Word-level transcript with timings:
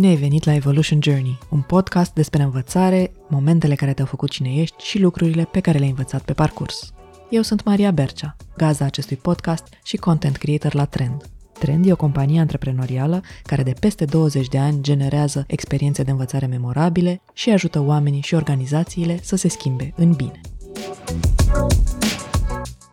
Bine 0.00 0.12
ai 0.12 0.18
venit 0.18 0.44
la 0.44 0.54
Evolution 0.54 0.98
Journey, 1.02 1.38
un 1.50 1.60
podcast 1.60 2.12
despre 2.12 2.42
învățare, 2.42 3.12
momentele 3.28 3.74
care 3.74 3.92
te-au 3.92 4.06
făcut 4.06 4.30
cine 4.30 4.54
ești 4.54 4.84
și 4.84 4.98
lucrurile 4.98 5.44
pe 5.44 5.60
care 5.60 5.78
le-ai 5.78 5.90
învățat 5.90 6.22
pe 6.22 6.32
parcurs. 6.32 6.92
Eu 7.30 7.42
sunt 7.42 7.64
Maria 7.64 7.90
Bercea, 7.90 8.36
gazda 8.56 8.84
acestui 8.84 9.16
podcast 9.16 9.66
și 9.82 9.96
content 9.96 10.36
creator 10.36 10.74
la 10.74 10.84
Trend. 10.84 11.22
Trend 11.58 11.86
e 11.86 11.92
o 11.92 11.96
companie 11.96 12.40
antreprenorială 12.40 13.20
care 13.42 13.62
de 13.62 13.74
peste 13.80 14.04
20 14.04 14.48
de 14.48 14.58
ani 14.58 14.82
generează 14.82 15.44
experiențe 15.46 16.02
de 16.02 16.10
învățare 16.10 16.46
memorabile 16.46 17.22
și 17.32 17.50
ajută 17.50 17.80
oamenii 17.80 18.22
și 18.22 18.34
organizațiile 18.34 19.18
să 19.22 19.36
se 19.36 19.48
schimbe 19.48 19.92
în 19.96 20.12
bine. 20.12 20.40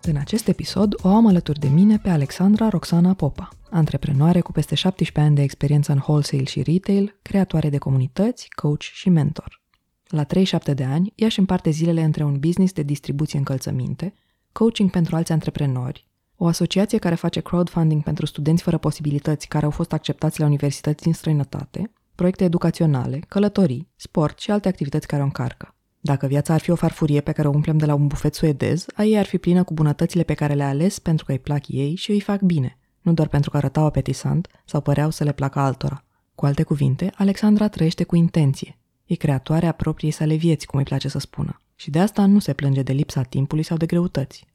În 0.07 0.15
acest 0.15 0.47
episod 0.47 0.95
o 1.01 1.07
am 1.07 1.27
alături 1.27 1.59
de 1.59 1.67
mine 1.67 1.97
pe 1.97 2.09
Alexandra 2.09 2.69
Roxana 2.69 3.13
Popa, 3.13 3.49
antreprenoare 3.69 4.41
cu 4.41 4.51
peste 4.51 4.75
17 4.75 5.19
ani 5.19 5.35
de 5.35 5.41
experiență 5.41 5.91
în 5.91 5.97
wholesale 5.97 6.43
și 6.43 6.61
retail, 6.61 7.15
creatoare 7.21 7.69
de 7.69 7.77
comunități, 7.77 8.47
coach 8.55 8.81
și 8.81 9.09
mentor. 9.09 9.61
La 10.07 10.23
37 10.23 10.73
de 10.73 10.83
ani, 10.83 11.13
ea 11.15 11.27
își 11.27 11.39
împarte 11.39 11.69
zilele 11.69 12.03
între 12.03 12.23
un 12.23 12.39
business 12.39 12.73
de 12.73 12.81
distribuție 12.81 13.37
încălțăminte, 13.37 14.13
coaching 14.51 14.89
pentru 14.89 15.15
alți 15.15 15.31
antreprenori, 15.31 16.07
o 16.35 16.47
asociație 16.47 16.97
care 16.97 17.15
face 17.15 17.39
crowdfunding 17.39 18.03
pentru 18.03 18.25
studenți 18.25 18.63
fără 18.63 18.77
posibilități 18.77 19.47
care 19.47 19.65
au 19.65 19.71
fost 19.71 19.93
acceptați 19.93 20.39
la 20.39 20.45
universități 20.45 21.03
din 21.03 21.13
străinătate, 21.13 21.91
proiecte 22.15 22.43
educaționale, 22.43 23.19
călătorii, 23.27 23.87
sport 23.95 24.39
și 24.39 24.51
alte 24.51 24.67
activități 24.67 25.07
care 25.07 25.21
o 25.21 25.25
încarcă. 25.25 25.76
Dacă 26.07 26.27
viața 26.27 26.53
ar 26.53 26.59
fi 26.59 26.71
o 26.71 26.75
farfurie 26.75 27.21
pe 27.21 27.31
care 27.31 27.47
o 27.47 27.51
umplem 27.51 27.77
de 27.77 27.85
la 27.85 27.93
un 27.93 28.07
bufet 28.07 28.35
suedez, 28.35 28.85
a 28.95 29.03
ei 29.03 29.17
ar 29.17 29.25
fi 29.25 29.37
plină 29.37 29.63
cu 29.63 29.73
bunătățile 29.73 30.23
pe 30.23 30.33
care 30.33 30.53
le-a 30.53 30.67
ales 30.67 30.99
pentru 30.99 31.25
că 31.25 31.31
îi 31.31 31.39
plac 31.39 31.67
ei 31.67 31.95
și 31.95 32.11
îi 32.11 32.19
fac 32.19 32.41
bine, 32.41 32.77
nu 33.01 33.13
doar 33.13 33.27
pentru 33.27 33.49
că 33.49 33.57
arătau 33.57 33.85
apetisant 33.85 34.47
sau 34.65 34.81
păreau 34.81 35.09
să 35.09 35.23
le 35.23 35.31
placă 35.31 35.59
altora. 35.59 36.03
Cu 36.35 36.45
alte 36.45 36.63
cuvinte, 36.63 37.11
Alexandra 37.15 37.67
trăiește 37.67 38.03
cu 38.03 38.15
intenție. 38.15 38.77
E 39.05 39.15
creatoarea 39.15 39.71
propriei 39.71 40.11
sale 40.11 40.35
vieți, 40.35 40.65
cum 40.65 40.79
îi 40.79 40.85
place 40.85 41.07
să 41.07 41.19
spună. 41.19 41.61
Și 41.75 41.89
de 41.89 41.99
asta 41.99 42.25
nu 42.25 42.39
se 42.39 42.53
plânge 42.53 42.81
de 42.81 42.93
lipsa 42.93 43.21
timpului 43.21 43.63
sau 43.63 43.77
de 43.77 43.85
greutăți. 43.85 44.45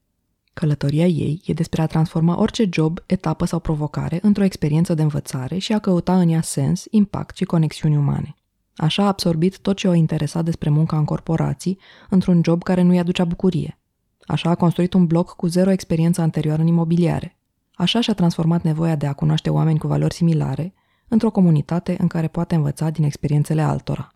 Călătoria 0.53 1.07
ei 1.07 1.43
e 1.47 1.53
despre 1.53 1.83
a 1.83 1.87
transforma 1.87 2.39
orice 2.39 2.69
job, 2.71 2.99
etapă 3.07 3.45
sau 3.45 3.59
provocare 3.59 4.19
într-o 4.23 4.45
experiență 4.45 4.95
de 4.95 5.03
învățare 5.03 5.59
și 5.59 5.73
a 5.73 5.79
căuta 5.79 6.21
în 6.21 6.29
ea 6.29 6.43
sens, 6.43 6.85
impact 6.91 7.37
și 7.37 7.45
conexiuni 7.45 7.97
umane. 7.97 8.37
Așa 8.77 9.03
a 9.03 9.07
absorbit 9.07 9.59
tot 9.59 9.77
ce 9.77 9.89
o 9.89 9.95
interesa 9.95 10.43
despre 10.43 10.71
munca 10.71 10.97
în 10.99 11.05
corporații 11.05 11.79
într-un 12.11 12.41
job 12.45 12.63
care 12.63 12.83
nu-i 12.83 12.99
aducea 12.99 13.25
bucurie. 13.25 13.79
Așa 14.27 14.51
a 14.51 14.55
construit 14.55 14.93
un 14.93 15.07
bloc 15.07 15.37
cu 15.37 15.47
zero 15.47 15.71
experiență 15.71 16.21
anterioară 16.21 16.63
în 16.63 16.67
imobiliare. 16.67 17.37
Așa 17.75 18.01
și-a 18.01 18.15
transformat 18.15 18.63
nevoia 18.63 18.97
de 18.97 19.07
a 19.07 19.13
cunoaște 19.13 19.51
oameni 19.51 19.79
cu 19.79 19.87
valori 19.87 20.15
similare 20.15 20.75
într-o 21.09 21.31
comunitate 21.31 21.97
în 21.99 22.07
care 22.07 22.29
poate 22.29 22.55
învăța 22.55 22.91
din 22.91 23.05
experiențele 23.05 23.63
altora. 23.63 24.15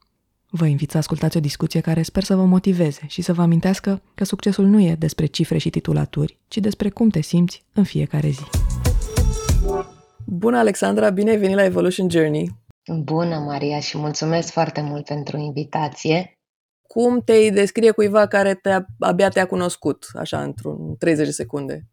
Vă 0.50 0.66
invit 0.66 0.90
să 0.90 0.96
ascultați 0.96 1.36
o 1.36 1.40
discuție 1.40 1.80
care 1.80 2.02
sper 2.02 2.22
să 2.22 2.36
vă 2.36 2.44
motiveze 2.44 3.02
și 3.06 3.22
să 3.22 3.32
vă 3.32 3.42
amintească 3.42 4.02
că 4.14 4.24
succesul 4.24 4.66
nu 4.66 4.80
e 4.80 4.94
despre 4.94 5.26
cifre 5.26 5.58
și 5.58 5.70
titulaturi, 5.70 6.38
ci 6.48 6.58
despre 6.58 6.88
cum 6.88 7.08
te 7.08 7.20
simți 7.20 7.64
în 7.72 7.84
fiecare 7.84 8.28
zi. 8.28 8.44
Bună, 10.24 10.58
Alexandra! 10.58 11.10
Bine 11.10 11.30
ai 11.30 11.36
venit 11.36 11.56
la 11.56 11.64
Evolution 11.64 12.10
Journey! 12.10 12.64
Bună, 12.92 13.38
Maria, 13.38 13.80
și 13.80 13.98
mulțumesc 13.98 14.52
foarte 14.52 14.80
mult 14.80 15.04
pentru 15.04 15.36
invitație. 15.36 16.38
Cum 16.82 17.20
te 17.20 17.50
descrie 17.50 17.90
cuiva 17.90 18.26
care 18.26 18.54
te, 18.54 18.78
abia 18.98 19.28
te-a 19.28 19.46
cunoscut, 19.46 20.06
așa, 20.14 20.42
într-un 20.42 20.96
30 20.96 21.26
de 21.26 21.32
secunde? 21.32 21.86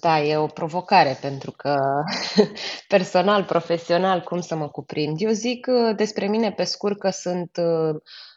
Da, 0.00 0.20
e 0.20 0.36
o 0.36 0.46
provocare 0.46 1.18
pentru 1.20 1.50
că 1.50 1.78
personal, 2.88 3.44
profesional, 3.44 4.20
cum 4.20 4.40
să 4.40 4.54
mă 4.56 4.68
cuprind? 4.68 5.20
Eu 5.20 5.30
zic 5.30 5.66
uh, 5.70 5.96
despre 5.96 6.26
mine 6.26 6.52
pe 6.52 6.64
scurt 6.64 6.98
că 6.98 7.10
sunt 7.10 7.56
uh, 7.56 7.94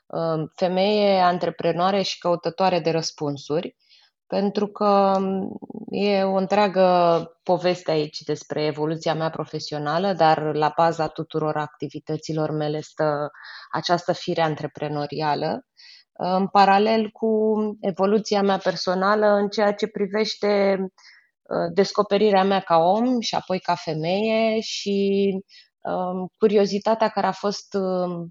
uh, 0.08 0.50
femeie 0.56 1.20
antreprenoare 1.20 2.02
și 2.02 2.18
căutătoare 2.18 2.80
de 2.80 2.92
răspunsuri 2.92 3.76
pentru 4.32 4.68
că 4.68 5.16
mm, 5.20 5.58
e 5.90 6.24
o 6.24 6.36
întreagă 6.36 6.88
poveste 7.44 7.92
aici 7.92 8.20
despre 8.20 8.66
evoluția 8.66 9.14
mea 9.14 9.30
profesională, 9.30 10.14
dar 10.14 10.56
la 10.56 10.74
baza 10.76 11.08
tuturor 11.08 11.58
activităților 11.58 12.52
mele 12.52 12.82
stă 12.82 13.32
această 13.72 14.14
fire 14.14 14.42
antreprenorială, 14.42 15.66
în 16.14 16.48
paralel 16.48 17.10
cu 17.10 17.28
evoluția 17.82 18.42
mea 18.42 18.58
personală 18.58 19.26
în 19.26 19.50
ceea 19.50 19.74
ce 19.74 19.88
privește 19.88 20.78
uh, 20.80 21.74
descoperirea 21.74 22.44
mea 22.44 22.60
ca 22.60 22.78
om 22.78 23.20
și 23.20 23.36
apoi 23.36 23.60
ca 23.60 23.76
femeie 23.76 24.60
și 24.60 25.30
um, 25.82 26.28
curiozitatea 26.38 27.10
care 27.10 27.28
a 27.28 27.32
fost 27.32 27.74
um, 27.74 28.30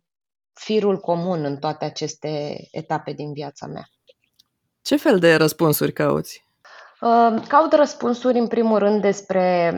firul 0.52 0.98
comun 0.98 1.44
în 1.44 1.56
toate 1.56 1.84
aceste 1.84 2.56
etape 2.70 3.12
din 3.12 3.32
viața 3.32 3.66
mea. 3.66 3.84
Ce 4.82 4.96
fel 4.96 5.18
de 5.18 5.34
răspunsuri 5.34 5.92
cauți? 5.92 6.44
Uh, 7.00 7.42
caut 7.48 7.72
răspunsuri, 7.72 8.38
în 8.38 8.46
primul 8.46 8.78
rând, 8.78 9.00
despre 9.00 9.72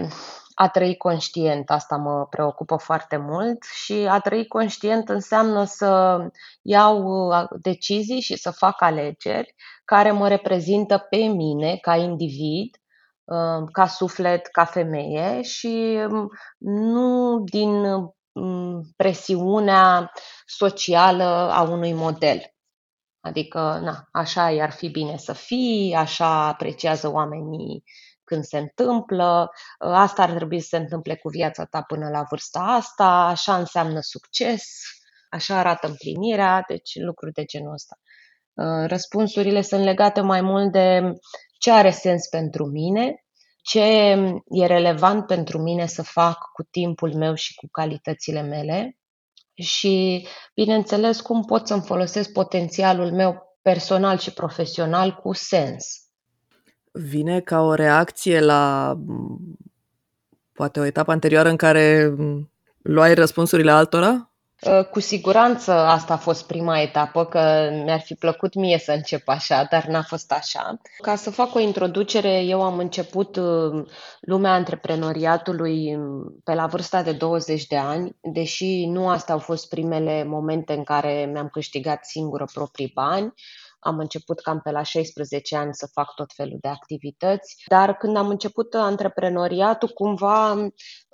a 0.54 0.68
trăi 0.68 0.96
conștient. 0.96 1.70
Asta 1.70 1.96
mă 1.96 2.26
preocupă 2.30 2.76
foarte 2.76 3.16
mult 3.16 3.62
și 3.62 3.92
a 3.92 4.20
trăi 4.20 4.46
conștient 4.46 5.08
înseamnă 5.08 5.64
să 5.64 6.18
iau 6.62 7.26
uh, 7.28 7.44
decizii 7.60 8.20
și 8.20 8.36
să 8.36 8.50
fac 8.50 8.82
alegeri 8.82 9.54
care 9.84 10.10
mă 10.10 10.28
reprezintă 10.28 10.98
pe 11.10 11.16
mine 11.16 11.76
ca 11.76 11.96
individ, 11.96 12.76
uh, 13.24 13.68
ca 13.72 13.86
suflet, 13.86 14.46
ca 14.46 14.64
femeie 14.64 15.42
și 15.42 15.98
um, 16.10 16.28
nu 16.58 17.40
din 17.44 17.84
um, 18.32 18.82
presiunea 18.96 20.12
socială 20.46 21.50
a 21.52 21.62
unui 21.62 21.92
model. 21.92 22.51
Adică, 23.24 23.80
na, 23.82 24.08
așa 24.12 24.50
i-ar 24.50 24.70
fi 24.70 24.88
bine 24.88 25.16
să 25.16 25.32
fii, 25.32 25.94
așa 25.94 26.46
apreciază 26.46 27.10
oamenii 27.10 27.84
când 28.24 28.44
se 28.44 28.58
întâmplă, 28.58 29.50
asta 29.78 30.22
ar 30.22 30.30
trebui 30.30 30.60
să 30.60 30.66
se 30.70 30.76
întâmple 30.76 31.16
cu 31.16 31.28
viața 31.28 31.64
ta 31.64 31.82
până 31.82 32.08
la 32.08 32.22
vârsta 32.30 32.60
asta, 32.60 33.06
așa 33.06 33.56
înseamnă 33.56 34.00
succes, 34.00 34.64
așa 35.30 35.58
arată 35.58 35.86
împlinirea, 35.86 36.64
deci 36.68 36.90
lucruri 36.94 37.32
de 37.32 37.44
genul 37.44 37.72
ăsta. 37.72 37.96
Răspunsurile 38.86 39.62
sunt 39.62 39.84
legate 39.84 40.20
mai 40.20 40.40
mult 40.40 40.72
de 40.72 41.12
ce 41.58 41.70
are 41.70 41.90
sens 41.90 42.28
pentru 42.28 42.66
mine, 42.66 43.24
ce 43.62 43.80
e 44.48 44.66
relevant 44.66 45.26
pentru 45.26 45.58
mine 45.58 45.86
să 45.86 46.02
fac 46.02 46.38
cu 46.52 46.62
timpul 46.62 47.14
meu 47.14 47.34
și 47.34 47.54
cu 47.54 47.68
calitățile 47.70 48.42
mele, 48.42 48.98
și, 49.62 50.26
bineînțeles, 50.54 51.20
cum 51.20 51.44
pot 51.44 51.66
să-mi 51.66 51.82
folosesc 51.82 52.32
potențialul 52.32 53.12
meu 53.12 53.58
personal 53.62 54.18
și 54.18 54.32
profesional 54.32 55.14
cu 55.14 55.32
sens. 55.32 55.84
Vine 56.92 57.40
ca 57.40 57.60
o 57.60 57.74
reacție 57.74 58.40
la 58.40 58.94
poate 60.52 60.80
o 60.80 60.84
etapă 60.84 61.10
anterioară 61.10 61.48
în 61.48 61.56
care 61.56 62.14
luai 62.82 63.14
răspunsurile 63.14 63.70
altora? 63.70 64.31
Uh, 64.66 64.84
cu 64.84 65.00
siguranță 65.00 65.72
asta 65.72 66.12
a 66.12 66.16
fost 66.16 66.46
prima 66.46 66.80
etapă, 66.80 67.24
că 67.24 67.70
mi-ar 67.84 68.00
fi 68.00 68.14
plăcut 68.14 68.54
mie 68.54 68.78
să 68.78 68.92
încep 68.92 69.28
așa, 69.28 69.66
dar 69.70 69.84
n-a 69.84 70.02
fost 70.02 70.32
așa. 70.32 70.80
Ca 71.00 71.14
să 71.14 71.30
fac 71.30 71.54
o 71.54 71.58
introducere, 71.58 72.40
eu 72.40 72.62
am 72.62 72.78
început 72.78 73.36
uh, 73.36 73.86
lumea 74.20 74.52
antreprenoriatului 74.52 75.94
um, 75.96 76.40
pe 76.44 76.54
la 76.54 76.66
vârsta 76.66 77.02
de 77.02 77.12
20 77.12 77.66
de 77.66 77.76
ani, 77.76 78.16
deși 78.20 78.86
nu 78.86 79.08
astea 79.08 79.34
au 79.34 79.40
fost 79.40 79.68
primele 79.68 80.24
momente 80.24 80.72
în 80.72 80.84
care 80.84 81.28
mi-am 81.32 81.48
câștigat 81.48 82.04
singură 82.04 82.44
proprii 82.52 82.90
bani. 82.94 83.32
Am 83.84 83.98
început 83.98 84.40
cam 84.40 84.60
pe 84.60 84.70
la 84.70 84.82
16 84.82 85.56
ani 85.56 85.74
să 85.74 85.88
fac 85.92 86.14
tot 86.14 86.32
felul 86.34 86.58
de 86.60 86.68
activități, 86.68 87.62
dar 87.66 87.96
când 87.96 88.16
am 88.16 88.28
început 88.28 88.74
antreprenoriatul, 88.74 89.88
cumva 89.88 90.54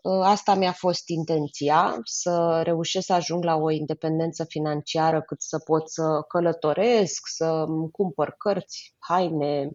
Ă, 0.04 0.25
asta 0.25 0.54
mi-a 0.54 0.72
fost 0.72 1.08
intenția, 1.08 2.00
să 2.04 2.60
reușesc 2.64 3.06
să 3.06 3.12
ajung 3.12 3.44
la 3.44 3.56
o 3.56 3.70
independență 3.70 4.44
financiară 4.48 5.22
cât 5.22 5.43
să 5.43 5.58
pot 5.58 5.90
să 5.90 6.25
călătoresc, 6.28 7.26
să 7.26 7.66
cumpăr 7.93 8.34
cărți, 8.38 8.94
haine, 8.98 9.70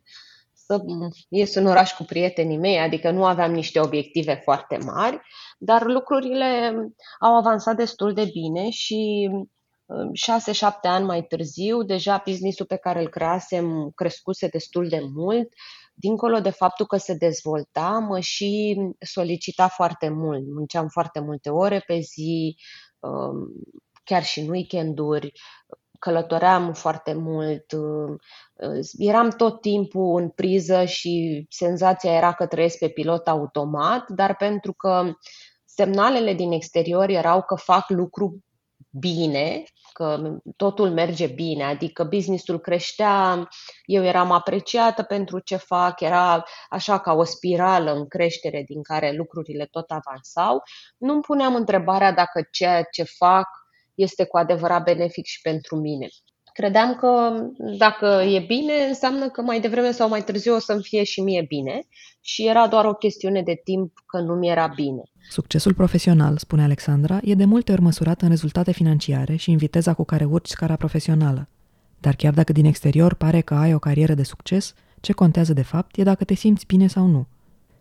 să 0.54 0.82
ies 1.30 1.56
în 1.56 1.66
oraș 1.66 1.94
cu 1.94 2.04
prietenii 2.04 2.58
mei, 2.58 2.78
adică 2.80 3.12
nu 3.12 3.26
aveam 3.26 3.52
niște 3.52 3.80
obiective 3.80 4.42
foarte 4.44 4.78
mari, 4.78 5.22
dar 5.58 5.86
lucrurile 5.86 6.74
au 7.20 7.36
avansat 7.38 7.76
destul 7.76 8.14
de 8.14 8.26
bine 8.26 8.70
și 8.70 9.30
6-7 9.88 10.72
ani 10.82 11.06
mai 11.06 11.24
târziu, 11.24 11.84
deja 11.84 12.22
businessul 12.26 12.66
pe 12.66 12.76
care 12.76 13.02
îl 13.02 13.10
creasem 13.10 13.92
crescuse 13.96 14.48
destul 14.48 14.88
de 14.88 15.00
mult, 15.14 15.54
dincolo 15.94 16.40
de 16.40 16.50
faptul 16.50 16.86
că 16.86 16.98
se 16.98 17.14
dezvolta, 17.14 17.90
mă 17.90 18.20
și 18.20 18.80
solicita 19.00 19.68
foarte 19.68 20.10
mult. 20.10 20.44
Munceam 20.54 20.88
foarte 20.88 21.20
multe 21.20 21.50
ore 21.50 21.84
pe 21.88 22.00
zi, 22.00 22.56
um, 23.00 23.52
chiar 24.04 24.24
și 24.24 24.40
în 24.40 24.50
weekenduri, 24.50 25.32
călătoream 26.00 26.74
foarte 26.74 27.14
mult, 27.14 27.72
uh, 27.72 28.18
eram 28.98 29.30
tot 29.30 29.62
timpul 29.62 30.22
în 30.22 30.30
priză 30.30 30.86
și 30.86 31.46
senzația 31.50 32.12
era 32.12 32.34
că 32.34 32.46
trăiesc 32.46 32.78
pe 32.78 32.90
pilot 32.90 33.28
automat, 33.28 34.10
dar 34.10 34.36
pentru 34.36 34.74
că 34.74 35.14
semnalele 35.66 36.34
din 36.34 36.52
exterior 36.52 37.10
erau 37.10 37.42
că 37.42 37.56
fac 37.56 37.90
lucru 37.90 38.44
bine, 39.00 39.64
că 39.94 40.38
totul 40.56 40.92
merge 40.92 41.28
bine, 41.28 41.64
adică 41.64 42.04
businessul 42.04 42.60
creștea, 42.60 43.48
eu 43.86 44.04
eram 44.04 44.32
apreciată 44.32 45.04
pentru 45.04 45.40
ce 45.40 45.56
fac, 45.56 46.02
era 46.02 46.44
așa 46.70 47.00
ca 47.00 47.14
o 47.14 47.24
spirală 47.24 47.94
în 47.94 48.08
creștere 48.08 48.64
din 48.66 48.82
care 48.82 49.12
lucrurile 49.12 49.66
tot 49.66 49.92
avansau. 49.92 50.64
Nu-mi 50.98 51.22
puneam 51.22 51.56
întrebarea 51.56 52.12
dacă 52.12 52.48
ceea 52.52 52.84
ce 52.84 53.04
fac 53.04 53.48
este 53.94 54.26
cu 54.26 54.38
adevărat 54.38 54.84
benefic 54.84 55.26
și 55.26 55.42
pentru 55.42 55.76
mine. 55.76 56.08
Credeam 56.54 56.96
că 56.96 57.44
dacă 57.78 58.06
e 58.06 58.40
bine, 58.48 58.74
înseamnă 58.88 59.30
că 59.30 59.42
mai 59.42 59.60
devreme 59.60 59.92
sau 59.92 60.10
mai 60.10 60.24
târziu 60.24 60.56
o 60.56 60.60
să-mi 60.60 60.84
fie 60.84 61.04
și 61.04 61.22
mie 61.22 61.46
bine 61.48 61.88
și 62.22 62.48
era 62.48 62.68
doar 62.68 62.86
o 62.86 62.94
chestiune 62.94 63.42
de 63.42 63.62
timp 63.64 64.04
că 64.06 64.20
nu 64.20 64.34
mi 64.34 64.50
era 64.50 64.68
bine. 64.76 65.02
Succesul 65.30 65.74
profesional, 65.74 66.38
spune 66.38 66.64
Alexandra, 66.64 67.20
e 67.24 67.34
de 67.34 67.46
multe 67.46 67.72
ori 67.72 67.82
măsurat 67.82 68.22
în 68.22 68.30
rezultate 68.30 68.72
financiare 68.72 69.36
și 69.36 69.50
în 69.50 69.58
viteza 69.58 69.94
cu 69.94 70.04
care 70.04 70.26
urci 70.26 70.48
scara 70.48 70.76
profesională. 70.76 71.48
Dar 72.00 72.16
chiar 72.16 72.34
dacă 72.34 72.52
din 72.52 72.66
exterior 72.66 73.14
pare 73.14 73.42
că 73.42 73.54
ai 73.54 73.74
o 73.74 73.80
carieră 73.80 74.14
de 74.14 74.24
succes, 74.24 74.74
ce 75.02 75.14
contează 75.14 75.54
de 75.54 75.62
fapt 75.62 75.98
e 75.98 76.04
dacă 76.04 76.24
te 76.24 76.34
simți 76.34 76.66
bine 76.66 76.88
sau 76.88 77.06
nu. 77.06 77.28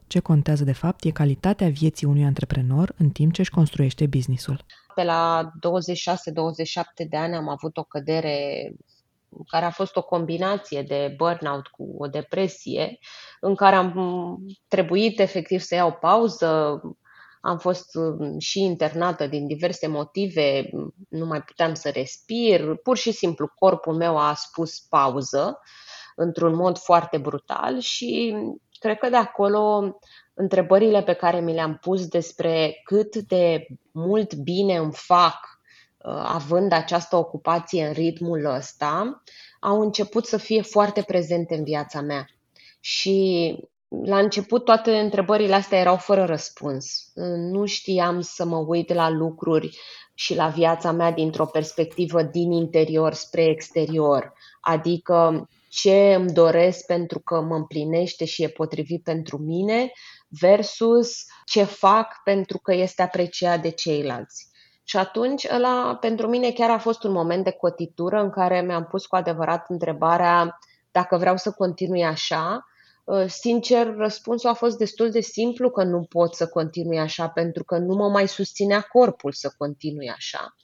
Ce 0.06 0.18
contează 0.18 0.64
de 0.64 0.72
fapt 0.72 1.04
e 1.04 1.10
calitatea 1.10 1.68
vieții 1.68 2.06
unui 2.06 2.24
antreprenor 2.24 2.94
în 2.96 3.08
timp 3.08 3.32
ce 3.32 3.40
își 3.40 3.50
construiește 3.50 4.06
businessul. 4.06 4.64
Pe 4.94 5.02
la 5.02 5.50
26-27 7.04 7.08
de 7.08 7.16
ani 7.16 7.34
am 7.34 7.48
avut 7.48 7.76
o 7.76 7.82
cădere 7.82 8.72
care 9.46 9.64
a 9.64 9.70
fost 9.70 9.96
o 9.96 10.02
combinație 10.02 10.82
de 10.82 11.14
burnout 11.16 11.66
cu 11.66 11.94
o 11.98 12.06
depresie, 12.06 12.98
în 13.40 13.54
care 13.54 13.76
am 13.76 14.38
trebuit 14.68 15.20
efectiv 15.20 15.60
să 15.60 15.74
iau 15.74 15.92
pauză, 15.92 16.80
am 17.40 17.58
fost 17.58 17.94
um, 17.94 18.38
și 18.38 18.60
internată 18.60 19.26
din 19.26 19.46
diverse 19.46 19.86
motive, 19.86 20.70
nu 21.08 21.26
mai 21.26 21.42
puteam 21.42 21.74
să 21.74 21.90
respir, 21.90 22.74
pur 22.74 22.96
și 22.96 23.12
simplu 23.12 23.48
corpul 23.54 23.94
meu 23.94 24.18
a 24.18 24.34
spus 24.34 24.80
pauză 24.80 25.58
într-un 26.16 26.54
mod 26.54 26.78
foarte 26.78 27.18
brutal 27.18 27.78
și 27.78 28.36
cred 28.78 28.98
că 28.98 29.08
de 29.08 29.16
acolo 29.16 29.94
întrebările 30.34 31.02
pe 31.02 31.12
care 31.12 31.40
mi 31.40 31.54
le-am 31.54 31.78
pus 31.80 32.06
despre 32.06 32.80
cât 32.84 33.16
de 33.16 33.66
mult 33.90 34.34
bine 34.34 34.76
îmi 34.76 34.92
fac 34.92 35.60
uh, 35.98 36.22
având 36.24 36.72
această 36.72 37.16
ocupație 37.16 37.86
în 37.86 37.92
ritmul 37.92 38.44
ăsta, 38.44 39.22
au 39.60 39.80
început 39.80 40.26
să 40.26 40.36
fie 40.36 40.62
foarte 40.62 41.02
prezente 41.02 41.54
în 41.54 41.64
viața 41.64 42.00
mea. 42.00 42.26
Și 42.80 43.56
la 44.04 44.18
început 44.18 44.64
toate 44.64 44.98
întrebările 44.98 45.54
astea 45.54 45.78
erau 45.78 45.96
fără 45.96 46.24
răspuns. 46.24 47.12
Nu 47.36 47.66
știam 47.66 48.20
să 48.20 48.44
mă 48.44 48.56
uit 48.56 48.92
la 48.92 49.10
lucruri 49.10 49.78
și 50.14 50.34
la 50.34 50.48
viața 50.48 50.90
mea 50.90 51.12
dintr-o 51.12 51.46
perspectivă 51.46 52.22
din 52.22 52.52
interior 52.52 53.12
spre 53.12 53.44
exterior. 53.44 54.32
Adică 54.60 55.48
ce 55.68 56.14
îmi 56.14 56.32
doresc 56.32 56.86
pentru 56.86 57.18
că 57.18 57.40
mă 57.40 57.54
împlinește 57.54 58.24
și 58.24 58.42
e 58.42 58.48
potrivit 58.48 59.02
pentru 59.02 59.38
mine 59.38 59.92
versus 60.40 61.24
ce 61.44 61.64
fac 61.64 62.20
pentru 62.24 62.58
că 62.58 62.74
este 62.74 63.02
apreciat 63.02 63.62
de 63.62 63.70
ceilalți. 63.70 64.50
Și 64.84 64.96
atunci, 64.96 65.46
ăla, 65.54 65.96
pentru 66.00 66.28
mine 66.28 66.50
chiar 66.50 66.70
a 66.70 66.78
fost 66.78 67.02
un 67.02 67.12
moment 67.12 67.44
de 67.44 67.50
cotitură 67.50 68.20
în 68.20 68.30
care 68.30 68.60
mi-am 68.60 68.84
pus 68.84 69.06
cu 69.06 69.16
adevărat 69.16 69.64
întrebarea 69.68 70.58
dacă 70.90 71.16
vreau 71.16 71.36
să 71.36 71.50
continui 71.50 72.04
așa. 72.04 72.66
Uh, 73.04 73.24
sincer, 73.26 73.94
răspunsul 73.96 74.50
a 74.50 74.54
fost 74.54 74.78
destul 74.78 75.10
de 75.10 75.20
simplu 75.20 75.70
că 75.70 75.84
nu 75.84 76.06
pot 76.08 76.34
să 76.34 76.48
continui 76.48 76.98
așa 76.98 77.28
pentru 77.28 77.64
că 77.64 77.78
nu 77.78 77.94
mă 77.94 78.08
mai 78.08 78.28
susținea 78.28 78.80
corpul 78.80 79.32
să 79.32 79.54
continui 79.58 80.08
așa 80.08 80.56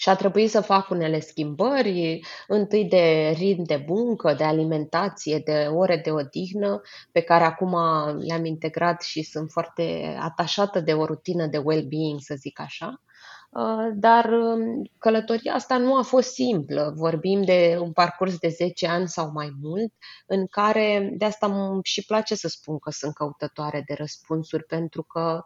și 0.00 0.08
a 0.08 0.14
trebuit 0.14 0.50
să 0.50 0.60
fac 0.60 0.90
unele 0.90 1.20
schimbări, 1.20 2.20
întâi 2.46 2.84
de 2.84 3.34
ritm 3.36 3.62
de 3.62 3.84
muncă, 3.86 4.34
de 4.34 4.44
alimentație, 4.44 5.38
de 5.38 5.68
ore 5.72 5.96
de 5.96 6.10
odihnă, 6.10 6.80
pe 7.12 7.20
care 7.20 7.44
acum 7.44 7.76
le-am 8.18 8.44
integrat 8.44 9.02
și 9.02 9.22
sunt 9.22 9.50
foarte 9.50 10.16
atașată 10.20 10.80
de 10.80 10.92
o 10.92 11.04
rutină 11.04 11.46
de 11.46 11.58
well-being, 11.58 12.20
să 12.20 12.34
zic 12.38 12.60
așa. 12.60 13.02
Uh, 13.50 13.90
dar 13.94 14.24
um, 14.24 14.90
călătoria 14.98 15.54
asta 15.54 15.76
nu 15.76 15.96
a 15.96 16.02
fost 16.02 16.32
simplă. 16.32 16.92
Vorbim 16.96 17.42
de 17.42 17.78
un 17.80 17.92
parcurs 17.92 18.38
de 18.38 18.48
10 18.48 18.86
ani 18.86 19.08
sau 19.08 19.30
mai 19.32 19.52
mult, 19.62 19.92
în 20.26 20.46
care 20.46 21.10
de 21.12 21.24
asta 21.24 21.46
îmi 21.46 21.80
și 21.82 22.04
place 22.04 22.34
să 22.34 22.48
spun 22.48 22.78
că 22.78 22.90
sunt 22.90 23.14
căutătoare 23.14 23.82
de 23.86 23.94
răspunsuri, 23.94 24.64
pentru 24.64 25.02
că 25.02 25.42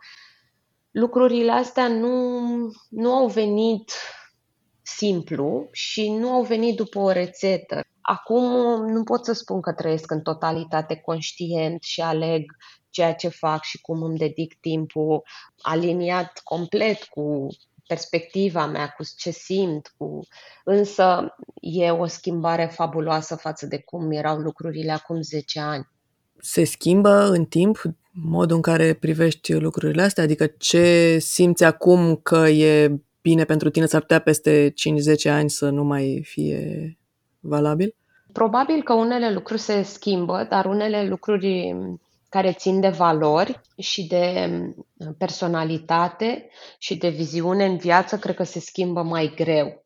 lucrurile 0.91 1.53
astea 1.53 1.89
nu, 1.89 2.41
nu 2.89 3.13
au 3.13 3.27
venit 3.27 3.93
simplu 4.85 5.69
și 5.73 6.11
nu 6.11 6.29
au 6.29 6.43
venit 6.43 6.77
după 6.77 6.99
o 6.99 7.11
rețetă. 7.11 7.81
Acum 8.01 8.45
nu 8.87 9.03
pot 9.03 9.25
să 9.25 9.33
spun 9.33 9.61
că 9.61 9.73
trăiesc 9.73 10.11
în 10.11 10.21
totalitate 10.21 10.97
conștient 10.97 11.83
și 11.83 12.01
aleg 12.01 12.57
ceea 12.91 13.15
ce 13.15 13.29
fac 13.29 13.63
și 13.63 13.81
cum 13.81 14.03
îmi 14.03 14.19
dedic 14.19 14.59
timpul 14.61 15.23
aliniat 15.63 16.41
complet 16.45 17.05
cu 17.05 17.47
perspectiva 17.87 18.67
mea, 18.67 18.89
cu 18.89 19.05
ce 19.17 19.31
simt, 19.31 19.95
cu... 19.97 20.21
însă 20.65 21.35
e 21.61 21.91
o 21.91 22.07
schimbare 22.07 22.67
fabuloasă 22.67 23.35
față 23.35 23.67
de 23.67 23.79
cum 23.79 24.11
erau 24.11 24.37
lucrurile 24.37 24.93
acum 24.93 25.23
10 25.23 25.61
ani. 25.61 25.89
Se 26.39 26.65
schimbă 26.65 27.29
în 27.31 27.45
timp 27.45 27.83
modul 28.11 28.57
în 28.57 28.63
care 28.63 28.95
privești 28.95 29.53
lucrurile 29.53 30.03
astea? 30.03 30.23
Adică 30.23 30.47
ce 30.47 31.19
simți 31.19 31.65
acum 31.65 32.17
că 32.17 32.49
e 32.49 33.01
bine 33.29 33.45
pentru 33.45 33.71
tine, 33.71 33.87
s-ar 33.87 34.01
putea 34.01 34.19
peste 34.19 34.73
5-10 35.29 35.31
ani 35.31 35.51
să 35.51 35.71
nu 35.71 35.85
mai 35.85 36.23
fie 36.25 36.97
valabil? 37.41 37.95
Probabil 38.33 38.83
că 38.83 38.93
unele 38.93 39.33
lucruri 39.33 39.61
se 39.61 39.83
schimbă, 39.83 40.47
dar 40.51 40.65
unele 40.65 41.07
lucruri 41.09 41.77
care 42.29 42.53
țin 42.53 42.81
de 42.81 42.89
valori 42.89 43.61
și 43.79 44.07
de 44.07 44.49
personalitate 45.19 46.49
și 46.79 46.97
de 46.97 47.09
viziune 47.09 47.65
în 47.65 47.77
viață, 47.77 48.19
cred 48.19 48.35
că 48.35 48.43
se 48.43 48.61
schimbă 48.61 49.03
mai 49.03 49.33
greu. 49.37 49.83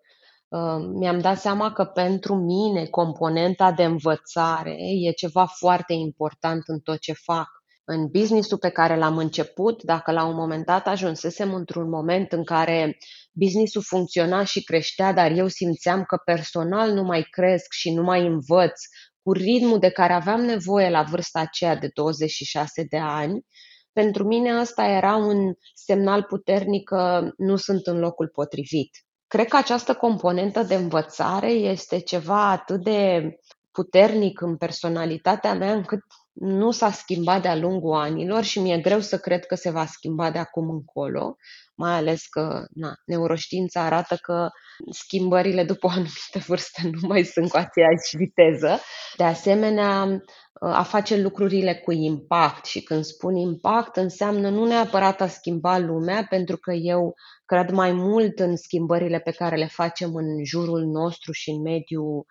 Uh, 0.49 0.89
mi-am 0.93 1.19
dat 1.19 1.39
seama 1.39 1.73
că 1.73 1.85
pentru 1.85 2.35
mine 2.35 2.85
componenta 2.85 3.73
de 3.73 3.85
învățare 3.85 4.77
e 5.07 5.11
ceva 5.11 5.45
foarte 5.45 5.93
important 5.93 6.63
în 6.67 6.79
tot 6.79 6.99
ce 6.99 7.13
fac 7.13 7.58
în 7.91 8.07
businessul 8.07 8.59
pe 8.59 8.69
care 8.69 8.97
l-am 8.97 9.17
început, 9.17 9.83
dacă 9.83 10.13
la 10.13 10.25
un 10.25 10.35
moment 10.35 10.65
dat 10.65 10.87
ajunsesem 10.87 11.55
într-un 11.55 11.89
moment 11.89 12.33
în 12.33 12.45
care 12.45 12.99
businessul 13.33 13.83
funcționa 13.83 14.45
și 14.45 14.65
creștea, 14.65 15.13
dar 15.13 15.31
eu 15.31 15.49
simțeam 15.49 16.05
că 16.05 16.17
personal 16.25 16.93
nu 16.93 17.03
mai 17.03 17.27
cresc 17.31 17.73
și 17.73 17.95
nu 17.95 18.03
mai 18.03 18.27
învăț 18.27 18.81
cu 19.23 19.33
ritmul 19.33 19.79
de 19.79 19.91
care 19.91 20.13
aveam 20.13 20.41
nevoie 20.41 20.91
la 20.91 21.03
vârsta 21.03 21.41
aceea 21.41 21.77
de 21.77 21.91
26 21.95 22.87
de 22.89 22.99
ani, 22.99 23.47
pentru 23.93 24.25
mine 24.25 24.51
asta 24.51 24.85
era 24.85 25.17
un 25.17 25.53
semnal 25.75 26.23
puternic 26.23 26.89
că 26.89 27.31
nu 27.37 27.57
sunt 27.57 27.87
în 27.87 27.99
locul 27.99 28.29
potrivit. 28.29 28.91
Cred 29.27 29.49
că 29.49 29.57
această 29.57 29.95
componentă 29.95 30.63
de 30.63 30.75
învățare 30.75 31.51
este 31.51 31.99
ceva 31.99 32.51
atât 32.51 32.83
de 32.83 33.31
puternic 33.71 34.41
în 34.41 34.57
personalitatea 34.57 35.55
mea 35.55 35.73
încât 35.73 36.01
nu 36.41 36.71
s-a 36.71 36.91
schimbat 36.91 37.43
de-a 37.43 37.57
lungul 37.57 37.95
anilor 37.95 38.43
și 38.43 38.61
mi-e 38.61 38.79
greu 38.79 39.01
să 39.01 39.19
cred 39.19 39.47
că 39.47 39.55
se 39.55 39.71
va 39.71 39.87
schimba 39.87 40.31
de 40.31 40.39
acum 40.39 40.71
încolo, 40.71 41.37
mai 41.75 41.93
ales 41.93 42.27
că 42.27 42.67
na, 42.75 42.93
neuroștiința 43.05 43.81
arată 43.81 44.17
că 44.17 44.49
schimbările 44.91 45.65
după 45.65 45.87
o 45.87 45.91
anumită 45.91 46.39
vârstă 46.47 46.81
nu 46.83 47.09
mai 47.09 47.23
sunt 47.23 47.51
cu 47.51 47.57
aceeași 47.57 48.17
viteză. 48.17 48.81
De 49.17 49.25
asemenea, 49.25 50.21
a 50.61 50.83
face 50.83 51.21
lucrurile 51.21 51.75
cu 51.75 51.93
impact 51.93 52.65
și 52.65 52.83
când 52.83 53.05
spun 53.05 53.37
impact 53.37 53.97
înseamnă 53.97 54.49
nu 54.49 54.65
neapărat 54.65 55.21
a 55.21 55.27
schimba 55.27 55.79
lumea, 55.79 56.27
pentru 56.29 56.57
că 56.57 56.73
eu 56.73 57.15
cred 57.45 57.71
mai 57.71 57.93
mult 57.93 58.39
în 58.39 58.57
schimbările 58.57 59.19
pe 59.19 59.31
care 59.31 59.57
le 59.57 59.67
facem 59.67 60.15
în 60.15 60.45
jurul 60.45 60.85
nostru 60.85 61.33
și 61.33 61.51
în 61.51 61.61
mediul, 61.63 62.25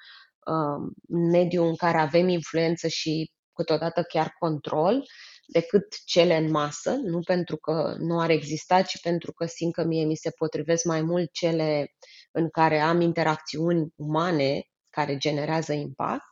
uh, 0.46 0.92
în 1.08 1.30
mediul 1.30 1.68
în 1.68 1.76
care 1.76 1.98
avem 1.98 2.28
influență 2.28 2.88
și 2.88 3.32
câteodată 3.58 4.02
chiar 4.02 4.36
control, 4.40 5.06
decât 5.48 5.96
cele 6.06 6.38
în 6.38 6.52
masă, 6.52 6.92
nu 6.92 7.20
pentru 7.20 7.58
că 7.58 7.96
nu 8.00 8.20
ar 8.20 8.30
exista, 8.30 8.82
ci 8.82 9.00
pentru 9.02 9.32
că 9.32 9.46
simt 9.46 9.74
că 9.74 9.84
mie 9.84 10.06
mi 10.06 10.16
se 10.16 10.32
potrivesc 10.38 10.86
mai 10.86 11.02
mult 11.02 11.32
cele 11.32 11.96
în 12.32 12.50
care 12.50 12.80
am 12.80 13.02
interacțiuni 13.02 13.94
umane 13.96 14.68
care 14.90 15.18
generează 15.18 15.74
impact. 15.74 16.32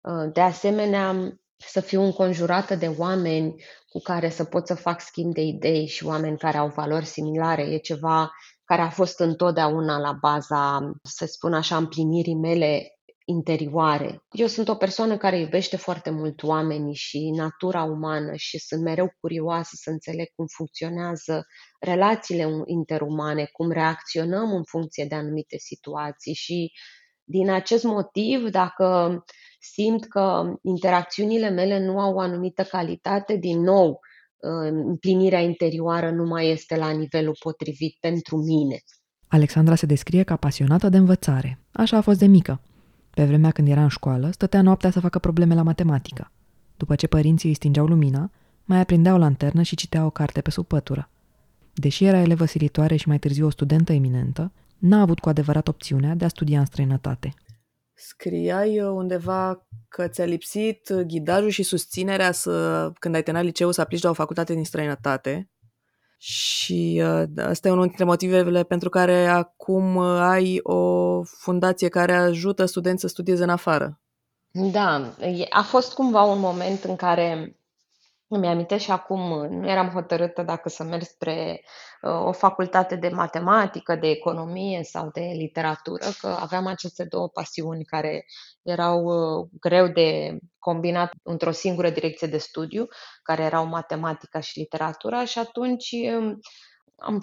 Uh, 0.00 0.32
de 0.32 0.40
asemenea, 0.40 1.38
să 1.56 1.80
fiu 1.80 2.02
înconjurată 2.02 2.74
de 2.74 2.88
oameni 2.88 3.54
cu 3.88 4.00
care 4.00 4.28
să 4.28 4.44
pot 4.44 4.66
să 4.66 4.74
fac 4.74 5.00
schimb 5.00 5.34
de 5.34 5.40
idei 5.40 5.86
și 5.86 6.04
oameni 6.04 6.38
care 6.38 6.56
au 6.56 6.68
valori 6.68 7.04
similare. 7.04 7.62
E 7.62 7.78
ceva 7.78 8.30
care 8.64 8.80
a 8.80 8.90
fost 8.90 9.18
întotdeauna 9.18 9.98
la 9.98 10.12
baza, 10.12 10.92
să 11.02 11.26
spun 11.26 11.54
așa, 11.54 11.76
împlinirii 11.76 12.34
mele 12.34 12.98
interioare. 13.24 14.24
Eu 14.30 14.46
sunt 14.46 14.68
o 14.68 14.74
persoană 14.74 15.16
care 15.16 15.38
iubește 15.38 15.76
foarte 15.76 16.10
mult 16.10 16.42
oamenii 16.42 16.94
și 16.94 17.30
natura 17.30 17.82
umană 17.82 18.32
și 18.34 18.58
sunt 18.58 18.82
mereu 18.82 19.12
curioasă 19.20 19.70
să 19.72 19.90
înțeleg 19.90 20.26
cum 20.34 20.46
funcționează 20.46 21.46
relațiile 21.80 22.48
interumane, 22.66 23.48
cum 23.52 23.70
reacționăm 23.70 24.52
în 24.52 24.64
funcție 24.64 25.04
de 25.04 25.14
anumite 25.14 25.56
situații 25.58 26.34
și 26.34 26.72
din 27.24 27.50
acest 27.50 27.84
motiv, 27.84 28.48
dacă 28.48 29.18
simt 29.60 30.08
că 30.08 30.54
interacțiunile 30.62 31.48
mele 31.48 31.84
nu 31.84 32.00
au 32.00 32.14
o 32.14 32.20
anumită 32.20 32.62
calitate, 32.62 33.36
din 33.36 33.60
nou, 33.60 34.00
împlinirea 34.86 35.40
interioară 35.40 36.10
nu 36.10 36.24
mai 36.24 36.50
este 36.50 36.76
la 36.76 36.90
nivelul 36.90 37.36
potrivit 37.42 37.96
pentru 38.00 38.36
mine. 38.36 38.82
Alexandra 39.28 39.74
se 39.74 39.86
descrie 39.86 40.22
ca 40.22 40.36
pasionată 40.36 40.88
de 40.88 40.96
învățare. 40.96 41.58
Așa 41.72 41.96
a 41.96 42.00
fost 42.00 42.18
de 42.18 42.26
mică. 42.26 42.60
Pe 43.14 43.24
vremea 43.24 43.50
când 43.50 43.68
era 43.68 43.82
în 43.82 43.88
școală, 43.88 44.30
stătea 44.30 44.62
noaptea 44.62 44.90
să 44.90 45.00
facă 45.00 45.18
probleme 45.18 45.54
la 45.54 45.62
matematică. 45.62 46.30
După 46.76 46.94
ce 46.94 47.06
părinții 47.06 47.48
îi 47.48 47.54
stingeau 47.54 47.86
lumina, 47.86 48.30
mai 48.64 48.80
aprindea 48.80 49.14
o 49.14 49.18
lanternă 49.18 49.62
și 49.62 49.76
citea 49.76 50.04
o 50.04 50.10
carte 50.10 50.40
pe 50.40 50.50
sub 50.50 50.66
pătură. 50.66 51.10
Deși 51.74 52.04
era 52.04 52.20
elevă 52.20 52.44
silitoare 52.44 52.96
și 52.96 53.08
mai 53.08 53.18
târziu 53.18 53.46
o 53.46 53.50
studentă 53.50 53.92
eminentă, 53.92 54.52
n-a 54.78 55.00
avut 55.00 55.18
cu 55.18 55.28
adevărat 55.28 55.68
opțiunea 55.68 56.14
de 56.14 56.24
a 56.24 56.28
studia 56.28 56.58
în 56.58 56.64
străinătate. 56.64 57.34
Scriai 57.94 58.80
undeva 58.80 59.66
că 59.88 60.08
ți-a 60.08 60.24
lipsit 60.24 60.92
ghidajul 60.92 61.48
și 61.48 61.62
susținerea 61.62 62.32
să, 62.32 62.90
când 62.98 63.14
ai 63.14 63.22
terminat 63.22 63.46
liceu 63.46 63.70
să 63.70 63.80
aplici 63.80 64.02
la 64.02 64.10
o 64.10 64.12
facultate 64.12 64.54
din 64.54 64.64
străinătate 64.64 65.50
și 66.26 67.02
uh, 67.04 67.44
asta 67.46 67.68
e 67.68 67.70
unul 67.70 67.86
dintre 67.86 68.04
motivele 68.04 68.62
pentru 68.62 68.88
care 68.88 69.26
acum 69.26 69.96
uh, 69.96 70.20
ai 70.20 70.60
o 70.62 71.22
fundație 71.22 71.88
care 71.88 72.12
ajută 72.12 72.64
studenți 72.64 73.00
să 73.00 73.08
studieze 73.08 73.42
în 73.42 73.48
afară. 73.48 74.00
Da, 74.50 75.14
a 75.50 75.62
fost 75.62 75.94
cumva 75.94 76.22
un 76.22 76.38
moment 76.38 76.84
în 76.84 76.96
care 76.96 77.58
îmi 78.28 78.46
amintesc 78.46 78.84
și 78.84 78.90
acum, 78.90 79.46
nu 79.50 79.68
eram 79.68 79.88
hotărâtă 79.88 80.42
dacă 80.42 80.68
să 80.68 80.82
merg 80.82 81.02
spre 81.02 81.60
uh, 81.60 81.68
o 82.04 82.32
facultate 82.32 82.96
de 82.96 83.08
matematică, 83.08 83.96
de 83.96 84.08
economie 84.08 84.82
sau 84.82 85.10
de 85.12 85.20
literatură, 85.20 86.04
că 86.20 86.26
aveam 86.26 86.66
aceste 86.66 87.04
două 87.04 87.28
pasiuni 87.28 87.84
care 87.84 88.24
erau 88.62 89.04
uh, 89.04 89.48
greu 89.60 89.88
de 89.88 90.38
combinat 90.58 91.12
într-o 91.22 91.50
singură 91.50 91.90
direcție 91.90 92.26
de 92.26 92.38
studiu, 92.38 92.86
care 93.22 93.42
erau 93.42 93.66
matematica 93.66 94.40
și 94.40 94.58
literatura 94.58 95.24
și 95.24 95.38
atunci 95.38 95.90
um, 96.16 96.38
am 96.96 97.22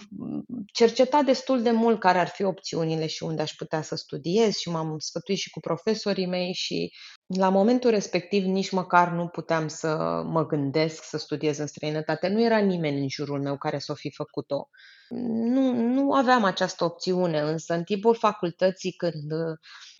cercetat 0.74 1.26
destul 1.26 1.62
de 1.62 1.72
mult 1.72 2.00
care 2.00 2.20
ar 2.20 2.28
fi 2.28 2.44
opțiunile 2.44 3.08
și 3.08 3.24
unde 3.24 3.42
aș 3.42 3.52
putea 3.52 3.82
să 3.82 3.96
studiez 3.96 4.56
și 4.56 4.70
m-am 4.70 5.00
sfătuit 5.00 5.38
și 5.38 5.50
cu 5.50 5.60
profesorii 5.60 6.28
mei 6.28 6.54
și 6.54 6.94
la 7.38 7.50
momentul 7.50 7.90
respectiv 7.90 8.44
nici 8.46 8.72
măcar 8.72 9.12
nu 9.12 9.28
puteam 9.28 9.68
să 9.68 10.22
mă 10.26 10.46
gândesc 10.46 11.04
să 11.04 11.18
studiez 11.18 11.58
în 11.58 11.68
străinătate. 11.68 12.28
Nu 12.28 12.44
era 12.44 12.58
nimeni 12.58 13.02
în 13.02 13.10
jurul 13.10 13.42
meu 13.42 13.58
care 13.58 13.80
să 13.80 13.92
o 13.92 13.96
fi 13.96 14.12
făcut-o. 14.12 14.70
Nu, 15.10 15.74
nu 15.74 16.14
aveam 16.14 16.44
această 16.44 16.84
opțiune, 16.84 17.40
însă 17.40 17.74
în 17.74 17.84
timpul 17.84 18.16
facultății 18.16 18.92
când 18.92 19.32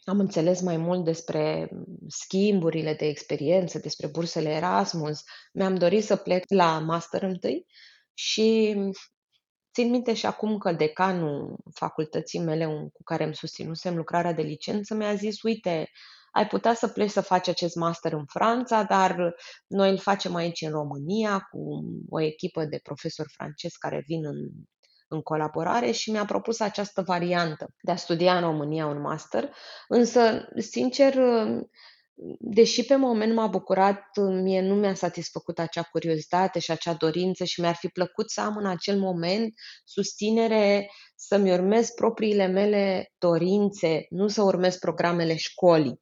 am 0.04 0.20
înțeles 0.20 0.62
mai 0.62 0.78
mult 0.78 1.04
despre 1.04 1.70
schimburile 2.08 2.94
de 2.94 3.06
experiență, 3.06 3.80
despre 3.80 4.08
bursele 4.08 4.50
Erasmus, 4.50 5.24
mi-am 5.54 5.76
dorit 5.76 6.04
să 6.04 6.16
plec 6.16 6.44
la 6.48 6.80
master 6.80 7.24
întâi 7.24 7.66
și 8.14 8.76
Țin 9.74 9.90
minte 9.90 10.14
și 10.14 10.26
acum 10.26 10.58
că 10.58 10.72
decanul 10.72 11.56
facultății 11.74 12.40
mele 12.40 12.66
cu 12.94 13.04
care 13.04 13.24
îmi 13.24 13.36
susținusem 13.36 13.96
lucrarea 13.96 14.34
de 14.34 14.42
licență 14.42 14.94
mi-a 14.94 15.16
zis, 15.16 15.42
uite, 15.42 15.90
ai 16.32 16.48
putea 16.48 16.74
să 16.74 16.88
pleci 16.88 17.10
să 17.10 17.22
faci 17.22 17.48
acest 17.48 17.76
master 17.76 18.14
în 18.14 18.26
Franța, 18.26 18.84
dar 18.84 19.36
noi 19.68 19.90
îl 19.90 19.98
facem 19.98 20.36
aici 20.36 20.62
în 20.62 20.72
România 20.72 21.40
cu 21.52 21.60
o 22.10 22.22
echipă 22.22 22.66
de 22.66 22.80
profesori 22.84 23.34
francezi 23.34 23.78
care 23.78 24.04
vin 24.08 24.26
în, 24.26 24.38
în 25.08 25.22
colaborare 25.22 25.92
și 25.92 26.12
mi-a 26.12 26.26
propus 26.26 26.60
această 26.60 27.02
variantă 27.02 27.74
de 27.82 27.92
a 27.92 27.96
studia 27.96 28.36
în 28.36 28.42
România 28.42 28.86
un 28.86 29.02
master. 29.02 29.50
Însă, 29.88 30.50
sincer, 30.56 31.14
deși 32.40 32.86
pe 32.86 32.96
moment 32.96 33.34
m-a 33.34 33.48
bucurat, 33.48 34.04
mie 34.42 34.62
nu 34.62 34.76
mi-a 34.76 34.94
satisfăcut 34.94 35.60
acea 35.60 35.84
curiozitate 35.84 36.60
și 36.60 36.72
acea 36.72 36.94
dorință 36.94 37.44
și 37.44 37.62
mi-ar 37.62 37.76
fi 37.76 37.88
plăcut 37.88 38.30
să 38.30 38.42
am 38.42 38.58
în 38.58 38.66
acel 38.66 39.00
moment 39.00 39.54
susținere 39.84 40.90
să-mi 41.16 41.52
urmez 41.52 41.90
propriile 41.90 42.46
mele 42.46 43.12
dorințe, 43.18 44.06
nu 44.10 44.28
să 44.28 44.42
urmez 44.42 44.78
programele 44.78 45.36
școlii. 45.36 46.02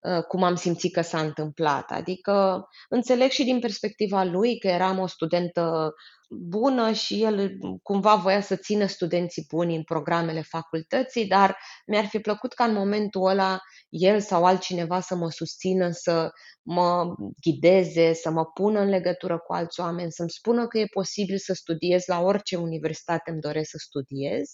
Uh, 0.00 0.22
cum 0.22 0.42
am 0.42 0.54
simțit 0.54 0.92
că 0.92 1.00
s-a 1.00 1.20
întâmplat. 1.20 1.90
Adică 1.90 2.64
înțeleg 2.88 3.30
și 3.30 3.44
din 3.44 3.60
perspectiva 3.60 4.24
lui 4.24 4.58
că 4.58 4.68
eram 4.68 4.98
o 4.98 5.06
studentă 5.06 5.94
bună 6.28 6.92
și 6.92 7.22
el 7.22 7.50
cumva 7.82 8.14
voia 8.14 8.40
să 8.40 8.56
țină 8.56 8.86
studenții 8.86 9.46
buni 9.48 9.76
în 9.76 9.82
programele 9.82 10.42
facultății, 10.42 11.26
dar 11.26 11.56
mi-ar 11.86 12.04
fi 12.04 12.18
plăcut 12.18 12.52
ca 12.52 12.64
în 12.64 12.72
momentul 12.72 13.26
ăla 13.26 13.58
el 13.88 14.20
sau 14.20 14.44
altcineva 14.44 15.00
să 15.00 15.14
mă 15.14 15.30
susțină, 15.30 15.90
să 15.90 16.30
mă 16.62 17.14
ghideze, 17.42 18.12
să 18.12 18.30
mă 18.30 18.44
pună 18.44 18.80
în 18.80 18.88
legătură 18.88 19.38
cu 19.38 19.52
alți 19.52 19.80
oameni, 19.80 20.12
să-mi 20.12 20.30
spună 20.30 20.66
că 20.66 20.78
e 20.78 20.86
posibil 20.92 21.38
să 21.38 21.52
studiez 21.52 22.06
la 22.06 22.20
orice 22.20 22.56
universitate 22.56 23.30
îmi 23.30 23.40
doresc 23.40 23.70
să 23.70 23.76
studiez 23.78 24.50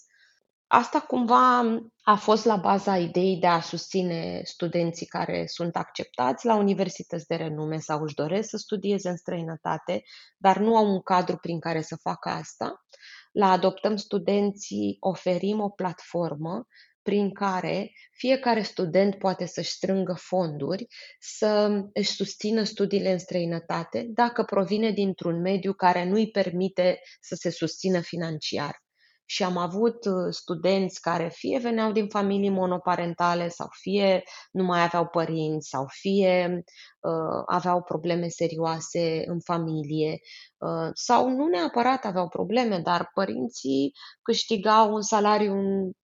Asta 0.69 0.99
cumva 0.99 1.59
a 2.01 2.15
fost 2.15 2.45
la 2.45 2.55
baza 2.55 2.97
ideii 2.97 3.37
de 3.37 3.47
a 3.47 3.59
susține 3.59 4.41
studenții 4.43 5.05
care 5.05 5.45
sunt 5.45 5.75
acceptați 5.75 6.45
la 6.45 6.55
universități 6.55 7.27
de 7.27 7.35
renume 7.35 7.77
sau 7.77 8.01
își 8.03 8.15
doresc 8.15 8.49
să 8.49 8.57
studieze 8.57 9.09
în 9.09 9.17
străinătate, 9.17 10.03
dar 10.37 10.57
nu 10.57 10.75
au 10.75 10.85
un 10.91 11.01
cadru 11.01 11.37
prin 11.37 11.59
care 11.59 11.81
să 11.81 11.95
facă 11.95 12.29
asta. 12.29 12.85
La 13.31 13.51
Adoptăm 13.51 13.95
Studenții 13.95 14.97
oferim 14.99 15.59
o 15.59 15.69
platformă 15.69 16.65
prin 17.01 17.33
care 17.33 17.91
fiecare 18.11 18.61
student 18.61 19.15
poate 19.15 19.45
să-și 19.45 19.71
strângă 19.71 20.13
fonduri, 20.13 20.87
să 21.19 21.81
își 21.93 22.11
susțină 22.11 22.63
studiile 22.63 23.11
în 23.11 23.19
străinătate, 23.19 24.05
dacă 24.09 24.43
provine 24.43 24.91
dintr-un 24.91 25.41
mediu 25.41 25.73
care 25.73 26.05
nu 26.05 26.15
îi 26.15 26.31
permite 26.31 26.99
să 27.21 27.35
se 27.35 27.49
susțină 27.49 27.99
financiar 27.99 28.85
și 29.29 29.43
am 29.43 29.57
avut 29.57 30.05
uh, 30.05 30.27
studenți 30.29 31.01
care 31.01 31.29
fie 31.33 31.59
veneau 31.59 31.91
din 31.91 32.07
familii 32.07 32.49
monoparentale 32.49 33.47
sau 33.47 33.67
fie 33.71 34.23
nu 34.51 34.63
mai 34.63 34.83
aveau 34.83 35.07
părinți 35.07 35.69
sau 35.69 35.85
fie 35.89 36.63
uh, 36.99 37.43
aveau 37.45 37.83
probleme 37.83 38.27
serioase 38.27 39.23
în 39.25 39.39
familie 39.39 40.19
uh, 40.57 40.89
sau 40.93 41.29
nu 41.29 41.47
neapărat 41.47 42.05
aveau 42.05 42.27
probleme, 42.27 42.79
dar 42.79 43.09
părinții 43.13 43.91
câștigau 44.21 44.93
un 44.93 45.01
salariu 45.01 45.55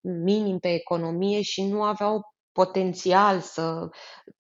minim 0.02 0.60
pe 0.60 0.74
economie 0.74 1.42
și 1.42 1.64
nu 1.64 1.84
aveau 1.84 2.33
potențial 2.54 3.40
să 3.40 3.90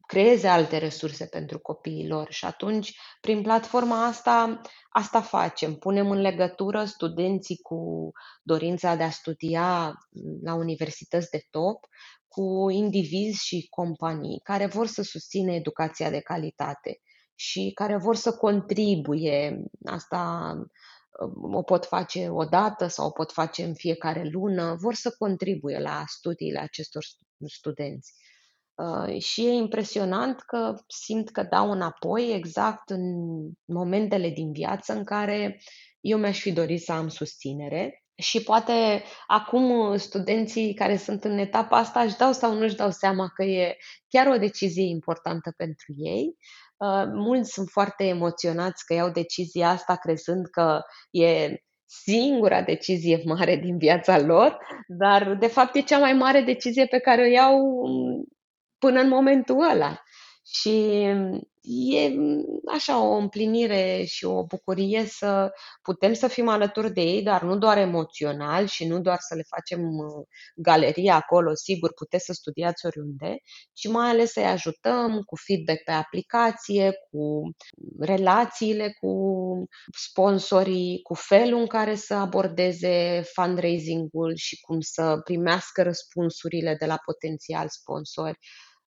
creeze 0.07 0.47
alte 0.47 0.77
resurse 0.77 1.25
pentru 1.25 1.59
copiii 1.59 2.07
lor 2.07 2.31
și 2.31 2.45
atunci, 2.45 2.97
prin 3.21 3.41
platforma 3.41 4.05
asta, 4.05 4.61
asta 4.89 5.21
facem. 5.21 5.75
Punem 5.75 6.11
în 6.11 6.21
legătură 6.21 6.83
studenții 6.85 7.57
cu 7.57 8.11
dorința 8.43 8.95
de 8.95 9.03
a 9.03 9.09
studia 9.09 9.93
la 10.43 10.53
universități 10.53 11.29
de 11.29 11.41
top 11.49 11.85
cu 12.27 12.69
indivizi 12.69 13.45
și 13.45 13.67
companii 13.69 14.39
care 14.43 14.65
vor 14.65 14.87
să 14.87 15.01
susțină 15.01 15.51
educația 15.51 16.09
de 16.09 16.19
calitate 16.19 17.01
și 17.35 17.71
care 17.75 17.97
vor 17.97 18.15
să 18.15 18.31
contribuie. 18.35 19.63
Asta 19.85 20.53
o 21.51 21.61
pot 21.61 21.85
face 21.85 22.29
o 22.29 22.43
dată 22.45 22.87
sau 22.87 23.07
o 23.07 23.11
pot 23.11 23.31
face 23.31 23.63
în 23.63 23.73
fiecare 23.73 24.29
lună, 24.31 24.75
vor 24.79 24.93
să 24.93 25.15
contribuie 25.17 25.79
la 25.79 26.03
studiile 26.07 26.59
acestor 26.59 27.03
studenți. 27.47 28.13
Uh, 28.75 29.21
și 29.21 29.45
e 29.45 29.49
impresionant 29.49 30.41
că 30.41 30.75
simt 30.87 31.29
că 31.29 31.43
dau 31.43 31.71
înapoi 31.71 32.33
exact 32.33 32.89
în 32.89 33.01
momentele 33.65 34.29
din 34.29 34.51
viață 34.51 34.93
în 34.93 35.03
care 35.03 35.61
eu 36.01 36.17
mi-aș 36.17 36.39
fi 36.39 36.51
dorit 36.51 36.81
să 36.81 36.91
am 36.91 37.07
susținere 37.07 38.03
și 38.15 38.43
poate 38.43 39.03
acum 39.27 39.97
studenții 39.97 40.73
care 40.73 40.97
sunt 40.97 41.23
în 41.23 41.37
etapa 41.37 41.77
asta 41.77 41.99
își 42.01 42.17
dau 42.17 42.31
sau 42.31 42.53
nu 42.53 42.63
își 42.63 42.75
dau 42.75 42.91
seama 42.91 43.27
că 43.27 43.43
e 43.43 43.77
chiar 44.07 44.27
o 44.27 44.37
decizie 44.37 44.83
importantă 44.83 45.53
pentru 45.57 45.93
ei. 45.97 46.35
Uh, 46.77 47.03
mulți 47.13 47.51
sunt 47.51 47.69
foarte 47.69 48.03
emoționați 48.03 48.85
că 48.85 48.93
iau 48.93 49.09
decizia 49.09 49.69
asta 49.69 49.95
crezând 49.95 50.45
că 50.47 50.81
e 51.11 51.55
singura 51.85 52.61
decizie 52.61 53.21
mare 53.25 53.55
din 53.55 53.77
viața 53.77 54.19
lor, 54.19 54.57
dar 54.87 55.35
de 55.35 55.47
fapt 55.47 55.75
e 55.75 55.81
cea 55.81 55.99
mai 55.99 56.13
mare 56.13 56.41
decizie 56.41 56.85
pe 56.85 56.99
care 56.99 57.21
o 57.21 57.31
iau 57.31 57.61
până 58.77 58.99
în 58.99 59.07
momentul 59.07 59.69
ăla. 59.71 60.01
Și 60.45 61.05
e 61.63 62.13
așa 62.73 63.01
o 63.03 63.15
împlinire 63.15 64.03
și 64.05 64.25
o 64.25 64.45
bucurie 64.45 65.05
să 65.05 65.51
putem 65.81 66.13
să 66.13 66.27
fim 66.27 66.47
alături 66.47 66.93
de 66.93 67.01
ei, 67.01 67.23
dar 67.23 67.41
nu 67.43 67.57
doar 67.57 67.77
emoțional 67.77 68.65
și 68.67 68.87
nu 68.87 68.99
doar 68.99 69.17
să 69.19 69.35
le 69.35 69.43
facem 69.47 69.81
uh, 69.81 70.25
galerie 70.55 71.11
acolo, 71.11 71.53
sigur, 71.53 71.93
puteți 71.93 72.25
să 72.25 72.33
studiați 72.33 72.85
oriunde, 72.85 73.37
ci 73.73 73.87
mai 73.87 74.09
ales 74.09 74.31
să-i 74.31 74.45
ajutăm 74.45 75.21
cu 75.25 75.35
feedback 75.35 75.83
pe 75.83 75.91
aplicație, 75.91 76.93
cu 77.11 77.51
relațiile 77.99 78.95
cu 78.99 79.13
sponsorii, 79.97 80.99
cu 81.01 81.13
felul 81.13 81.59
în 81.59 81.67
care 81.67 81.95
să 81.95 82.13
abordeze 82.13 83.23
fundraising-ul 83.33 84.35
și 84.35 84.61
cum 84.61 84.79
să 84.79 85.21
primească 85.23 85.83
răspunsurile 85.83 86.75
de 86.79 86.85
la 86.85 86.97
potențial 87.05 87.67
sponsori. 87.69 88.37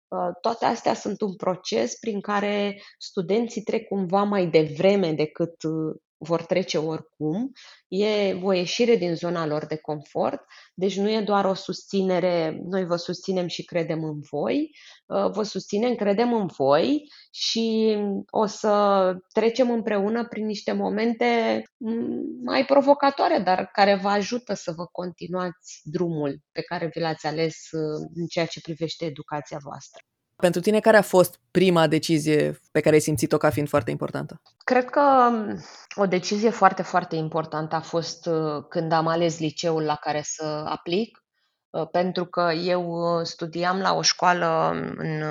Uh, 0.08 0.30
toate 0.40 0.64
astea 0.64 0.94
sunt 0.94 1.20
un 1.20 1.36
proces 1.36 1.98
prin 1.98 2.20
care 2.20 2.82
studenții 2.98 3.62
trec 3.62 3.88
cumva 3.88 4.22
mai 4.22 4.46
devreme 4.46 5.12
decât 5.12 5.62
uh, 5.62 5.96
vor 6.18 6.42
trece 6.42 6.78
oricum. 6.78 7.52
E 7.88 8.32
o 8.42 8.52
ieșire 8.52 8.96
din 8.96 9.14
zona 9.14 9.46
lor 9.46 9.66
de 9.66 9.76
confort, 9.76 10.40
deci 10.74 10.96
nu 10.96 11.10
e 11.10 11.20
doar 11.20 11.44
o 11.44 11.54
susținere, 11.54 12.60
noi 12.64 12.84
vă 12.84 12.96
susținem 12.96 13.46
și 13.46 13.64
credem 13.64 14.04
în 14.04 14.20
voi, 14.30 14.70
uh, 15.06 15.30
vă 15.30 15.42
susținem, 15.42 15.94
credem 15.94 16.32
în 16.32 16.46
voi 16.46 17.02
și 17.30 17.96
o 18.30 18.46
să 18.46 19.14
trecem 19.32 19.70
împreună 19.70 20.26
prin 20.26 20.46
niște 20.46 20.72
momente 20.72 21.62
mm, 21.76 22.42
mai 22.44 22.64
provocatoare, 22.64 23.38
dar 23.38 23.68
care 23.72 23.94
vă 24.02 24.08
ajută 24.08 24.54
să 24.54 24.72
vă 24.76 24.84
continuați 24.86 25.80
drumul 25.82 26.38
pe 26.52 26.62
care 26.62 26.90
vi 26.94 27.00
l-ați 27.00 27.26
ales 27.26 27.56
uh, 27.70 28.08
în 28.14 28.26
ceea 28.26 28.46
ce 28.46 28.60
privește 28.60 29.04
educația 29.04 29.58
voastră. 29.62 30.02
Pentru 30.36 30.60
tine, 30.60 30.80
care 30.80 30.96
a 30.96 31.02
fost 31.02 31.40
prima 31.50 31.86
decizie 31.86 32.60
pe 32.72 32.80
care 32.80 32.94
ai 32.94 33.00
simțit-o 33.00 33.36
ca 33.36 33.50
fiind 33.50 33.68
foarte 33.68 33.90
importantă? 33.90 34.40
Cred 34.64 34.84
că 34.90 35.00
um, 35.30 35.64
o 35.94 36.06
decizie 36.06 36.50
foarte, 36.50 36.82
foarte 36.82 37.16
importantă 37.16 37.74
a 37.74 37.80
fost 37.80 38.26
uh, 38.26 38.64
când 38.68 38.92
am 38.92 39.06
ales 39.06 39.38
liceul 39.38 39.82
la 39.82 39.94
care 39.94 40.20
să 40.24 40.64
aplic, 40.66 41.24
uh, 41.70 41.88
pentru 41.90 42.24
că 42.24 42.52
eu 42.64 42.82
uh, 42.88 43.24
studiam 43.24 43.78
la 43.78 43.94
o 43.94 44.02
școală 44.02 44.70
în 44.96 45.22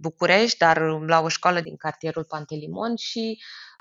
București, 0.00 0.58
dar 0.58 0.78
la 1.06 1.20
o 1.20 1.28
școală 1.28 1.60
din 1.60 1.76
cartierul 1.76 2.24
Pantelimon 2.24 2.96
și 2.96 3.38
Ă, 3.38 3.71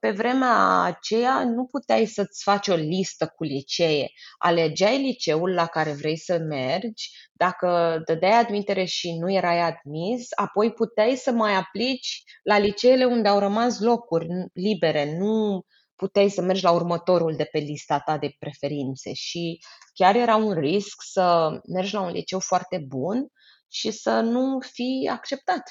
pe 0.00 0.10
vremea 0.10 0.82
aceea 0.82 1.44
nu 1.44 1.64
puteai 1.64 2.06
să-ți 2.06 2.42
faci 2.42 2.68
o 2.68 2.74
listă 2.74 3.32
cu 3.36 3.44
licee. 3.44 4.10
Alegeai 4.38 5.02
liceul 5.02 5.54
la 5.54 5.66
care 5.66 5.92
vrei 5.92 6.16
să 6.16 6.38
mergi, 6.38 7.10
dacă 7.32 8.00
dădeai 8.04 8.38
admitere 8.38 8.84
și 8.84 9.18
nu 9.18 9.32
erai 9.32 9.60
admis, 9.60 10.28
apoi 10.34 10.72
puteai 10.72 11.16
să 11.16 11.30
mai 11.30 11.54
aplici 11.54 12.22
la 12.42 12.58
liceele 12.58 13.04
unde 13.04 13.28
au 13.28 13.38
rămas 13.38 13.80
locuri 13.80 14.26
libere, 14.52 15.18
nu 15.18 15.62
puteai 15.96 16.28
să 16.28 16.42
mergi 16.42 16.64
la 16.64 16.70
următorul 16.70 17.36
de 17.36 17.44
pe 17.44 17.58
lista 17.58 17.98
ta 17.98 18.18
de 18.18 18.34
preferințe 18.38 19.12
și 19.12 19.58
chiar 19.92 20.16
era 20.16 20.36
un 20.36 20.52
risc 20.52 21.02
să 21.12 21.50
mergi 21.68 21.94
la 21.94 22.00
un 22.00 22.10
liceu 22.10 22.40
foarte 22.40 22.84
bun 22.86 23.28
și 23.68 23.90
să 23.90 24.20
nu 24.20 24.58
fii 24.60 25.08
acceptat 25.12 25.62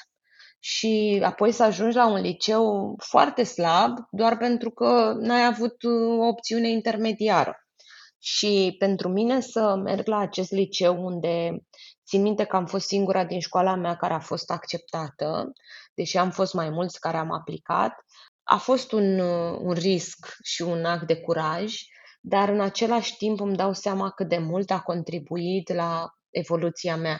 și 0.58 1.20
apoi 1.24 1.52
să 1.52 1.62
ajungi 1.62 1.96
la 1.96 2.06
un 2.06 2.20
liceu 2.20 2.96
foarte 3.04 3.42
slab 3.42 3.98
doar 4.10 4.36
pentru 4.36 4.70
că 4.70 5.14
n-ai 5.18 5.44
avut 5.44 5.82
uh, 5.82 6.18
o 6.18 6.26
opțiune 6.26 6.70
intermediară. 6.70 7.62
Și 8.18 8.76
pentru 8.78 9.08
mine 9.08 9.40
să 9.40 9.80
merg 9.84 10.06
la 10.06 10.18
acest 10.18 10.50
liceu 10.50 11.04
unde 11.04 11.58
țin 12.06 12.22
minte 12.22 12.44
că 12.44 12.56
am 12.56 12.66
fost 12.66 12.86
singura 12.86 13.24
din 13.24 13.40
școala 13.40 13.74
mea 13.74 13.96
care 13.96 14.14
a 14.14 14.18
fost 14.18 14.50
acceptată, 14.50 15.52
deși 15.94 16.18
am 16.18 16.30
fost 16.30 16.54
mai 16.54 16.70
mulți 16.70 17.00
care 17.00 17.16
am 17.16 17.32
aplicat, 17.32 17.94
a 18.42 18.56
fost 18.56 18.92
un, 18.92 19.18
uh, 19.18 19.58
un 19.60 19.72
risc 19.72 20.36
și 20.42 20.62
un 20.62 20.84
act 20.84 21.06
de 21.06 21.16
curaj, 21.20 21.74
dar 22.20 22.48
în 22.48 22.60
același 22.60 23.16
timp 23.16 23.40
îmi 23.40 23.56
dau 23.56 23.72
seama 23.72 24.10
cât 24.10 24.28
de 24.28 24.38
mult 24.38 24.70
a 24.70 24.80
contribuit 24.80 25.72
la 25.72 26.10
evoluția 26.30 26.96
mea 26.96 27.18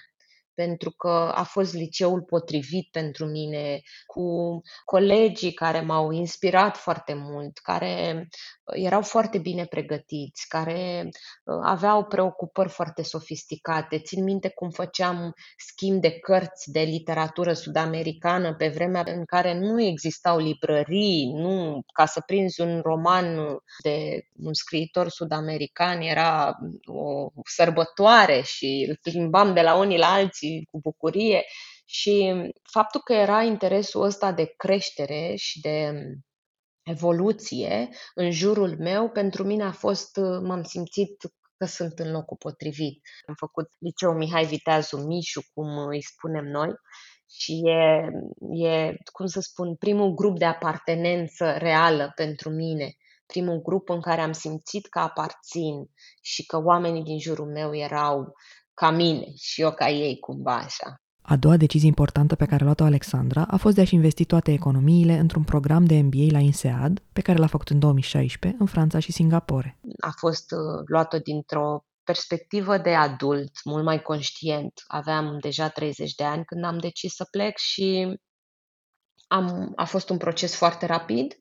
pentru 0.59 0.91
că 0.91 1.33
a 1.35 1.43
fost 1.43 1.75
liceul 1.75 2.23
potrivit 2.23 2.88
pentru 2.91 3.27
mine, 3.27 3.81
cu 4.07 4.61
colegii 4.85 5.53
care 5.53 5.81
m-au 5.81 6.11
inspirat 6.11 6.77
foarte 6.77 7.15
mult, 7.15 7.59
care 7.59 8.15
uh, 8.17 8.27
erau 8.73 9.03
foarte 9.03 9.39
bine 9.39 9.65
pregătiți, 9.65 10.49
care 10.49 11.05
uh, 11.05 11.61
aveau 11.62 12.05
preocupări 12.05 12.69
foarte 12.69 13.03
sofisticate. 13.03 13.99
Țin 13.99 14.25
minte 14.25 14.49
cum 14.49 14.71
făceam 14.71 15.33
schimb 15.57 16.01
de 16.01 16.11
cărți 16.11 16.71
de 16.71 16.81
literatură 16.81 17.53
sud-americană 17.53 18.55
pe 18.55 18.69
vremea 18.69 19.03
în 19.07 19.25
care 19.25 19.59
nu 19.59 19.83
existau 19.83 20.38
librării, 20.38 21.33
nu, 21.35 21.81
ca 21.92 22.07
să 22.07 22.23
prinzi 22.27 22.61
un 22.61 22.81
roman 22.81 23.37
de 23.83 24.27
un 24.42 24.55
scriitor 24.55 25.09
sud-american 25.09 26.01
era 26.01 26.59
o 26.85 27.29
sărbătoare 27.45 28.40
și 28.45 28.87
îl 28.88 28.99
plimbam 29.03 29.55
de 29.55 29.61
la 29.61 29.77
unii 29.77 29.99
la 29.99 30.12
alții 30.12 30.49
și 30.49 30.69
cu 30.71 30.79
bucurie. 30.81 31.45
Și 31.85 32.35
faptul 32.62 33.01
că 33.01 33.12
era 33.12 33.42
interesul 33.42 34.03
ăsta 34.03 34.33
de 34.33 34.55
creștere 34.57 35.35
și 35.37 35.61
de 35.61 35.92
evoluție 36.88 37.88
în 38.14 38.31
jurul 38.31 38.77
meu, 38.79 39.09
pentru 39.11 39.44
mine 39.44 39.64
a 39.64 39.72
fost, 39.72 40.16
m-am 40.42 40.62
simțit 40.62 41.16
că 41.57 41.64
sunt 41.66 41.98
în 41.98 42.11
locul 42.11 42.37
potrivit. 42.37 43.01
Am 43.27 43.35
făcut 43.35 43.70
liceu 43.79 44.12
Mihai 44.12 44.44
Viteazu 44.44 44.96
Mișu, 44.96 45.40
cum 45.55 45.77
îi 45.88 46.03
spunem 46.03 46.44
noi, 46.44 46.74
și 47.31 47.61
e, 47.64 48.11
e, 48.68 48.96
cum 49.12 49.27
să 49.27 49.40
spun, 49.40 49.77
primul 49.77 50.14
grup 50.14 50.38
de 50.38 50.44
apartenență 50.44 51.57
reală 51.57 52.12
pentru 52.14 52.51
mine, 52.51 52.96
primul 53.27 53.62
grup 53.62 53.88
în 53.88 54.01
care 54.01 54.20
am 54.20 54.33
simțit 54.33 54.87
că 54.87 54.98
aparțin 54.98 55.90
și 56.22 56.46
că 56.46 56.62
oamenii 56.62 57.03
din 57.03 57.18
jurul 57.18 57.46
meu 57.46 57.77
erau 57.77 58.33
ca 58.74 58.90
mine 58.90 59.27
și 59.35 59.61
eu 59.61 59.72
ca 59.72 59.88
ei 59.88 60.18
cumva 60.18 60.57
așa. 60.57 61.03
A 61.31 61.37
doua 61.37 61.57
decizie 61.57 61.88
importantă 61.88 62.35
pe 62.35 62.47
care 62.47 62.61
a 62.62 62.64
luat-o 62.64 62.85
Alexandra 62.85 63.47
a 63.51 63.57
fost 63.57 63.75
de 63.75 63.81
a-și 63.81 63.95
investi 63.95 64.25
toate 64.25 64.53
economiile 64.53 65.12
într-un 65.12 65.43
program 65.43 65.85
de 65.85 66.01
MBA 66.01 66.27
la 66.31 66.38
INSEAD, 66.38 67.03
pe 67.12 67.21
care 67.21 67.38
l-a 67.38 67.47
făcut 67.47 67.69
în 67.69 67.79
2016 67.79 68.61
în 68.61 68.67
Franța 68.67 68.99
și 68.99 69.12
Singapore. 69.12 69.79
A 70.01 70.12
fost 70.17 70.51
uh, 70.51 70.83
luată 70.87 71.19
dintr-o 71.19 71.85
perspectivă 72.05 72.79
de 72.79 72.95
adult, 72.95 73.51
mult 73.64 73.85
mai 73.85 74.03
conștient. 74.03 74.73
Aveam 74.87 75.38
deja 75.41 75.69
30 75.69 76.14
de 76.14 76.25
ani 76.25 76.45
când 76.45 76.64
am 76.64 76.79
decis 76.79 77.14
să 77.14 77.25
plec 77.31 77.57
și 77.57 78.19
am, 79.27 79.73
a 79.77 79.85
fost 79.85 80.11
un 80.11 80.17
proces 80.17 80.57
foarte 80.57 80.87
rapid 80.87 81.35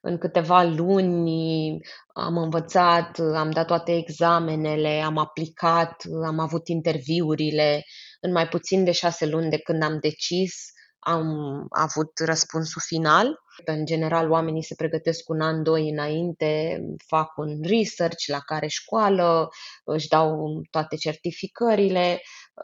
în 0.00 0.18
câteva 0.18 0.62
luni 0.62 1.78
am 2.14 2.36
învățat, 2.36 3.18
am 3.34 3.50
dat 3.50 3.66
toate 3.66 3.96
examenele, 3.96 5.00
am 5.04 5.18
aplicat, 5.18 6.02
am 6.26 6.38
avut 6.38 6.68
interviurile. 6.68 7.84
În 8.20 8.32
mai 8.32 8.48
puțin 8.48 8.84
de 8.84 8.92
șase 8.92 9.26
luni 9.26 9.50
de 9.50 9.58
când 9.58 9.82
am 9.82 9.98
decis, 10.00 10.54
am 10.98 11.36
avut 11.70 12.18
răspunsul 12.18 12.82
final. 12.84 13.40
În 13.64 13.84
general, 13.84 14.30
oamenii 14.30 14.64
se 14.64 14.74
pregătesc 14.74 15.28
un 15.28 15.40
an, 15.40 15.62
doi 15.62 15.88
înainte, 15.88 16.80
fac 17.06 17.36
un 17.36 17.60
research 17.62 18.26
la 18.26 18.38
care 18.38 18.66
școală, 18.66 19.48
își 19.84 20.08
dau 20.08 20.60
toate 20.70 20.96
certificările, 20.96 22.20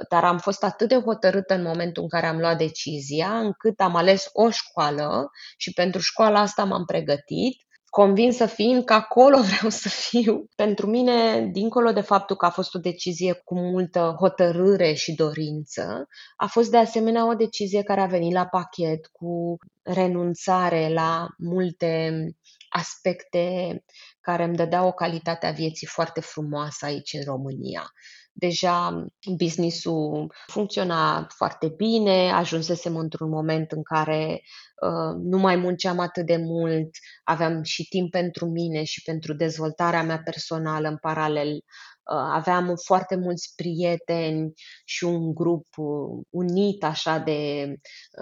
dar 0.08 0.24
am 0.24 0.38
fost 0.38 0.64
atât 0.64 0.88
de 0.88 1.00
hotărâtă 1.00 1.54
în 1.54 1.62
momentul 1.62 2.02
în 2.02 2.08
care 2.08 2.26
am 2.26 2.38
luat 2.38 2.58
decizia, 2.58 3.38
încât 3.38 3.80
am 3.80 3.96
ales 3.96 4.28
o 4.32 4.50
școală 4.50 5.30
și 5.56 5.72
pentru 5.72 6.00
școala 6.00 6.40
asta 6.40 6.64
m-am 6.64 6.84
pregătit 6.84 7.65
convinsă 7.96 8.46
fiind 8.46 8.85
că 8.85 8.92
acolo 8.92 9.37
vreau 9.50 9.70
să 9.70 9.88
fiu. 9.88 10.48
Pentru 10.54 10.87
mine, 10.87 11.46
dincolo 11.52 11.92
de 11.92 12.00
faptul 12.00 12.37
că 12.37 12.46
a 12.46 12.50
fost 12.50 12.74
o 12.74 12.78
decizie 12.78 13.32
cu 13.32 13.59
multă 13.59 14.16
hotărâre 14.18 14.92
și 14.92 15.14
dorință, 15.14 16.09
a 16.37 16.46
fost 16.46 16.70
de 16.70 16.76
asemenea 16.76 17.28
o 17.28 17.35
decizie 17.35 17.82
care 17.82 18.00
a 18.00 18.06
venit 18.06 18.32
la 18.32 18.46
pachet 18.46 19.06
cu 19.06 19.56
renunțare 19.82 20.92
la 20.92 21.26
multe 21.38 22.24
aspecte 22.68 23.85
care 24.20 24.44
îmi 24.44 24.56
dădeau 24.56 24.87
o 24.87 24.92
calitate 24.92 25.46
a 25.46 25.50
vieții 25.50 25.87
foarte 25.87 26.20
frumoasă 26.20 26.87
aici 26.87 27.12
în 27.12 27.24
România 27.24 27.92
deja 28.38 29.07
businessul 29.37 30.33
funcționa 30.46 31.27
foarte 31.35 31.68
bine, 31.77 32.31
ajunsesem 32.33 32.96
într-un 32.96 33.29
moment 33.29 33.72
în 33.72 33.83
care 33.83 34.40
uh, 34.83 35.14
nu 35.22 35.38
mai 35.38 35.57
munceam 35.57 35.99
atât 35.99 36.27
de 36.27 36.37
mult, 36.37 36.88
aveam 37.25 37.62
și 37.62 37.88
timp 37.88 38.11
pentru 38.11 38.46
mine 38.46 38.85
și 38.85 39.03
pentru 39.03 39.35
dezvoltarea 39.35 40.03
mea 40.03 40.20
personală 40.25 40.88
în 40.88 40.96
paralel 40.96 41.49
Uh, 41.49 41.95
aveam 42.14 42.74
foarte 42.84 43.16
mulți 43.16 43.52
prieteni 43.56 44.52
și 44.84 45.04
un 45.04 45.34
grup 45.34 45.66
uh, 45.76 46.24
unit 46.30 46.84
așa 46.84 47.18
de 47.18 47.66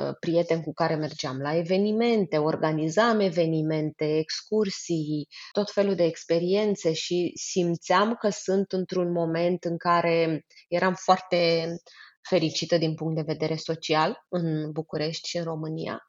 uh, 0.00 0.14
prieteni 0.20 0.62
cu 0.62 0.72
care 0.72 0.94
mergeam 0.94 1.38
la 1.38 1.56
evenimente, 1.56 2.38
organizam 2.38 3.20
evenimente, 3.20 4.18
excursii, 4.18 5.28
tot 5.52 5.70
felul 5.70 5.94
de 5.94 6.04
experiențe 6.04 6.92
și 6.92 7.32
simțeam 7.34 8.14
că 8.14 8.28
sunt 8.28 8.72
într-un 8.72 9.12
moment 9.12 9.64
în 9.64 9.76
care 9.76 10.44
eram 10.68 10.94
foarte 10.94 11.66
fericită 12.28 12.78
din 12.78 12.94
punct 12.94 13.14
de 13.14 13.32
vedere 13.32 13.56
social 13.56 14.24
în 14.28 14.70
București 14.72 15.28
și 15.28 15.36
în 15.36 15.44
România. 15.44 16.02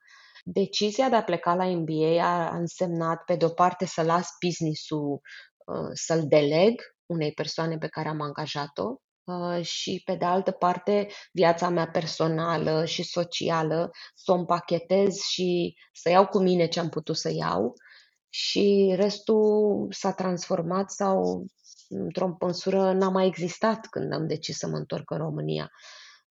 Decizia 0.43 1.09
de 1.09 1.15
a 1.15 1.23
pleca 1.23 1.55
la 1.55 1.65
MBA 1.65 2.23
a 2.23 2.55
însemnat, 2.55 3.23
pe 3.23 3.35
de 3.35 3.45
o 3.45 3.49
parte, 3.49 3.85
să 3.85 4.01
las 4.01 4.27
business-ul, 4.45 5.19
uh, 5.65 5.89
să-l 5.93 6.27
deleg 6.27 6.94
unei 7.05 7.31
persoane 7.31 7.77
pe 7.77 7.87
care 7.87 8.07
am 8.07 8.21
angajat-o 8.21 8.95
uh, 9.23 9.65
și, 9.65 10.01
pe 10.05 10.15
de 10.15 10.25
altă 10.25 10.51
parte, 10.51 11.07
viața 11.31 11.69
mea 11.69 11.87
personală 11.87 12.85
și 12.85 13.03
socială, 13.03 13.89
să 14.15 14.31
o 14.31 14.35
împachetez 14.35 15.17
și 15.17 15.75
să 15.93 16.09
iau 16.09 16.27
cu 16.27 16.39
mine 16.39 16.67
ce 16.67 16.79
am 16.79 16.89
putut 16.89 17.17
să 17.17 17.31
iau 17.33 17.73
și 18.29 18.93
restul 18.95 19.87
s-a 19.89 20.13
transformat 20.13 20.91
sau 20.91 21.45
într-o 21.89 22.35
măsură 22.39 22.93
n-a 22.93 23.09
mai 23.09 23.27
existat 23.27 23.87
când 23.89 24.13
am 24.13 24.27
decis 24.27 24.57
să 24.57 24.67
mă 24.67 24.77
întorc 24.77 25.11
în 25.11 25.17
România. 25.17 25.69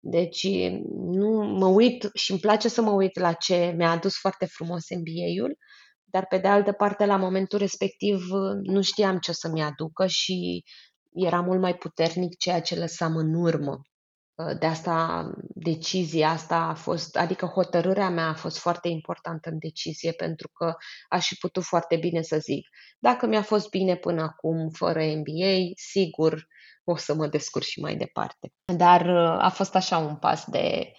Deci 0.01 0.47
nu 0.91 1.29
mă 1.45 1.67
uit 1.67 2.11
și 2.15 2.31
îmi 2.31 2.41
place 2.41 2.69
să 2.69 2.83
mă 2.83 2.91
uit 2.91 3.19
la 3.19 3.33
ce 3.33 3.75
mi-a 3.77 3.91
adus 3.91 4.19
foarte 4.19 4.47
frumos 4.47 4.85
MBA-ul, 4.91 5.59
dar 6.14 6.27
pe 6.27 6.38
de 6.38 6.48
altă 6.48 6.72
parte 6.72 7.05
la 7.05 7.16
momentul 7.16 7.59
respectiv 7.59 8.22
nu 8.62 8.83
știam 8.83 9.18
ce 9.18 9.31
o 9.31 9.35
să-mi 9.35 9.62
aducă 9.62 10.07
și 10.07 10.64
era 11.12 11.40
mult 11.40 11.61
mai 11.61 11.74
puternic 11.74 12.37
ceea 12.37 12.61
ce 12.61 12.79
lăsam 12.79 13.16
în 13.16 13.35
urmă. 13.35 13.81
De 14.59 14.66
asta 14.66 15.31
decizia 15.55 16.29
asta 16.29 16.57
a 16.57 16.74
fost, 16.74 17.16
adică 17.16 17.46
hotărârea 17.46 18.09
mea 18.09 18.29
a 18.29 18.35
fost 18.35 18.59
foarte 18.59 18.88
importantă 18.88 19.50
în 19.50 19.59
decizie 19.59 20.12
pentru 20.12 20.48
că 20.48 20.74
aș 21.09 21.27
fi 21.27 21.35
putut 21.35 21.62
foarte 21.62 21.96
bine 21.96 22.22
să 22.22 22.38
zic, 22.38 22.68
dacă 22.98 23.27
mi-a 23.27 23.42
fost 23.42 23.68
bine 23.70 23.96
până 23.96 24.22
acum 24.22 24.68
fără 24.68 25.00
MBA, 25.00 25.57
sigur 25.74 26.46
o 26.85 26.96
să 26.96 27.14
mă 27.14 27.27
descurc 27.27 27.64
și 27.64 27.81
mai 27.81 27.96
departe. 27.96 28.53
Dar 28.77 29.00
uh, 29.00 29.44
a 29.44 29.48
fost 29.48 29.74
așa 29.74 29.98
un 29.98 30.16
pas 30.16 30.44
de 30.46 30.92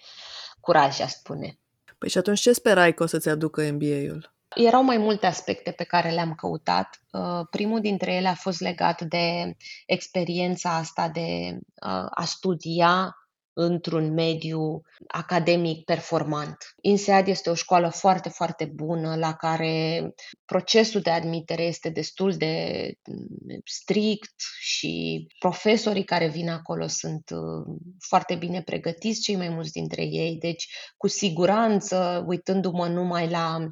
curaj, 0.60 1.00
aș 1.00 1.10
spune. 1.10 1.58
Păi 1.98 2.08
și 2.08 2.18
atunci 2.18 2.40
ce 2.40 2.52
sperai 2.52 2.94
că 2.94 3.02
o 3.02 3.06
să-ți 3.06 3.28
aducă 3.28 3.62
MBA-ul? 3.62 4.35
Erau 4.54 4.82
mai 4.82 4.96
multe 4.96 5.26
aspecte 5.26 5.70
pe 5.70 5.84
care 5.84 6.10
le-am 6.10 6.34
căutat. 6.34 7.00
Uh, 7.10 7.46
primul 7.50 7.80
dintre 7.80 8.14
ele 8.14 8.28
a 8.28 8.34
fost 8.34 8.60
legat 8.60 9.02
de 9.02 9.56
experiența 9.86 10.76
asta 10.76 11.08
de 11.08 11.58
uh, 11.86 12.06
a 12.10 12.24
studia 12.24 13.16
într-un 13.58 14.12
mediu 14.12 14.82
academic 15.06 15.84
performant. 15.84 16.56
INSEAD 16.80 17.26
este 17.26 17.50
o 17.50 17.54
școală 17.54 17.88
foarte, 17.88 18.28
foarte 18.28 18.64
bună 18.64 19.16
la 19.16 19.34
care 19.34 20.14
procesul 20.44 21.00
de 21.00 21.10
admitere 21.10 21.62
este 21.62 21.88
destul 21.88 22.32
de 22.32 22.92
mm, 23.04 23.60
strict 23.64 24.34
și 24.60 25.26
profesorii 25.38 26.04
care 26.04 26.28
vin 26.28 26.48
acolo 26.48 26.86
sunt 26.86 27.30
uh, 27.30 27.76
foarte 27.98 28.34
bine 28.34 28.62
pregătiți, 28.62 29.20
cei 29.20 29.36
mai 29.36 29.48
mulți 29.48 29.72
dintre 29.72 30.02
ei. 30.02 30.36
Deci, 30.40 30.68
cu 30.96 31.08
siguranță, 31.08 32.24
uitându-mă 32.26 32.86
numai 32.86 33.28
la 33.28 33.68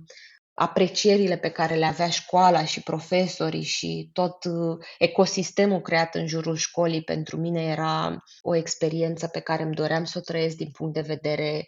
aprecierile 0.55 1.37
pe 1.37 1.51
care 1.51 1.75
le 1.75 1.85
avea 1.85 2.09
școala 2.09 2.64
și 2.64 2.83
profesorii 2.83 3.62
și 3.62 4.11
tot 4.12 4.45
uh, 4.45 4.79
ecosistemul 4.99 5.81
creat 5.81 6.14
în 6.14 6.27
jurul 6.27 6.57
școlii 6.57 7.03
pentru 7.03 7.37
mine 7.37 7.62
era 7.62 8.23
o 8.43 8.55
experiență 8.55 9.27
pe 9.27 9.40
care 9.40 9.62
îmi 9.62 9.75
doream 9.75 10.05
să 10.05 10.19
o 10.19 10.21
trăiesc 10.21 10.57
din 10.57 10.71
punct 10.71 10.95
de 10.95 11.01
vedere 11.01 11.67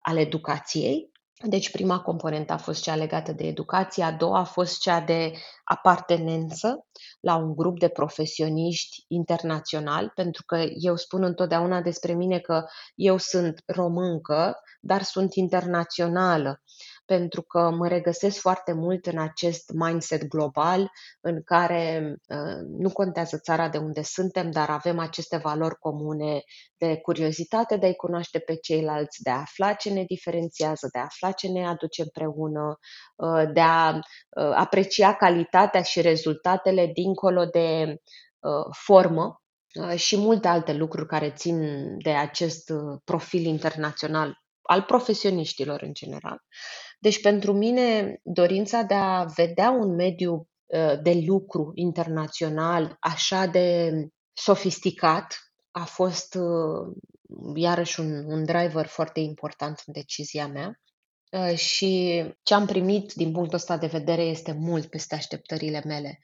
al 0.00 0.16
educației. 0.16 1.10
Deci 1.44 1.70
prima 1.70 2.00
componentă 2.00 2.52
a 2.52 2.56
fost 2.56 2.82
cea 2.82 2.94
legată 2.94 3.32
de 3.32 3.46
educație, 3.46 4.04
a 4.04 4.12
doua 4.12 4.38
a 4.38 4.44
fost 4.44 4.80
cea 4.80 5.00
de 5.00 5.32
apartenență 5.64 6.86
la 7.20 7.36
un 7.36 7.54
grup 7.54 7.78
de 7.78 7.88
profesioniști 7.88 9.04
internaționali, 9.08 10.10
pentru 10.14 10.44
că 10.44 10.64
eu 10.74 10.96
spun 10.96 11.22
întotdeauna 11.22 11.80
despre 11.80 12.12
mine 12.12 12.38
că 12.38 12.64
eu 12.94 13.16
sunt 13.16 13.62
româncă, 13.66 14.60
dar 14.80 15.02
sunt 15.02 15.34
internațională 15.34 16.62
pentru 17.08 17.42
că 17.42 17.70
mă 17.70 17.88
regăsesc 17.88 18.40
foarte 18.40 18.72
mult 18.72 19.06
în 19.06 19.18
acest 19.18 19.70
mindset 19.74 20.24
global 20.24 20.90
în 21.20 21.42
care 21.42 22.14
uh, 22.28 22.60
nu 22.78 22.90
contează 22.90 23.38
țara 23.38 23.68
de 23.68 23.78
unde 23.78 24.02
suntem, 24.02 24.50
dar 24.50 24.70
avem 24.70 24.98
aceste 24.98 25.36
valori 25.36 25.78
comune 25.78 26.42
de 26.76 26.96
curiozitate, 26.96 27.76
de 27.76 27.86
a-i 27.86 27.94
cunoaște 27.94 28.38
pe 28.38 28.54
ceilalți, 28.56 29.22
de 29.22 29.30
a 29.30 29.38
afla 29.38 29.72
ce 29.72 29.90
ne 29.90 30.04
diferențiază, 30.04 30.88
de 30.92 30.98
a 30.98 31.02
afla 31.02 31.32
ce 31.32 31.48
ne 31.48 31.66
aduce 31.66 32.02
împreună, 32.02 32.78
uh, 33.16 33.52
de 33.52 33.60
a 33.60 33.94
uh, 33.94 34.52
aprecia 34.54 35.14
calitatea 35.14 35.82
și 35.82 36.00
rezultatele 36.00 36.86
dincolo 36.86 37.44
de 37.44 37.96
formă 38.70 39.42
și 39.96 40.16
multe 40.16 40.48
alte 40.48 40.72
lucruri 40.72 41.06
care 41.06 41.30
țin 41.30 41.58
de 41.98 42.10
acest 42.10 42.72
profil 43.04 43.44
internațional 43.44 44.38
al 44.68 44.82
profesioniștilor 44.82 45.82
în 45.82 45.92
general. 45.94 46.42
Deci 46.98 47.20
pentru 47.20 47.52
mine 47.52 48.20
dorința 48.22 48.82
de 48.82 48.94
a 48.94 49.24
vedea 49.24 49.70
un 49.70 49.94
mediu 49.94 50.48
uh, 50.66 51.02
de 51.02 51.22
lucru 51.26 51.70
internațional 51.74 52.96
așa 53.00 53.46
de 53.46 53.92
sofisticat 54.32 55.36
a 55.70 55.84
fost 55.84 56.34
uh, 56.34 56.96
iarăși 57.54 58.00
un, 58.00 58.24
un 58.26 58.44
driver 58.44 58.86
foarte 58.86 59.20
important 59.20 59.82
în 59.86 59.92
decizia 59.92 60.46
mea. 60.46 60.80
Uh, 61.30 61.56
și 61.56 62.22
ce 62.42 62.54
am 62.54 62.66
primit 62.66 63.12
din 63.12 63.32
punctul 63.32 63.56
ăsta 63.56 63.76
de 63.76 63.86
vedere 63.86 64.22
este 64.22 64.52
mult 64.52 64.86
peste 64.86 65.14
așteptările 65.14 65.82
mele. 65.84 66.18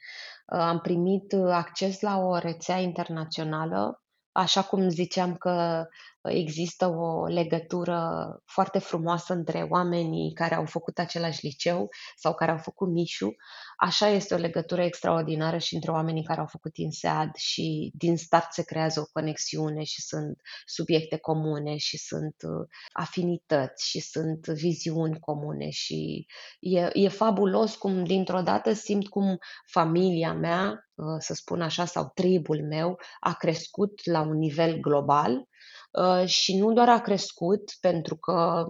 Am 0.46 0.80
primit 0.80 1.32
acces 1.32 2.00
la 2.00 2.18
o 2.18 2.38
rețea 2.38 2.78
internațională, 2.78 4.03
așa 4.34 4.62
cum 4.62 4.88
ziceam 4.88 5.34
că 5.36 5.86
există 6.22 6.86
o 6.86 7.26
legătură 7.26 8.28
foarte 8.44 8.78
frumoasă 8.78 9.32
între 9.32 9.66
oamenii 9.70 10.32
care 10.32 10.54
au 10.54 10.64
făcut 10.64 10.98
același 10.98 11.46
liceu 11.46 11.88
sau 12.16 12.34
care 12.34 12.50
au 12.50 12.56
făcut 12.56 12.88
Mișu. 12.88 13.34
Așa 13.76 14.08
este 14.08 14.34
o 14.34 14.38
legătură 14.38 14.82
extraordinară 14.82 15.58
și 15.58 15.74
între 15.74 15.90
oamenii 15.90 16.24
care 16.24 16.40
au 16.40 16.46
făcut 16.46 16.76
INSEAD 16.76 17.34
și 17.34 17.90
din 17.94 18.16
start 18.16 18.52
se 18.52 18.64
creează 18.64 19.00
o 19.00 19.04
conexiune 19.12 19.82
și 19.82 20.02
sunt 20.02 20.40
subiecte 20.66 21.16
comune 21.16 21.76
și 21.76 21.98
sunt 21.98 22.36
uh, 22.42 22.66
afinități 22.92 23.88
și 23.88 24.00
sunt 24.00 24.46
viziuni 24.46 25.20
comune 25.20 25.70
și 25.70 26.26
e, 26.60 26.90
e 26.92 27.08
fabulos 27.08 27.74
cum 27.74 28.04
dintr-o 28.04 28.40
dată 28.40 28.72
simt 28.72 29.08
cum 29.08 29.38
familia 29.70 30.32
mea, 30.32 30.88
uh, 30.94 31.16
să 31.18 31.34
spun 31.34 31.60
așa, 31.62 31.84
sau 31.84 32.10
tribul 32.14 32.66
meu 32.68 32.98
a 33.20 33.32
crescut 33.32 34.00
la 34.04 34.20
un 34.20 34.36
nivel 34.38 34.80
global 34.80 35.46
Uh, 35.98 36.26
și 36.26 36.56
nu 36.56 36.72
doar 36.72 36.88
a 36.88 37.00
crescut 37.00 37.72
pentru 37.80 38.16
că 38.16 38.66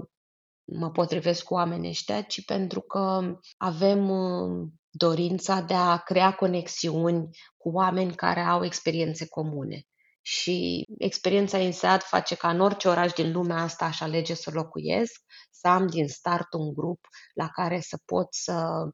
mă 0.64 0.90
potrivesc 0.90 1.44
cu 1.44 1.54
oamenii 1.54 1.88
ăștia, 1.88 2.22
ci 2.22 2.44
pentru 2.44 2.80
că 2.80 3.36
avem 3.56 4.08
uh, 4.08 4.68
dorința 4.90 5.60
de 5.60 5.74
a 5.74 5.96
crea 5.96 6.34
conexiuni 6.34 7.28
cu 7.56 7.68
oameni 7.68 8.14
care 8.14 8.40
au 8.40 8.64
experiențe 8.64 9.28
comune. 9.28 9.82
Și 10.22 10.86
experiența 10.98 11.58
INSEAD 11.58 12.02
face 12.02 12.34
ca 12.34 12.50
în 12.50 12.60
orice 12.60 12.88
oraș 12.88 13.12
din 13.12 13.32
lumea 13.32 13.56
asta 13.56 13.84
aș 13.84 14.00
alege 14.00 14.34
să 14.34 14.50
locuiesc, 14.52 15.20
să 15.50 15.68
am 15.68 15.86
din 15.86 16.08
start 16.08 16.52
un 16.52 16.74
grup 16.74 17.06
la 17.34 17.48
care 17.48 17.80
să 17.80 17.98
pot 18.04 18.26
să 18.30 18.88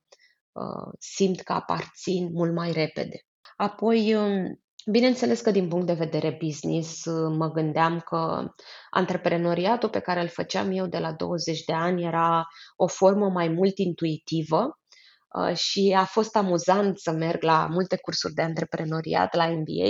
uh, 0.52 0.92
simt 0.98 1.40
că 1.40 1.52
aparțin 1.52 2.32
mult 2.32 2.54
mai 2.54 2.72
repede. 2.72 3.24
Apoi, 3.56 4.14
um, 4.14 4.60
Bineînțeles 4.90 5.40
că 5.40 5.50
din 5.50 5.68
punct 5.68 5.86
de 5.86 5.92
vedere 5.92 6.38
business 6.42 7.04
mă 7.36 7.50
gândeam 7.50 8.00
că 8.00 8.52
antreprenoriatul 8.90 9.88
pe 9.88 10.00
care 10.00 10.20
îl 10.20 10.28
făceam 10.28 10.70
eu 10.70 10.86
de 10.86 10.98
la 10.98 11.12
20 11.12 11.64
de 11.64 11.72
ani 11.72 12.04
era 12.04 12.46
o 12.76 12.86
formă 12.86 13.28
mai 13.28 13.48
mult 13.48 13.78
intuitivă 13.78 14.78
uh, 15.34 15.56
și 15.56 15.94
a 15.96 16.04
fost 16.04 16.36
amuzant 16.36 16.98
să 16.98 17.10
merg 17.10 17.42
la 17.42 17.66
multe 17.70 17.96
cursuri 17.96 18.34
de 18.34 18.42
antreprenoriat 18.42 19.34
la 19.34 19.46
MBA 19.46 19.88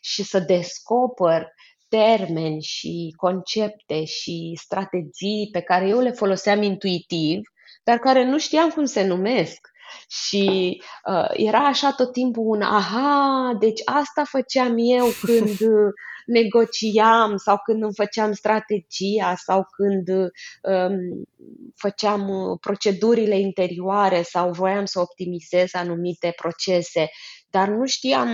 și 0.00 0.22
să 0.22 0.38
descoper 0.38 1.48
termeni 1.88 2.62
și 2.62 3.14
concepte 3.16 4.04
și 4.04 4.58
strategii 4.62 5.48
pe 5.52 5.60
care 5.60 5.88
eu 5.88 6.00
le 6.00 6.10
foloseam 6.10 6.62
intuitiv, 6.62 7.40
dar 7.84 7.98
care 7.98 8.24
nu 8.24 8.38
știam 8.38 8.70
cum 8.70 8.84
se 8.84 9.06
numesc. 9.06 9.71
Și 10.08 10.76
uh, 11.04 11.30
era 11.32 11.58
așa 11.58 11.92
tot 11.92 12.12
timpul 12.12 12.44
un 12.46 12.62
aha, 12.62 13.56
deci 13.58 13.80
asta 13.84 14.24
făceam 14.24 14.74
eu 14.78 15.06
când 15.24 15.58
negociam 16.26 17.36
sau 17.36 17.58
când 17.64 17.82
îmi 17.82 17.94
făceam 17.94 18.32
strategia 18.32 19.34
sau 19.36 19.66
când 19.76 20.08
um, 20.08 21.24
făceam 21.74 22.28
uh, 22.28 22.58
procedurile 22.60 23.38
interioare 23.38 24.22
sau 24.22 24.50
voiam 24.50 24.84
să 24.84 25.00
optimizez 25.00 25.74
anumite 25.74 26.32
procese, 26.36 27.08
dar 27.50 27.68
nu 27.68 27.86
știam 27.86 28.28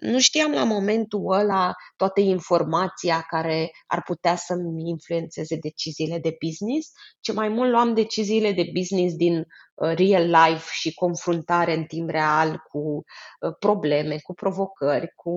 nu 0.00 0.18
știam 0.18 0.52
la 0.52 0.64
momentul 0.64 1.32
ăla 1.32 1.74
toată 1.96 2.20
informația 2.20 3.20
care 3.28 3.70
ar 3.86 4.02
putea 4.02 4.36
să-mi 4.36 4.88
influențeze 4.88 5.56
deciziile 5.56 6.18
de 6.18 6.36
business, 6.46 6.90
ci 7.20 7.32
mai 7.32 7.48
mult 7.48 7.70
luam 7.70 7.94
deciziile 7.94 8.52
de 8.52 8.70
business 8.74 9.14
din 9.14 9.38
uh, 9.38 9.44
real 9.80 10.30
life 10.30 10.68
și 10.72 10.94
confruntare 10.94 11.74
în 11.74 11.84
timp 11.84 12.10
real 12.10 12.62
cu 12.68 12.78
uh, 12.78 13.54
probleme, 13.58 14.18
cu 14.18 14.34
provocări, 14.34 15.12
cu 15.14 15.30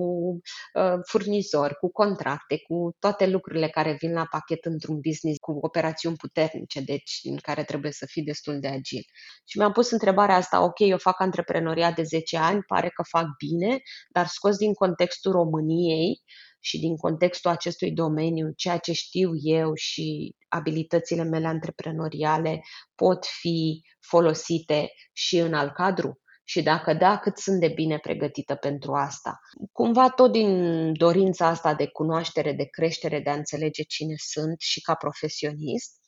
uh, 0.74 0.98
furnizori, 1.06 1.74
cu 1.74 1.90
contracte, 1.90 2.58
cu 2.68 2.96
toate 2.98 3.26
lucrurile 3.26 3.68
care 3.68 3.96
vin 4.00 4.12
la 4.12 4.26
pachet 4.30 4.64
într-un 4.64 5.00
business 5.00 5.38
cu 5.38 5.58
operațiuni 5.60 6.16
puternice, 6.16 6.80
deci 6.80 7.20
în 7.22 7.36
care 7.36 7.64
trebuie 7.64 7.92
să 7.92 8.06
fii 8.06 8.22
destul 8.22 8.60
de 8.60 8.68
agil. 8.68 9.04
Și 9.44 9.58
mi-am 9.58 9.72
pus 9.72 9.90
întrebarea 9.90 10.36
asta, 10.36 10.62
ok, 10.62 10.78
eu 10.78 10.98
fac 10.98 11.20
antreprenoriat 11.20 11.94
de 11.94 12.02
10 12.02 12.36
ani, 12.36 12.62
pare 12.62 12.88
că 12.88 13.02
fac 13.02 13.26
bine, 13.38 13.78
dar 14.10 14.26
scos 14.26 14.56
din 14.56 14.72
contextul 14.72 15.32
României, 15.32 16.22
și 16.64 16.78
din 16.78 16.96
contextul 16.96 17.50
acestui 17.50 17.92
domeniu, 17.92 18.52
ceea 18.56 18.78
ce 18.78 18.92
știu 18.92 19.30
eu 19.34 19.74
și 19.74 20.34
abilitățile 20.48 21.22
mele 21.22 21.46
antreprenoriale 21.46 22.62
pot 22.94 23.26
fi 23.26 23.82
folosite 24.00 24.92
și 25.12 25.38
în 25.38 25.54
alt 25.54 25.74
cadru? 25.74 26.20
Și 26.44 26.62
dacă 26.62 26.94
da, 26.94 27.18
cât 27.18 27.38
sunt 27.38 27.60
de 27.60 27.68
bine 27.68 27.98
pregătită 27.98 28.54
pentru 28.54 28.92
asta. 28.92 29.38
Cumva 29.72 30.10
tot 30.10 30.32
din 30.32 30.92
dorința 30.92 31.46
asta 31.46 31.74
de 31.74 31.86
cunoaștere, 31.86 32.52
de 32.52 32.64
creștere, 32.64 33.20
de 33.20 33.30
a 33.30 33.34
înțelege 33.34 33.82
cine 33.82 34.14
sunt 34.16 34.60
și 34.60 34.80
ca 34.80 34.94
profesionist, 34.94 36.00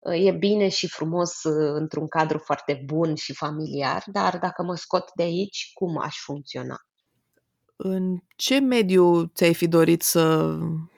e 0.00 0.32
bine 0.32 0.68
și 0.68 0.88
frumos 0.88 1.42
uh, 1.42 1.72
într-un 1.74 2.08
cadru 2.08 2.38
foarte 2.38 2.82
bun 2.84 3.14
și 3.14 3.34
familiar, 3.34 4.02
dar 4.06 4.38
dacă 4.38 4.62
mă 4.62 4.76
scot 4.76 5.10
de 5.14 5.22
aici, 5.22 5.70
cum 5.74 5.98
aș 5.98 6.16
funcționa? 6.24 6.76
În 7.82 8.22
ce 8.36 8.58
mediu 8.58 9.26
ți-ai 9.26 9.54
fi 9.54 9.68
dorit 9.68 10.02
să 10.02 10.56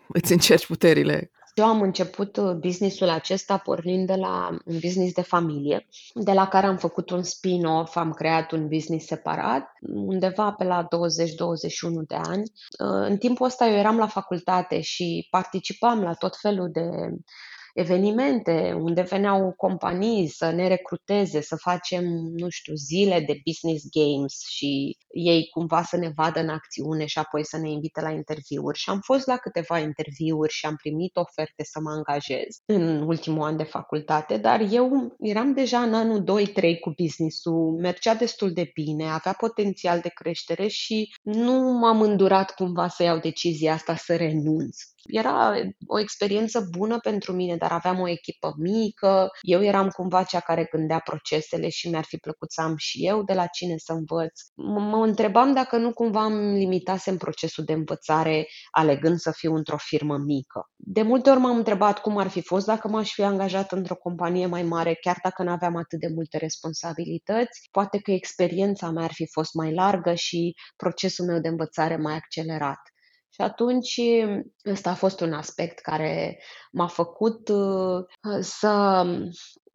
îți 0.09 0.33
încerci 0.33 0.67
puterile? 0.67 1.31
Eu 1.55 1.65
am 1.65 1.83
început 1.83 2.37
uh, 2.37 2.53
businessul 2.53 3.09
acesta 3.09 3.57
pornind 3.57 4.07
de 4.07 4.15
la 4.15 4.59
un 4.65 4.79
business 4.81 5.13
de 5.15 5.23
familie, 5.23 5.89
de 6.15 6.33
la 6.33 6.49
care 6.49 6.67
am 6.67 6.77
făcut 6.77 7.11
un 7.11 7.23
spin-off, 7.23 7.97
am 7.97 8.13
creat 8.13 8.53
un 8.53 8.69
business 8.69 9.07
separat, 9.07 9.73
undeva 9.95 10.53
pe 10.53 10.65
la 10.65 10.85
20-21 10.85 10.87
de 12.07 12.15
ani. 12.15 12.43
Uh, 12.43 13.09
în 13.09 13.17
timpul 13.17 13.47
ăsta 13.47 13.67
eu 13.67 13.77
eram 13.77 13.99
la 13.99 14.07
facultate 14.07 14.81
și 14.81 15.27
participam 15.31 16.03
la 16.03 16.15
tot 16.15 16.37
felul 16.37 16.71
de 16.73 16.89
evenimente 17.73 18.77
unde 18.81 19.01
veneau 19.01 19.53
companii 19.57 20.29
să 20.29 20.51
ne 20.51 20.69
recruteze, 20.69 21.41
să 21.41 21.57
facem, 21.57 22.05
nu 22.37 22.49
știu, 22.49 22.75
zile 22.75 23.21
de 23.21 23.41
business 23.45 23.85
games 23.91 24.39
și 24.49 24.97
ei 25.13 25.49
cumva 25.51 25.83
să 25.83 25.97
ne 25.97 26.11
vadă 26.15 26.41
în 26.41 26.49
acțiune 26.49 27.07
și 27.07 27.19
apoi 27.19 27.45
să 27.45 27.59
ne 27.59 27.71
invite 27.71 28.01
la 28.01 28.11
interviuri. 28.11 28.79
Și 28.79 28.91
am 28.91 29.01
fost 29.01 29.27
la 29.27 29.37
câteva 29.37 29.79
interviuri 29.79 30.53
și 30.53 30.67
am 30.67 30.77
primit 30.77 31.17
oferte 31.17 31.65
să 31.65 31.81
mă 31.83 31.91
angajez 31.91 32.57
în 32.67 33.03
ultimul 33.03 33.43
an 33.43 33.57
de 33.57 33.63
facultate, 33.63 34.37
dar 34.37 34.61
eu 34.71 35.17
eram 35.19 35.53
deja 35.55 35.79
în 35.79 35.95
anul 35.95 36.23
2-3 36.23 36.79
cu 36.81 36.93
businessul, 37.03 37.79
mergea 37.81 38.15
destul 38.15 38.53
de 38.53 38.71
bine, 38.75 39.05
avea 39.05 39.33
potențial 39.39 40.01
de 40.01 40.09
creștere 40.09 40.67
și 40.67 41.15
nu 41.23 41.79
m-am 41.79 42.01
îndurat 42.01 42.55
cumva 42.55 42.89
să 42.89 43.03
iau 43.03 43.19
decizia 43.19 43.73
asta 43.73 43.97
să 43.97 44.17
renunț. 44.17 44.77
Era 45.05 45.53
o 45.87 46.01
experiență 46.01 46.69
bună 46.79 46.99
pentru 46.99 47.33
mine, 47.33 47.57
dar 47.63 47.73
aveam 47.73 48.01
o 48.01 48.09
echipă 48.09 48.55
mică, 48.59 49.29
eu 49.41 49.63
eram 49.63 49.89
cumva 49.89 50.23
cea 50.23 50.41
care 50.41 50.69
gândea 50.71 50.99
procesele 50.99 51.69
și 51.69 51.89
mi-ar 51.89 52.05
fi 52.05 52.17
plăcut 52.17 52.53
să 52.53 52.61
am 52.61 52.75
și 52.77 53.07
eu 53.07 53.23
de 53.23 53.33
la 53.33 53.47
cine 53.47 53.75
să 53.77 53.93
învăț. 53.93 54.41
Mă 54.55 55.05
întrebam 55.05 55.53
dacă 55.53 55.77
nu 55.77 55.93
cumva 55.93 56.25
îmi 56.25 56.59
limitasem 56.59 57.17
procesul 57.17 57.65
de 57.65 57.73
învățare 57.73 58.47
alegând 58.71 59.19
să 59.19 59.31
fiu 59.31 59.55
într-o 59.55 59.77
firmă 59.77 60.17
mică. 60.17 60.71
De 60.77 61.03
multe 61.03 61.31
ori 61.31 61.41
m-am 61.41 61.57
întrebat 61.57 61.99
cum 61.99 62.17
ar 62.17 62.29
fi 62.29 62.43
fost 62.43 62.67
dacă 62.67 62.89
m-aș 62.89 63.13
fi 63.13 63.23
angajat 63.23 63.73
într-o 63.73 63.95
companie 63.95 64.47
mai 64.47 64.63
mare, 64.63 64.95
chiar 64.95 65.19
dacă 65.23 65.43
nu 65.43 65.51
aveam 65.51 65.77
atât 65.77 65.99
de 65.99 66.09
multe 66.15 66.39
responsabilități. 66.39 67.69
Poate 67.71 67.99
că 67.99 68.11
experiența 68.11 68.91
mea 68.91 69.05
ar 69.05 69.13
fi 69.13 69.27
fost 69.27 69.55
mai 69.55 69.75
largă 69.75 70.15
și 70.15 70.55
procesul 70.77 71.27
meu 71.27 71.39
de 71.39 71.49
învățare 71.49 71.97
mai 71.97 72.15
accelerat. 72.15 72.92
Și 73.35 73.41
atunci 73.41 74.01
ăsta 74.67 74.91
a 74.91 74.95
fost 74.95 75.21
un 75.21 75.33
aspect 75.33 75.79
care 75.79 76.39
m-a 76.73 76.87
făcut 76.87 77.49
uh, 77.49 78.05
să 78.41 79.05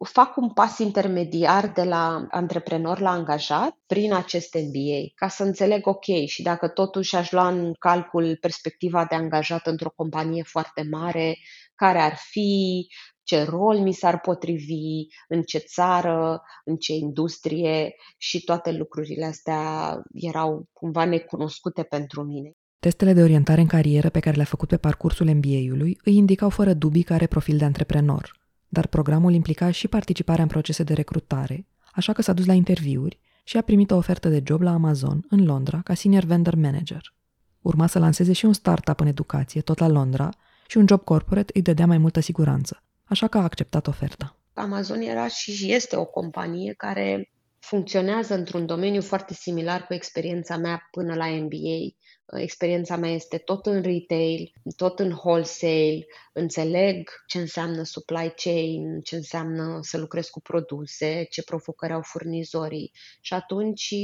fac 0.04 0.36
un 0.36 0.52
pas 0.52 0.78
intermediar 0.78 1.72
de 1.72 1.82
la 1.82 2.26
antreprenor 2.30 3.00
la 3.00 3.10
angajat 3.10 3.76
prin 3.86 4.12
acest 4.12 4.54
MBA, 4.54 5.12
ca 5.14 5.28
să 5.28 5.42
înțeleg 5.42 5.86
ok 5.86 6.04
și 6.26 6.42
dacă 6.42 6.68
totuși 6.68 7.16
aș 7.16 7.30
lua 7.30 7.48
în 7.48 7.72
calcul 7.78 8.36
perspectiva 8.40 9.04
de 9.04 9.14
angajat 9.14 9.66
într-o 9.66 9.92
companie 9.96 10.42
foarte 10.42 10.82
mare, 10.90 11.36
care 11.74 11.98
ar 11.98 12.14
fi, 12.16 12.86
ce 13.22 13.42
rol 13.42 13.78
mi 13.78 13.92
s-ar 13.92 14.20
potrivi, 14.20 15.06
în 15.28 15.42
ce 15.42 15.58
țară, 15.58 16.42
în 16.64 16.76
ce 16.76 16.92
industrie 16.92 17.94
și 18.18 18.44
toate 18.44 18.72
lucrurile 18.72 19.24
astea 19.24 19.94
erau 20.12 20.64
cumva 20.72 21.04
necunoscute 21.04 21.82
pentru 21.82 22.22
mine. 22.22 22.52
Testele 22.80 23.12
de 23.12 23.22
orientare 23.22 23.60
în 23.60 23.66
carieră 23.66 24.08
pe 24.08 24.20
care 24.20 24.36
le-a 24.36 24.44
făcut 24.44 24.68
pe 24.68 24.76
parcursul 24.76 25.26
MBA-ului 25.26 25.98
îi 26.04 26.16
indicau 26.16 26.48
fără 26.48 26.72
dubii 26.72 27.02
că 27.02 27.12
are 27.12 27.26
profil 27.26 27.56
de 27.56 27.64
antreprenor, 27.64 28.40
dar 28.68 28.86
programul 28.86 29.32
implica 29.32 29.70
și 29.70 29.88
participarea 29.88 30.42
în 30.42 30.48
procese 30.48 30.82
de 30.82 30.94
recrutare, 30.94 31.66
așa 31.92 32.12
că 32.12 32.22
s-a 32.22 32.32
dus 32.32 32.46
la 32.46 32.52
interviuri 32.52 33.18
și 33.44 33.56
a 33.56 33.60
primit 33.60 33.90
o 33.90 33.96
ofertă 33.96 34.28
de 34.28 34.42
job 34.46 34.60
la 34.60 34.72
Amazon, 34.72 35.26
în 35.30 35.44
Londra, 35.44 35.80
ca 35.80 35.94
senior 35.94 36.24
vendor 36.24 36.54
manager. 36.54 37.14
Urma 37.60 37.86
să 37.86 37.98
lanseze 37.98 38.32
și 38.32 38.44
un 38.44 38.52
startup 38.52 39.00
în 39.00 39.06
educație, 39.06 39.60
tot 39.60 39.78
la 39.78 39.88
Londra, 39.88 40.30
și 40.66 40.76
un 40.76 40.86
job 40.88 41.04
corporate 41.04 41.52
îi 41.54 41.62
dădea 41.62 41.86
mai 41.86 41.98
multă 41.98 42.20
siguranță, 42.20 42.82
așa 43.04 43.26
că 43.26 43.38
a 43.38 43.42
acceptat 43.42 43.86
oferta. 43.86 44.36
Amazon 44.54 45.00
era 45.00 45.28
și 45.28 45.72
este 45.72 45.96
o 45.96 46.04
companie 46.04 46.72
care 46.72 47.30
funcționează 47.58 48.34
într-un 48.34 48.66
domeniu 48.66 49.02
foarte 49.02 49.34
similar 49.34 49.86
cu 49.86 49.94
experiența 49.94 50.56
mea 50.56 50.88
până 50.90 51.14
la 51.14 51.26
MBA 51.26 51.98
experiența 52.36 52.96
mea 52.96 53.10
este 53.10 53.38
tot 53.38 53.66
în 53.66 53.82
retail, 53.82 54.52
tot 54.76 54.98
în 54.98 55.10
wholesale, 55.10 56.06
înțeleg 56.32 57.10
ce 57.26 57.38
înseamnă 57.38 57.82
supply 57.82 58.32
chain, 58.36 59.00
ce 59.00 59.16
înseamnă 59.16 59.78
să 59.82 59.98
lucrez 59.98 60.28
cu 60.28 60.40
produse, 60.40 61.26
ce 61.30 61.42
provocări 61.42 61.92
au 61.92 62.02
furnizorii. 62.02 62.92
Și 63.20 63.34
atunci 63.34 63.94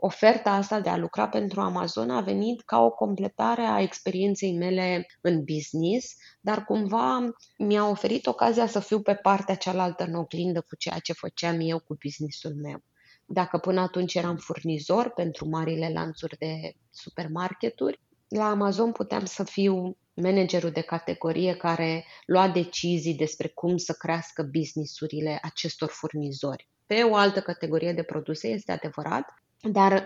oferta 0.00 0.50
asta 0.50 0.80
de 0.80 0.88
a 0.88 0.96
lucra 0.96 1.28
pentru 1.28 1.60
Amazon 1.60 2.10
a 2.10 2.20
venit 2.20 2.62
ca 2.62 2.80
o 2.80 2.90
completare 2.90 3.62
a 3.62 3.80
experienței 3.80 4.52
mele 4.56 5.06
în 5.20 5.44
business, 5.44 6.14
dar 6.40 6.64
cumva 6.64 7.30
mi-a 7.58 7.88
oferit 7.88 8.26
ocazia 8.26 8.66
să 8.66 8.80
fiu 8.80 9.00
pe 9.00 9.14
partea 9.14 9.54
cealaltă 9.54 10.04
în 10.04 10.14
oglindă 10.14 10.60
cu 10.60 10.76
ceea 10.76 10.98
ce 10.98 11.12
făceam 11.12 11.56
eu 11.60 11.78
cu 11.78 11.96
businessul 12.02 12.54
meu. 12.54 12.82
Dacă 13.24 13.58
până 13.58 13.80
atunci 13.80 14.14
eram 14.14 14.36
furnizor 14.36 15.10
pentru 15.10 15.48
marile 15.48 15.90
lanțuri 15.92 16.38
de 16.38 16.72
supermarketuri, 16.90 18.00
la 18.28 18.50
Amazon 18.50 18.92
puteam 18.92 19.24
să 19.24 19.44
fiu 19.44 19.96
managerul 20.14 20.70
de 20.70 20.80
categorie 20.80 21.54
care 21.54 22.04
lua 22.26 22.48
decizii 22.48 23.14
despre 23.14 23.48
cum 23.48 23.76
să 23.76 23.92
crească 23.92 24.42
businessurile 24.42 25.38
acestor 25.42 25.88
furnizori. 25.88 26.68
Pe 26.86 27.02
o 27.02 27.14
altă 27.14 27.40
categorie 27.40 27.92
de 27.92 28.02
produse 28.02 28.48
este 28.48 28.72
adevărat, 28.72 29.34
dar 29.60 30.02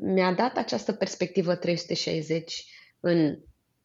mi-a 0.00 0.32
dat 0.32 0.56
această 0.56 0.92
perspectivă 0.92 1.54
360 1.54 2.64
în 3.00 3.38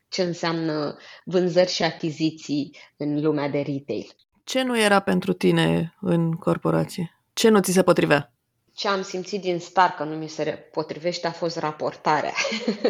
ce 0.10 0.23
înseamnă 0.23 0.97
vânzări 1.23 1.71
și 1.71 1.84
achiziții 1.84 2.77
în 2.97 3.21
lumea 3.21 3.49
de 3.49 3.58
retail. 3.58 4.15
Ce 4.43 4.63
nu 4.63 4.79
era 4.79 4.99
pentru 4.99 5.34
tine 5.34 5.95
în 6.01 6.32
corporație? 6.32 7.19
Ce 7.34 7.49
nu 7.49 7.60
ți 7.60 7.71
se 7.71 7.84
potrivea? 7.84 8.34
ce 8.79 8.88
am 8.88 9.01
simțit 9.01 9.41
din 9.41 9.60
start 9.60 9.95
că 9.95 10.03
nu 10.03 10.15
mi 10.15 10.27
se 10.27 10.69
potrivește 10.71 11.27
a 11.27 11.32
fost 11.32 11.58
raportarea. 11.58 12.34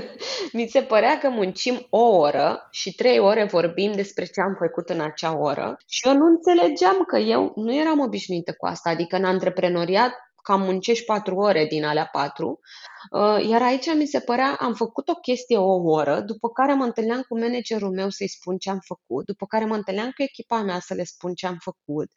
mi 0.57 0.67
se 0.67 0.81
părea 0.81 1.17
că 1.17 1.29
muncim 1.29 1.87
o 1.89 2.17
oră 2.17 2.67
și 2.71 2.95
trei 2.95 3.19
ore 3.19 3.43
vorbim 3.43 3.91
despre 3.91 4.25
ce 4.25 4.41
am 4.41 4.55
făcut 4.59 4.89
în 4.89 5.01
acea 5.01 5.37
oră 5.37 5.77
și 5.87 6.07
eu 6.07 6.13
nu 6.13 6.25
înțelegeam 6.25 7.03
că 7.07 7.17
eu 7.17 7.53
nu 7.55 7.75
eram 7.75 7.99
obișnuită 7.99 8.53
cu 8.57 8.65
asta. 8.65 8.89
Adică 8.89 9.15
în 9.15 9.25
antreprenoriat 9.25 10.13
cam 10.41 10.61
muncești 10.61 11.05
patru 11.05 11.35
ore 11.35 11.65
din 11.65 11.85
alea 11.85 12.05
patru, 12.05 12.47
uh, 12.49 12.98
iar 13.49 13.61
aici 13.61 13.95
mi 13.95 14.05
se 14.05 14.19
părea, 14.19 14.57
am 14.59 14.73
făcut 14.73 15.07
o 15.09 15.13
chestie 15.13 15.57
o 15.57 15.75
oră, 15.83 16.21
după 16.21 16.49
care 16.49 16.73
mă 16.73 16.83
întâlneam 16.83 17.21
cu 17.27 17.39
managerul 17.39 17.91
meu 17.91 18.09
să-i 18.09 18.29
spun 18.29 18.57
ce 18.57 18.69
am 18.69 18.79
făcut, 18.85 19.25
după 19.25 19.45
care 19.45 19.65
mă 19.65 19.75
întâlneam 19.75 20.11
cu 20.15 20.21
echipa 20.23 20.61
mea 20.61 20.79
să 20.79 20.93
le 20.93 21.03
spun 21.03 21.33
ce 21.33 21.47
am 21.47 21.57
făcut 21.59 22.09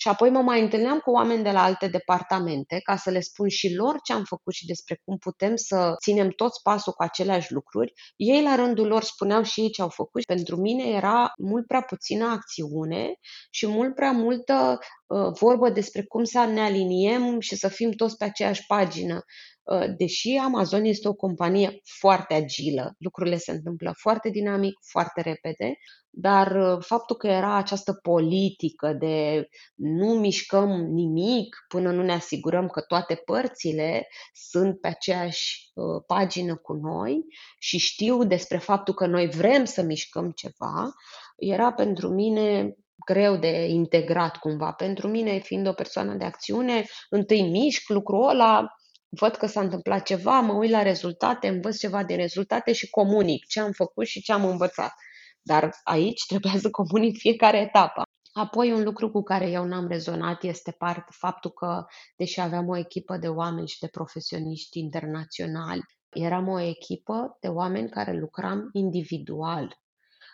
și 0.00 0.08
apoi 0.08 0.30
mă 0.30 0.40
mai 0.40 0.60
întâlneam 0.60 0.98
cu 0.98 1.10
oameni 1.10 1.42
de 1.42 1.50
la 1.50 1.62
alte 1.62 1.86
departamente 1.88 2.80
ca 2.82 2.96
să 2.96 3.10
le 3.10 3.20
spun 3.20 3.48
și 3.48 3.74
lor 3.74 4.00
ce 4.04 4.12
am 4.12 4.24
făcut 4.24 4.54
și 4.54 4.66
despre 4.66 5.00
cum 5.04 5.16
putem 5.16 5.56
să 5.56 5.94
ținem 6.02 6.30
toți 6.30 6.62
pasul 6.62 6.92
cu 6.92 7.02
aceleași 7.02 7.52
lucruri. 7.52 7.92
Ei 8.16 8.42
la 8.42 8.54
rândul 8.54 8.86
lor 8.86 9.02
spuneau 9.02 9.42
și 9.42 9.60
ei 9.60 9.70
ce 9.70 9.82
au 9.82 9.88
făcut. 9.88 10.24
Pentru 10.24 10.56
mine 10.56 10.84
era 10.84 11.32
mult 11.38 11.66
prea 11.66 11.80
puțină 11.80 12.24
acțiune 12.24 13.12
și 13.50 13.66
mult 13.66 13.94
prea 13.94 14.10
multă 14.10 14.78
uh, 15.06 15.32
vorbă 15.40 15.70
despre 15.70 16.02
cum 16.02 16.24
să 16.24 16.38
ne 16.38 16.60
aliniem 16.60 17.40
și 17.40 17.56
să 17.56 17.68
fim 17.68 17.90
toți 17.90 18.16
pe 18.16 18.24
aceeași 18.24 18.66
pagină. 18.66 19.24
Uh, 19.62 19.84
deși 19.96 20.36
Amazon 20.36 20.84
este 20.84 21.08
o 21.08 21.14
companie 21.14 21.80
foarte 21.98 22.34
agilă, 22.34 22.94
lucrurile 22.98 23.36
se 23.36 23.50
întâmplă 23.50 23.94
foarte 23.96 24.28
dinamic, 24.28 24.74
foarte 24.90 25.20
repede, 25.20 25.78
dar 26.10 26.56
uh, 26.56 26.84
faptul 26.84 27.16
că 27.16 27.26
era 27.26 27.54
această 27.54 27.92
politică 27.92 28.92
de 28.92 29.48
nu 29.74 30.06
mișcăm 30.06 30.70
nimic 30.70 31.56
până 31.68 31.90
nu 31.90 32.02
ne 32.02 32.12
asigurăm 32.12 32.68
că 32.68 32.80
toate 32.80 33.14
părțile 33.14 34.06
sunt 34.32 34.80
pe 34.80 34.88
aceeași 34.88 35.70
uh, 35.74 36.02
pagină 36.06 36.56
cu 36.56 36.72
noi 36.72 37.24
și 37.58 37.78
știu 37.78 38.24
despre 38.24 38.58
faptul 38.58 38.94
că 38.94 39.06
noi 39.06 39.28
vrem 39.28 39.64
să 39.64 39.82
mișcăm 39.82 40.30
ceva, 40.30 40.92
era 41.36 41.72
pentru 41.72 42.08
mine 42.08 42.74
greu 43.06 43.36
de 43.36 43.66
integrat 43.66 44.36
cumva. 44.36 44.72
Pentru 44.72 45.08
mine, 45.08 45.38
fiind 45.38 45.66
o 45.66 45.72
persoană 45.72 46.14
de 46.14 46.24
acțiune, 46.24 46.84
întâi 47.08 47.42
mișc 47.42 47.88
lucrul 47.88 48.28
ăla, 48.28 48.66
văd 49.10 49.34
că 49.36 49.46
s-a 49.46 49.60
întâmplat 49.60 50.02
ceva, 50.02 50.40
mă 50.40 50.52
uit 50.52 50.70
la 50.70 50.82
rezultate, 50.82 51.48
învăț 51.48 51.78
ceva 51.78 52.04
din 52.04 52.16
rezultate 52.16 52.72
și 52.72 52.90
comunic 52.90 53.46
ce 53.46 53.60
am 53.60 53.72
făcut 53.72 54.06
și 54.06 54.22
ce 54.22 54.32
am 54.32 54.44
învățat. 54.44 54.94
Dar 55.42 55.70
aici 55.84 56.26
trebuia 56.26 56.58
să 56.58 56.70
comunic 56.70 57.18
fiecare 57.18 57.58
etapă. 57.58 58.02
Apoi 58.32 58.72
un 58.72 58.82
lucru 58.82 59.10
cu 59.10 59.22
care 59.22 59.50
eu 59.50 59.64
n-am 59.64 59.86
rezonat 59.86 60.42
este 60.42 60.70
part, 60.70 61.04
faptul 61.10 61.50
că, 61.50 61.84
deși 62.16 62.40
aveam 62.40 62.68
o 62.68 62.76
echipă 62.76 63.16
de 63.16 63.28
oameni 63.28 63.68
și 63.68 63.78
de 63.78 63.86
profesioniști 63.86 64.78
internaționali, 64.78 65.82
eram 66.08 66.48
o 66.48 66.60
echipă 66.60 67.36
de 67.40 67.48
oameni 67.48 67.90
care 67.90 68.12
lucram 68.18 68.68
individual. 68.72 69.78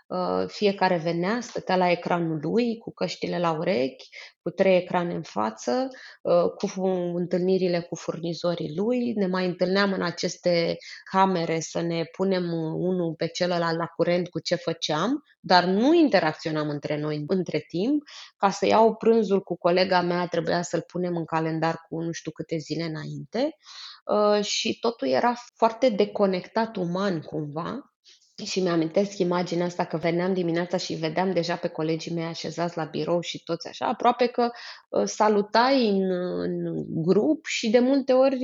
Uh, 0.07 0.45
fiecare 0.47 0.97
venea, 0.97 1.40
stătea 1.40 1.77
la 1.77 1.90
ecranul 1.90 2.38
lui, 2.42 2.79
cu 2.79 2.92
căștile 2.92 3.38
la 3.38 3.53
urechi, 3.53 4.09
cu 4.42 4.51
trei 4.51 4.77
ecrane 4.77 5.14
în 5.14 5.23
față, 5.23 5.88
uh, 6.23 6.51
cu 6.51 6.87
întâlnirile 7.14 7.81
cu 7.81 7.95
furnizorii 7.95 8.77
lui. 8.77 9.12
Ne 9.12 9.27
mai 9.27 9.47
întâlneam 9.47 9.92
în 9.92 10.03
aceste 10.03 10.77
camere 11.11 11.61
să 11.61 11.81
ne 11.81 12.05
punem 12.05 12.53
unul 12.75 13.14
pe 13.14 13.27
celălalt 13.27 13.79
la 13.79 13.87
curent 13.87 14.29
cu 14.29 14.40
ce 14.40 14.55
făceam, 14.55 15.23
dar 15.40 15.64
nu 15.64 15.95
interacționam 15.95 16.69
între 16.69 16.99
noi 16.99 17.25
între 17.27 17.64
timp. 17.69 18.03
Ca 18.37 18.51
să 18.51 18.66
iau 18.66 18.95
prânzul 18.95 19.40
cu 19.40 19.57
colega 19.57 20.01
mea, 20.01 20.27
trebuia 20.27 20.62
să-l 20.62 20.83
punem 20.87 21.16
în 21.16 21.25
calendar 21.25 21.85
cu 21.88 22.01
nu 22.01 22.12
știu 22.12 22.31
câte 22.31 22.57
zile 22.57 22.83
înainte 22.83 23.57
uh, 24.05 24.45
și 24.45 24.79
totul 24.79 25.09
era 25.09 25.35
foarte 25.55 25.88
deconectat 25.88 26.77
uman 26.77 27.21
cumva 27.21 27.96
și 28.44 28.61
mi-amintesc 28.61 29.18
imaginea 29.18 29.66
asta 29.66 29.85
că 29.85 29.96
veneam 29.96 30.35
dimineața 30.35 30.77
și 30.77 30.94
vedeam 30.94 31.33
deja 31.33 31.57
pe 31.57 31.68
colegii 31.68 32.14
mei 32.14 32.25
așezați 32.25 32.77
la 32.77 32.85
birou 32.85 33.20
și 33.20 33.42
toți 33.42 33.68
așa, 33.68 33.87
aproape 33.87 34.27
că 34.27 34.51
uh, 34.88 35.05
salutai 35.05 35.88
în, 35.88 36.11
în 36.40 36.85
grup 37.03 37.46
și 37.46 37.70
de 37.70 37.79
multe 37.79 38.12
ori 38.12 38.38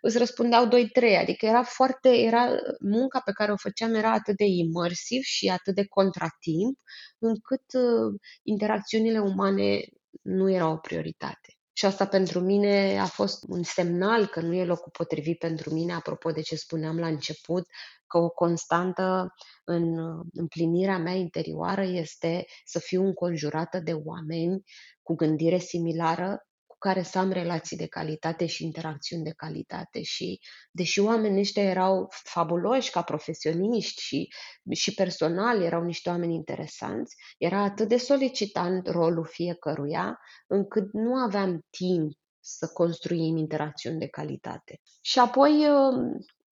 îți 0.00 0.18
răspundeau 0.18 0.66
doi, 0.66 0.88
trei. 0.88 1.16
Adică 1.16 1.46
era 1.46 1.62
foarte, 1.62 2.08
era, 2.08 2.48
munca 2.80 3.20
pe 3.24 3.32
care 3.32 3.52
o 3.52 3.56
făceam 3.56 3.94
era 3.94 4.12
atât 4.12 4.36
de 4.36 4.44
imersiv 4.44 5.22
și 5.22 5.48
atât 5.48 5.74
de 5.74 5.86
contratimp, 5.86 6.78
încât 7.18 7.64
uh, 7.72 8.20
interacțiunile 8.42 9.18
umane 9.18 9.80
nu 10.22 10.50
erau 10.50 10.72
o 10.72 10.76
prioritate. 10.76 11.59
Și 11.72 11.84
asta 11.84 12.06
pentru 12.06 12.40
mine 12.40 12.98
a 12.98 13.06
fost 13.06 13.44
un 13.48 13.62
semnal 13.62 14.26
că 14.26 14.40
nu 14.40 14.54
e 14.54 14.64
locul 14.64 14.90
potrivit 14.92 15.38
pentru 15.38 15.74
mine, 15.74 15.92
apropo 15.92 16.30
de 16.30 16.40
ce 16.40 16.56
spuneam 16.56 16.98
la 16.98 17.06
început, 17.06 17.66
că 18.06 18.18
o 18.18 18.28
constantă 18.28 19.34
în 19.64 19.98
împlinirea 20.32 20.98
mea 20.98 21.12
interioară 21.12 21.82
este 21.82 22.44
să 22.64 22.78
fiu 22.78 23.04
înconjurată 23.04 23.78
de 23.78 23.92
oameni 23.92 24.62
cu 25.02 25.14
gândire 25.14 25.58
similară, 25.58 26.46
cu 26.46 26.49
care 26.80 27.02
să 27.02 27.18
am 27.18 27.30
relații 27.30 27.76
de 27.76 27.86
calitate 27.86 28.46
și 28.46 28.64
interacțiuni 28.64 29.22
de 29.22 29.32
calitate. 29.36 30.02
Și 30.02 30.40
deși 30.70 31.00
oamenii 31.00 31.40
ăștia 31.40 31.62
erau 31.62 32.06
fabuloși 32.08 32.90
ca 32.90 33.02
profesioniști 33.02 34.02
și, 34.02 34.28
și 34.70 34.94
personal 34.94 35.62
erau 35.62 35.82
niște 35.82 36.08
oameni 36.08 36.34
interesanți, 36.34 37.16
era 37.38 37.62
atât 37.62 37.88
de 37.88 37.96
solicitant 37.96 38.88
rolul 38.88 39.26
fiecăruia, 39.26 40.18
încât 40.46 40.92
nu 40.92 41.14
aveam 41.14 41.60
timp 41.70 42.12
să 42.40 42.70
construim 42.72 43.36
interacțiuni 43.36 43.98
de 43.98 44.06
calitate. 44.08 44.80
Și 45.00 45.18
apoi 45.18 45.66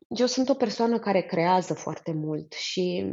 eu 0.08 0.26
sunt 0.26 0.48
o 0.48 0.54
persoană 0.54 0.98
care 0.98 1.20
creează 1.20 1.74
foarte 1.74 2.12
mult 2.12 2.52
și 2.52 3.04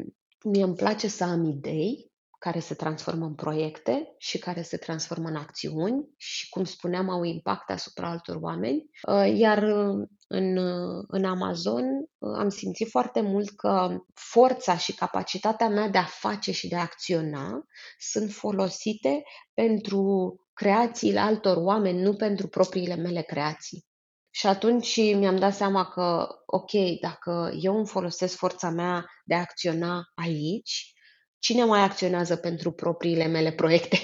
mie 0.43 0.63
îmi 0.63 0.75
place 0.75 1.07
să 1.07 1.23
am 1.23 1.43
idei 1.43 2.13
care 2.45 2.59
se 2.59 2.73
transformă 2.73 3.25
în 3.25 3.35
proiecte 3.35 4.15
și 4.17 4.37
care 4.37 4.61
se 4.61 4.77
transformă 4.77 5.27
în 5.27 5.35
acțiuni 5.35 6.07
și, 6.17 6.49
cum 6.49 6.63
spuneam, 6.63 7.09
au 7.09 7.23
impact 7.23 7.69
asupra 7.69 8.09
altor 8.09 8.37
oameni. 8.41 8.89
Uh, 9.07 9.37
iar 9.37 9.63
uh, 9.63 10.07
în, 10.27 10.57
uh, 10.57 11.03
în 11.07 11.25
Amazon 11.25 11.83
am 12.19 12.49
simțit 12.49 12.89
foarte 12.89 13.21
mult 13.21 13.49
că 13.49 13.97
forța 14.13 14.77
și 14.77 14.93
capacitatea 14.93 15.67
mea 15.69 15.89
de 15.89 15.97
a 15.97 16.03
face 16.03 16.51
și 16.51 16.67
de 16.67 16.75
a 16.75 16.81
acționa 16.81 17.63
sunt 17.97 18.31
folosite 18.31 19.23
pentru 19.53 20.35
creațiile 20.53 21.19
altor 21.19 21.57
oameni, 21.57 22.01
nu 22.01 22.15
pentru 22.15 22.47
propriile 22.47 22.95
mele 22.95 23.21
creații. 23.21 23.85
Și 24.29 24.47
atunci 24.47 24.95
mi-am 24.95 25.35
dat 25.37 25.55
seama 25.55 25.85
că, 25.85 26.27
ok, 26.45 26.71
dacă 27.01 27.51
eu 27.61 27.77
îmi 27.77 27.87
folosesc 27.87 28.37
forța 28.37 28.69
mea 28.69 29.05
de 29.23 29.35
a 29.35 29.39
acționa 29.39 30.03
aici, 30.15 30.94
cine 31.45 31.63
mai 31.63 31.81
acționează 31.81 32.35
pentru 32.35 32.71
propriile 32.71 33.25
mele 33.25 33.51
proiecte 33.51 33.97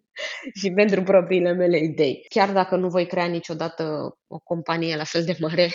și 0.60 0.72
pentru 0.74 1.02
propriile 1.02 1.52
mele 1.52 1.78
idei? 1.78 2.24
Chiar 2.28 2.52
dacă 2.52 2.76
nu 2.76 2.88
voi 2.88 3.06
crea 3.06 3.26
niciodată 3.26 4.16
o 4.26 4.38
companie 4.38 4.96
la 4.96 5.04
fel 5.04 5.24
de 5.24 5.36
mare, 5.40 5.64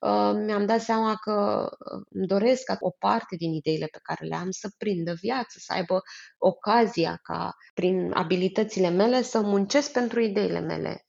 uh, 0.00 0.32
mi-am 0.44 0.66
dat 0.66 0.80
seama 0.80 1.14
că 1.14 1.68
uh, 1.70 2.02
îmi 2.10 2.26
doresc 2.26 2.64
ca 2.64 2.76
o 2.80 2.90
parte 2.90 3.36
din 3.36 3.52
ideile 3.52 3.86
pe 3.86 3.98
care 4.02 4.26
le 4.26 4.34
am 4.34 4.50
să 4.50 4.68
prindă 4.78 5.12
viață, 5.20 5.58
să 5.58 5.72
aibă 5.72 6.02
ocazia 6.38 7.20
ca 7.22 7.56
prin 7.74 8.12
abilitățile 8.12 8.88
mele 8.88 9.22
să 9.22 9.40
muncesc 9.40 9.92
pentru 9.92 10.20
ideile 10.20 10.60
mele 10.60 11.02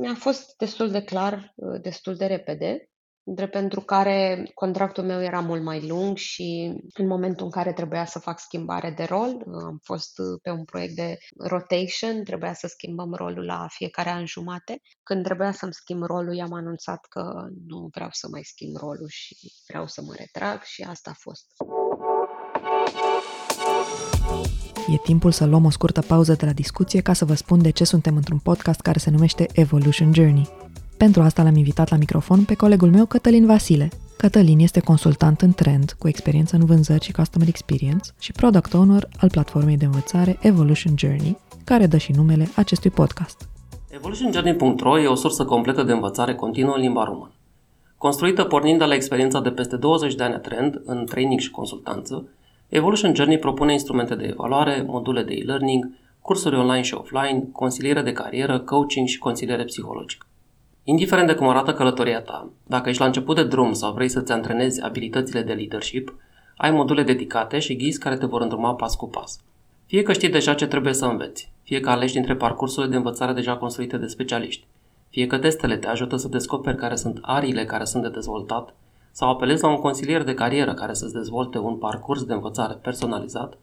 mi-a 0.00 0.14
fost 0.14 0.56
destul 0.56 0.90
de 0.90 1.02
clar, 1.02 1.52
uh, 1.56 1.80
destul 1.80 2.16
de 2.16 2.26
repede, 2.26 2.90
drept 3.24 3.52
pentru 3.52 3.80
care 3.80 4.50
contractul 4.54 5.04
meu 5.04 5.22
era 5.22 5.40
mult 5.40 5.62
mai 5.62 5.86
lung 5.86 6.16
și 6.16 6.72
în 6.94 7.06
momentul 7.06 7.44
în 7.44 7.50
care 7.50 7.72
trebuia 7.72 8.04
să 8.04 8.18
fac 8.18 8.38
schimbare 8.38 8.90
de 8.96 9.04
rol, 9.04 9.42
uh, 9.46 9.62
am 9.64 9.80
fost 9.82 10.18
uh, 10.18 10.40
pe 10.42 10.50
un 10.50 10.64
proiect 10.64 10.94
de 10.94 11.18
rotation, 11.38 12.24
trebuia 12.24 12.54
să 12.54 12.66
schimbăm 12.66 13.14
rolul 13.14 13.44
la 13.44 13.66
fiecare 13.70 14.10
an 14.10 14.26
jumate. 14.26 14.80
Când 15.02 15.24
trebuia 15.24 15.52
să-mi 15.52 15.72
schimb 15.72 16.02
rolul, 16.02 16.34
i-am 16.34 16.52
anunțat 16.52 17.06
că 17.08 17.48
nu 17.66 17.88
vreau 17.92 18.08
să 18.12 18.28
mai 18.30 18.42
schimb 18.44 18.76
rolul 18.76 19.08
și 19.08 19.36
vreau 19.66 19.86
să 19.86 20.02
mă 20.02 20.14
retrag 20.16 20.62
și 20.62 20.82
asta 20.82 21.10
a 21.10 21.16
fost. 21.18 21.46
E 24.88 24.96
timpul 25.04 25.32
să 25.32 25.44
luăm 25.44 25.64
o 25.64 25.70
scurtă 25.70 26.00
pauză 26.00 26.34
de 26.34 26.44
la 26.44 26.52
discuție 26.52 27.00
ca 27.00 27.12
să 27.12 27.24
vă 27.24 27.34
spun 27.34 27.62
de 27.62 27.70
ce 27.70 27.84
suntem 27.84 28.16
într-un 28.16 28.38
podcast 28.38 28.80
care 28.80 28.98
se 28.98 29.10
numește 29.10 29.46
Evolution 29.52 30.14
Journey. 30.14 30.63
Pentru 30.96 31.22
asta 31.22 31.42
l-am 31.42 31.56
invitat 31.56 31.90
la 31.90 31.96
microfon 31.96 32.44
pe 32.44 32.54
colegul 32.54 32.90
meu 32.90 33.06
Cătălin 33.06 33.46
Vasile. 33.46 33.88
Cătălin 34.16 34.58
este 34.58 34.80
consultant 34.80 35.40
în 35.40 35.52
trend, 35.52 35.96
cu 35.98 36.08
experiență 36.08 36.56
în 36.56 36.64
vânzări 36.64 37.04
și 37.04 37.12
customer 37.12 37.48
experience 37.48 38.10
și 38.18 38.32
product 38.32 38.74
owner 38.74 39.08
al 39.16 39.28
platformei 39.30 39.76
de 39.76 39.84
învățare 39.84 40.38
Evolution 40.40 40.94
Journey, 40.98 41.38
care 41.64 41.86
dă 41.86 41.96
și 41.96 42.12
numele 42.12 42.48
acestui 42.56 42.90
podcast. 42.90 43.48
EvolutionJourney.ro 43.90 45.00
e 45.00 45.06
o 45.06 45.14
sursă 45.14 45.44
completă 45.44 45.82
de 45.82 45.92
învățare 45.92 46.34
continuă 46.34 46.74
în 46.74 46.80
limba 46.80 47.04
română. 47.04 47.32
Construită 47.98 48.44
pornind 48.44 48.78
de 48.78 48.84
la 48.84 48.94
experiența 48.94 49.40
de 49.40 49.50
peste 49.50 49.76
20 49.76 50.14
de 50.14 50.22
ani 50.22 50.40
trend 50.40 50.80
în 50.84 51.06
training 51.06 51.40
și 51.40 51.50
consultanță, 51.50 52.28
Evolution 52.68 53.14
Journey 53.14 53.38
propune 53.38 53.72
instrumente 53.72 54.14
de 54.14 54.26
evaluare, 54.30 54.84
module 54.86 55.22
de 55.22 55.34
e-learning, 55.34 55.90
cursuri 56.20 56.56
online 56.56 56.82
și 56.82 56.94
offline, 56.94 57.48
consiliere 57.52 58.02
de 58.02 58.12
carieră, 58.12 58.60
coaching 58.60 59.06
și 59.06 59.18
consiliere 59.18 59.64
psihologică. 59.64 60.26
Indiferent 60.86 61.26
de 61.26 61.34
cum 61.34 61.48
arată 61.48 61.72
călătoria 61.72 62.20
ta, 62.20 62.50
dacă 62.66 62.88
ești 62.88 63.00
la 63.00 63.06
început 63.06 63.36
de 63.36 63.44
drum 63.44 63.72
sau 63.72 63.92
vrei 63.92 64.08
să-ți 64.08 64.32
antrenezi 64.32 64.82
abilitățile 64.82 65.42
de 65.42 65.52
leadership, 65.52 66.14
ai 66.56 66.70
module 66.70 67.02
dedicate 67.02 67.58
și 67.58 67.76
ghizi 67.76 67.98
care 67.98 68.16
te 68.16 68.26
vor 68.26 68.40
îndruma 68.40 68.74
pas 68.74 68.94
cu 68.94 69.08
pas. 69.08 69.40
Fie 69.86 70.02
că 70.02 70.12
știi 70.12 70.28
deja 70.28 70.54
ce 70.54 70.66
trebuie 70.66 70.92
să 70.92 71.04
înveți, 71.04 71.52
fie 71.62 71.80
că 71.80 71.90
alegi 71.90 72.12
dintre 72.12 72.36
parcursurile 72.36 72.90
de 72.90 72.96
învățare 72.96 73.32
deja 73.32 73.56
construite 73.56 73.96
de 73.96 74.06
specialiști, 74.06 74.66
fie 75.10 75.26
că 75.26 75.38
testele 75.38 75.76
te 75.76 75.86
ajută 75.86 76.16
să 76.16 76.28
descoperi 76.28 76.76
care 76.76 76.94
sunt 76.94 77.18
ariile 77.22 77.64
care 77.64 77.84
sunt 77.84 78.02
de 78.02 78.08
dezvoltat 78.08 78.74
sau 79.10 79.30
apelezi 79.30 79.62
la 79.62 79.68
un 79.68 79.80
consilier 79.80 80.22
de 80.22 80.34
carieră 80.34 80.74
care 80.74 80.92
să-ți 80.92 81.12
dezvolte 81.12 81.58
un 81.58 81.76
parcurs 81.76 82.24
de 82.24 82.32
învățare 82.32 82.74
personalizat, 82.74 83.58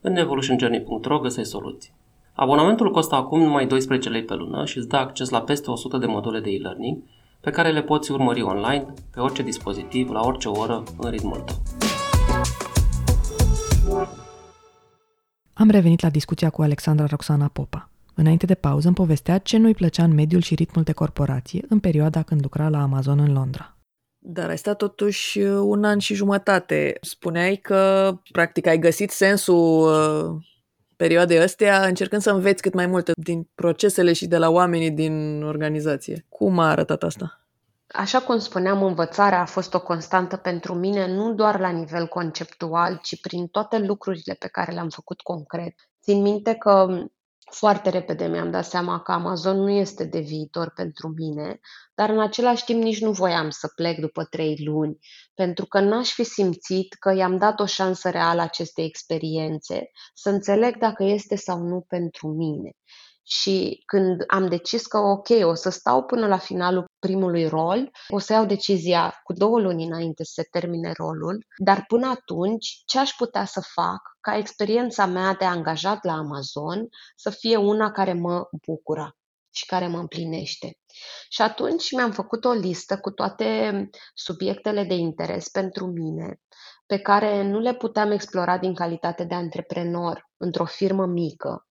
în 0.00 0.16
evolutionjourney.ro 0.16 1.18
găsești 1.18 1.50
soluții. 1.50 1.92
Abonamentul 2.34 2.90
costă 2.90 3.14
acum 3.14 3.40
numai 3.42 3.66
12 3.66 4.08
lei 4.08 4.24
pe 4.24 4.34
lună 4.34 4.64
și 4.64 4.78
îți 4.78 4.88
dă 4.88 4.96
acces 4.96 5.28
la 5.28 5.42
peste 5.42 5.70
100 5.70 5.98
de 5.98 6.06
module 6.06 6.40
de 6.40 6.50
e-learning 6.50 7.02
pe 7.40 7.50
care 7.50 7.72
le 7.72 7.82
poți 7.82 8.12
urmări 8.12 8.42
online, 8.42 8.94
pe 9.14 9.20
orice 9.20 9.42
dispozitiv, 9.42 10.10
la 10.10 10.20
orice 10.20 10.48
oră, 10.48 10.82
în 10.98 11.10
ritmul 11.10 11.40
tău. 11.40 11.56
Am 15.52 15.70
revenit 15.70 16.00
la 16.00 16.10
discuția 16.10 16.50
cu 16.50 16.62
Alexandra 16.62 17.06
Roxana 17.06 17.48
Popa. 17.52 17.90
Înainte 18.14 18.46
de 18.46 18.54
pauză 18.54 18.86
îmi 18.86 18.96
povestea 18.96 19.38
ce 19.38 19.56
nu-i 19.56 19.74
plăcea 19.74 20.02
în 20.02 20.14
mediul 20.14 20.40
și 20.40 20.54
ritmul 20.54 20.84
de 20.84 20.92
corporație 20.92 21.64
în 21.68 21.78
perioada 21.78 22.22
când 22.22 22.42
lucra 22.42 22.68
la 22.68 22.82
Amazon 22.82 23.18
în 23.18 23.32
Londra. 23.32 23.76
Dar 24.18 24.48
ai 24.48 24.58
stat 24.58 24.76
totuși 24.76 25.38
uh, 25.40 25.60
un 25.62 25.84
an 25.84 25.98
și 25.98 26.14
jumătate. 26.14 26.98
Spuneai 27.00 27.56
că, 27.56 28.12
practic, 28.32 28.66
ai 28.66 28.78
găsit 28.78 29.10
sensul 29.10 29.88
uh, 29.88 30.42
perioadei 31.02 31.38
astea 31.38 31.86
încercând 31.86 32.22
să 32.22 32.30
înveți 32.30 32.62
cât 32.62 32.74
mai 32.74 32.86
multe 32.86 33.12
din 33.14 33.48
procesele 33.54 34.12
și 34.12 34.26
de 34.26 34.36
la 34.36 34.50
oamenii 34.50 34.90
din 34.90 35.42
organizație. 35.42 36.26
Cum 36.28 36.58
a 36.58 36.70
arătat 36.70 37.02
asta? 37.02 37.40
Așa 37.86 38.20
cum 38.20 38.38
spuneam, 38.38 38.82
învățarea 38.82 39.40
a 39.40 39.44
fost 39.44 39.74
o 39.74 39.80
constantă 39.80 40.36
pentru 40.36 40.74
mine, 40.74 41.14
nu 41.14 41.34
doar 41.34 41.60
la 41.60 41.68
nivel 41.68 42.06
conceptual, 42.06 42.98
ci 43.02 43.20
prin 43.20 43.46
toate 43.46 43.78
lucrurile 43.78 44.34
pe 44.38 44.48
care 44.48 44.72
le-am 44.72 44.88
făcut 44.88 45.20
concret. 45.20 45.74
Țin 46.02 46.22
minte 46.22 46.54
că 46.54 47.04
foarte 47.54 47.90
repede 47.90 48.26
mi-am 48.26 48.50
dat 48.50 48.64
seama 48.64 49.00
că 49.00 49.12
Amazon 49.12 49.56
nu 49.56 49.70
este 49.70 50.04
de 50.04 50.20
viitor 50.20 50.72
pentru 50.74 51.08
mine, 51.08 51.60
dar 51.94 52.10
în 52.10 52.20
același 52.20 52.64
timp 52.64 52.82
nici 52.82 53.00
nu 53.00 53.12
voiam 53.12 53.50
să 53.50 53.72
plec 53.74 53.98
după 53.98 54.24
trei 54.24 54.62
luni, 54.64 54.98
pentru 55.34 55.66
că 55.66 55.80
n-aș 55.80 56.12
fi 56.12 56.24
simțit 56.24 56.94
că 56.94 57.14
i-am 57.14 57.38
dat 57.38 57.60
o 57.60 57.66
șansă 57.66 58.10
reală 58.10 58.40
acestei 58.42 58.84
experiențe, 58.84 59.90
să 60.14 60.30
înțeleg 60.30 60.76
dacă 60.76 61.04
este 61.04 61.36
sau 61.36 61.58
nu 61.58 61.84
pentru 61.88 62.28
mine. 62.28 62.70
Și 63.24 63.82
când 63.86 64.24
am 64.26 64.48
decis 64.48 64.86
că, 64.86 64.98
ok, 64.98 65.28
o 65.42 65.54
să 65.54 65.70
stau 65.70 66.02
până 66.02 66.26
la 66.26 66.38
finalul 66.38 66.84
primului 66.98 67.46
rol, 67.46 67.90
o 68.08 68.18
să 68.18 68.32
iau 68.32 68.46
decizia 68.46 69.20
cu 69.22 69.32
două 69.32 69.60
luni 69.60 69.84
înainte 69.84 70.24
să 70.24 70.32
se 70.34 70.48
termine 70.50 70.92
rolul, 70.96 71.46
dar 71.56 71.84
până 71.86 72.06
atunci, 72.06 72.82
ce 72.84 72.98
aș 72.98 73.10
putea 73.10 73.44
să 73.44 73.60
fac 73.74 74.00
ca 74.20 74.36
experiența 74.36 75.06
mea 75.06 75.34
de 75.34 75.44
angajat 75.44 76.04
la 76.04 76.12
Amazon 76.12 76.88
să 77.16 77.30
fie 77.30 77.56
una 77.56 77.90
care 77.90 78.12
mă 78.12 78.48
bucură 78.66 79.16
și 79.54 79.66
care 79.66 79.86
mă 79.86 79.98
împlinește. 79.98 80.78
Și 81.28 81.42
atunci 81.42 81.92
mi-am 81.92 82.12
făcut 82.12 82.44
o 82.44 82.52
listă 82.52 82.98
cu 82.98 83.10
toate 83.10 83.90
subiectele 84.14 84.84
de 84.84 84.94
interes 84.94 85.48
pentru 85.48 85.86
mine, 85.86 86.40
pe 86.86 86.98
care 86.98 87.42
nu 87.42 87.58
le 87.58 87.74
puteam 87.74 88.10
explora 88.10 88.58
din 88.58 88.74
calitate 88.74 89.24
de 89.24 89.34
antreprenor 89.34 90.30
într-o 90.36 90.64
firmă 90.64 91.06
mică, 91.06 91.66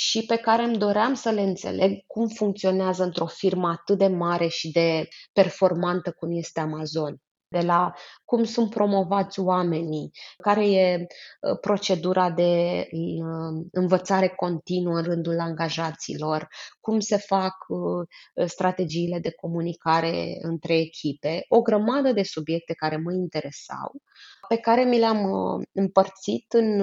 și 0.00 0.24
pe 0.24 0.36
care 0.36 0.62
îmi 0.62 0.78
doream 0.78 1.14
să 1.14 1.30
le 1.30 1.40
înțeleg 1.40 2.06
cum 2.06 2.28
funcționează 2.28 3.02
într-o 3.02 3.26
firmă 3.26 3.68
atât 3.68 3.98
de 3.98 4.06
mare 4.06 4.46
și 4.46 4.70
de 4.70 5.08
performantă 5.32 6.12
cum 6.12 6.28
este 6.32 6.60
Amazon. 6.60 7.16
De 7.48 7.60
la 7.60 7.92
cum 8.24 8.44
sunt 8.44 8.70
promovați 8.70 9.40
oamenii, 9.40 10.10
care 10.42 10.70
e 10.70 11.06
uh, 11.06 11.58
procedura 11.60 12.30
de 12.30 12.86
uh, 12.90 13.64
învățare 13.72 14.28
continuă 14.28 14.96
în 14.96 15.02
rândul 15.02 15.40
angajaților, 15.40 16.48
cum 16.80 17.00
se 17.00 17.16
fac 17.16 17.54
uh, 17.68 18.06
strategiile 18.46 19.18
de 19.18 19.30
comunicare 19.30 20.36
între 20.40 20.74
echipe, 20.78 21.44
o 21.48 21.62
grămadă 21.62 22.12
de 22.12 22.22
subiecte 22.22 22.72
care 22.72 22.96
mă 22.96 23.12
interesau, 23.12 23.92
pe 24.48 24.56
care 24.56 24.84
mi 24.84 24.98
le-am 24.98 25.24
împărțit 25.72 26.52
în, 26.52 26.80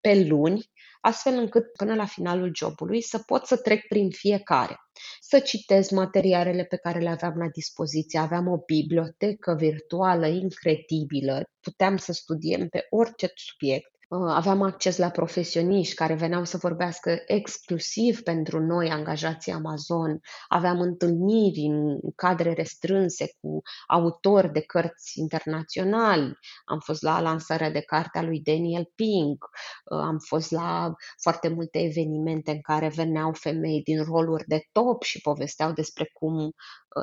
pe 0.00 0.26
luni 0.28 0.70
astfel 1.06 1.38
încât 1.38 1.72
până 1.72 1.94
la 1.94 2.04
finalul 2.04 2.50
jobului 2.54 3.02
să 3.02 3.18
pot 3.18 3.46
să 3.46 3.56
trec 3.56 3.86
prin 3.86 4.10
fiecare, 4.10 4.76
să 5.20 5.38
citesc 5.38 5.90
materialele 5.90 6.64
pe 6.64 6.76
care 6.76 6.98
le 6.98 7.08
aveam 7.08 7.34
la 7.36 7.48
dispoziție. 7.48 8.18
Aveam 8.18 8.48
o 8.48 8.56
bibliotecă 8.56 9.54
virtuală 9.58 10.26
incredibilă, 10.26 11.42
puteam 11.60 11.96
să 11.96 12.12
studiem 12.12 12.68
pe 12.68 12.86
orice 12.90 13.32
subiect. 13.34 13.90
Uh, 13.92 13.95
aveam 14.08 14.62
acces 14.62 14.96
la 14.96 15.10
profesioniști 15.10 15.94
care 15.94 16.14
veneau 16.14 16.44
să 16.44 16.56
vorbească 16.56 17.22
exclusiv 17.26 18.22
pentru 18.22 18.60
noi, 18.60 18.90
angajații 18.90 19.52
Amazon. 19.52 20.20
Aveam 20.48 20.80
întâlniri 20.80 21.60
în 21.60 22.00
cadre 22.14 22.52
restrânse 22.52 23.26
cu 23.40 23.60
autori 23.86 24.52
de 24.52 24.60
cărți 24.60 25.18
internaționali. 25.20 26.38
Am 26.64 26.78
fost 26.78 27.02
la 27.02 27.20
lansarea 27.20 27.70
de 27.70 27.80
carte 27.80 28.18
a 28.18 28.22
lui 28.22 28.40
Daniel 28.40 28.90
Pink. 28.94 29.44
Uh, 29.84 29.98
am 29.98 30.18
fost 30.18 30.50
la 30.50 30.94
foarte 31.22 31.48
multe 31.48 31.78
evenimente 31.78 32.50
în 32.50 32.60
care 32.60 32.88
veneau 32.88 33.32
femei 33.32 33.82
din 33.82 34.04
roluri 34.04 34.44
de 34.46 34.60
top 34.72 35.02
și 35.02 35.20
povesteau 35.20 35.72
despre 35.72 36.10
cum 36.12 36.52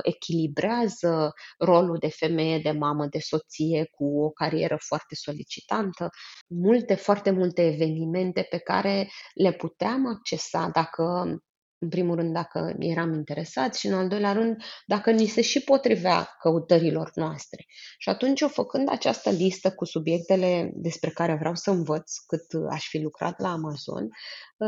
echilibrează 0.02 1.34
rolul 1.58 1.98
de 2.00 2.10
femeie, 2.10 2.60
de 2.60 2.72
mamă, 2.72 3.06
de 3.06 3.20
soție 3.20 3.88
cu 3.92 4.22
o 4.22 4.30
carieră 4.30 4.78
foarte 4.80 5.16
solicitantă. 5.16 6.10
Multe, 6.48 6.96
foarte 6.96 7.32
multe 7.32 7.66
evenimente 7.66 8.48
pe 8.50 8.58
care 8.58 9.10
le 9.34 9.52
puteam 9.52 10.08
accesa 10.08 10.70
dacă 10.74 11.36
în 11.84 11.90
primul 11.90 12.16
rând, 12.16 12.34
dacă 12.34 12.76
eram 12.80 13.14
interesați 13.14 13.80
și, 13.80 13.88
în 13.88 13.94
al 13.94 14.08
doilea 14.08 14.34
rând, 14.34 14.58
dacă 14.86 15.12
ni 15.12 15.26
se 15.26 15.42
și 15.42 15.64
potrivea 15.64 16.36
căutărilor 16.40 17.12
noastre. 17.16 17.66
Și 17.98 18.10
atunci, 18.10 18.42
eu 18.42 18.48
făcând 18.48 18.90
această 18.90 19.30
listă 19.30 19.72
cu 19.72 19.86
subiectele 19.86 20.72
despre 20.76 21.10
care 21.10 21.36
vreau 21.36 21.56
să 21.56 21.72
învăț 21.72 22.18
cât 22.28 22.46
aș 22.70 22.88
fi 22.88 22.98
lucrat 22.98 23.40
la 23.40 23.52
Amazon, 23.52 24.10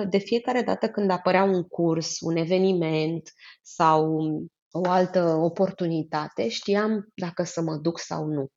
de 0.09 0.17
fiecare 0.17 0.61
dată 0.61 0.89
când 0.89 1.11
apărea 1.11 1.43
un 1.43 1.63
curs, 1.63 2.19
un 2.19 2.35
eveniment 2.35 3.33
sau 3.61 4.19
o 4.77 4.89
altă 4.89 5.23
oportunitate, 5.23 6.49
știam 6.49 7.07
dacă 7.15 7.43
să 7.43 7.61
mă 7.61 7.75
duc 7.75 7.99
sau 7.99 8.25
nu. 8.25 8.47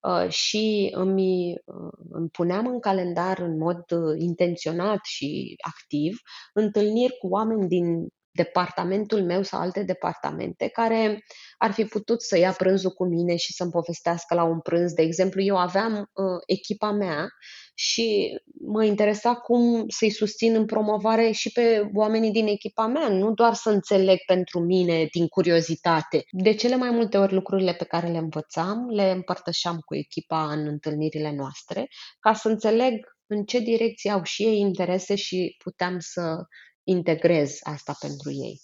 Uh, 0.00 0.28
și 0.28 0.90
îmi, 0.94 1.50
uh, 1.64 1.92
îmi 2.10 2.28
puneam 2.28 2.66
în 2.66 2.80
calendar 2.80 3.38
în 3.38 3.58
mod 3.58 3.90
uh, 3.90 4.14
intenționat 4.18 4.98
și 5.02 5.54
activ 5.60 6.18
întâlniri 6.52 7.16
cu 7.18 7.26
oameni 7.26 7.68
din 7.68 8.08
departamentul 8.32 9.24
meu 9.24 9.42
sau 9.42 9.60
alte 9.60 9.82
departamente 9.82 10.68
care 10.68 11.24
ar 11.58 11.72
fi 11.72 11.84
putut 11.84 12.22
să 12.22 12.38
ia 12.38 12.52
prânzul 12.52 12.90
cu 12.90 13.04
mine 13.04 13.36
și 13.36 13.52
să-mi 13.52 13.70
povestească 13.70 14.34
la 14.34 14.44
un 14.44 14.60
prânz. 14.60 14.92
De 14.92 15.02
exemplu, 15.02 15.42
eu 15.42 15.56
aveam 15.56 15.92
uh, 15.94 16.24
echipa 16.46 16.90
mea 16.90 17.28
și 17.74 18.38
mă 18.66 18.84
interesa 18.84 19.34
cum 19.34 19.84
să-i 19.88 20.10
susțin 20.10 20.54
în 20.54 20.64
promovare 20.66 21.30
și 21.30 21.52
pe 21.52 21.90
oamenii 21.94 22.30
din 22.30 22.46
echipa 22.46 22.86
mea, 22.86 23.08
nu 23.08 23.32
doar 23.32 23.54
să 23.54 23.70
înțeleg 23.70 24.18
pentru 24.26 24.60
mine 24.60 25.06
din 25.12 25.26
curiozitate. 25.26 26.24
De 26.30 26.54
cele 26.54 26.76
mai 26.76 26.90
multe 26.90 27.18
ori 27.18 27.32
lucrurile 27.32 27.72
pe 27.72 27.84
care 27.84 28.08
le 28.08 28.18
învățam, 28.18 28.86
le 28.88 29.10
împărtășeam 29.10 29.78
cu 29.84 29.94
echipa 29.94 30.52
în 30.52 30.66
întâlnirile 30.66 31.32
noastre, 31.32 31.88
ca 32.20 32.32
să 32.32 32.48
înțeleg 32.48 33.18
în 33.26 33.44
ce 33.44 33.58
direcție 33.58 34.10
au 34.10 34.22
și 34.22 34.42
ei 34.42 34.58
interese 34.58 35.14
și 35.14 35.56
puteam 35.62 35.96
să 35.98 36.44
integrez 36.84 37.58
asta 37.62 37.96
pentru 38.00 38.30
ei. 38.30 38.60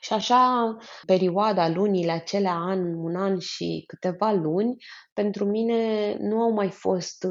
Și 0.00 0.12
așa, 0.12 0.76
perioada, 1.06 1.68
lunile 1.68 2.12
acelea, 2.12 2.54
an, 2.54 2.94
un 2.94 3.16
an 3.16 3.38
și 3.38 3.84
câteva 3.86 4.32
luni, 4.32 4.76
pentru 5.12 5.44
mine 5.44 6.14
nu 6.20 6.40
au 6.40 6.52
mai 6.52 6.70
fost, 6.70 7.26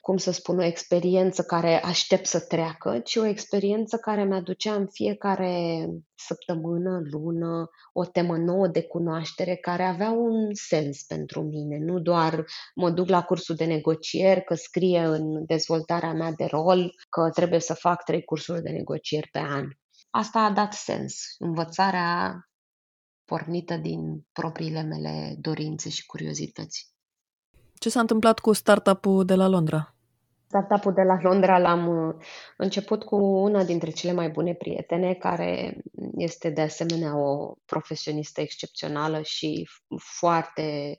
cum 0.00 0.16
să 0.16 0.30
spun, 0.30 0.58
o 0.58 0.64
experiență 0.64 1.42
care 1.42 1.82
aștept 1.82 2.26
să 2.26 2.40
treacă, 2.40 2.98
ci 2.98 3.16
o 3.16 3.26
experiență 3.26 3.96
care 3.96 4.24
mi-aducea 4.24 4.74
în 4.74 4.86
fiecare 4.86 5.86
săptămână, 6.14 7.00
lună, 7.10 7.70
o 7.92 8.04
temă 8.04 8.36
nouă 8.36 8.66
de 8.66 8.82
cunoaștere 8.82 9.56
care 9.56 9.82
avea 9.82 10.10
un 10.10 10.48
sens 10.52 11.02
pentru 11.02 11.42
mine. 11.42 11.78
Nu 11.78 11.98
doar 11.98 12.44
mă 12.74 12.90
duc 12.90 13.08
la 13.08 13.22
cursul 13.22 13.54
de 13.54 13.64
negocieri, 13.64 14.44
că 14.44 14.54
scrie 14.54 15.00
în 15.00 15.44
dezvoltarea 15.46 16.12
mea 16.12 16.32
de 16.32 16.44
rol 16.44 16.94
că 17.08 17.30
trebuie 17.30 17.60
să 17.60 17.74
fac 17.74 18.04
trei 18.04 18.24
cursuri 18.24 18.62
de 18.62 18.70
negocieri 18.70 19.28
pe 19.32 19.38
an 19.38 19.68
Asta 20.10 20.40
a 20.40 20.50
dat 20.50 20.72
sens. 20.72 21.34
Învățarea 21.38 22.40
pornită 23.24 23.76
din 23.76 24.26
propriile 24.32 24.82
mele 24.82 25.36
dorințe 25.38 25.88
și 25.88 26.06
curiozități. 26.06 26.92
Ce 27.78 27.88
s-a 27.88 28.00
întâmplat 28.00 28.38
cu 28.38 28.52
startup-ul 28.52 29.24
de 29.24 29.34
la 29.34 29.48
Londra? 29.48 29.94
Startup-ul 30.46 30.92
de 30.92 31.02
la 31.02 31.18
Londra 31.22 31.58
l-am 31.58 32.06
uh, 32.06 32.14
început 32.56 33.04
cu 33.04 33.16
una 33.16 33.64
dintre 33.64 33.90
cele 33.90 34.12
mai 34.12 34.28
bune 34.28 34.54
prietene, 34.54 35.14
care 35.14 35.76
este 36.16 36.50
de 36.50 36.60
asemenea 36.60 37.16
o 37.16 37.54
profesionistă 37.64 38.40
excepțională 38.40 39.20
și 39.22 39.68
foarte 39.96 40.98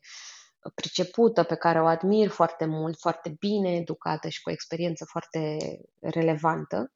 pricepută, 0.76 1.44
pe 1.44 1.56
care 1.56 1.82
o 1.82 1.86
admir 1.86 2.30
foarte 2.30 2.66
mult, 2.66 3.00
foarte 3.00 3.36
bine 3.40 3.76
educată 3.76 4.30
și 4.30 4.42
cu 4.42 4.50
o 4.50 4.54
experiență 4.54 5.06
foarte 5.06 5.58
relevantă. 6.00 6.92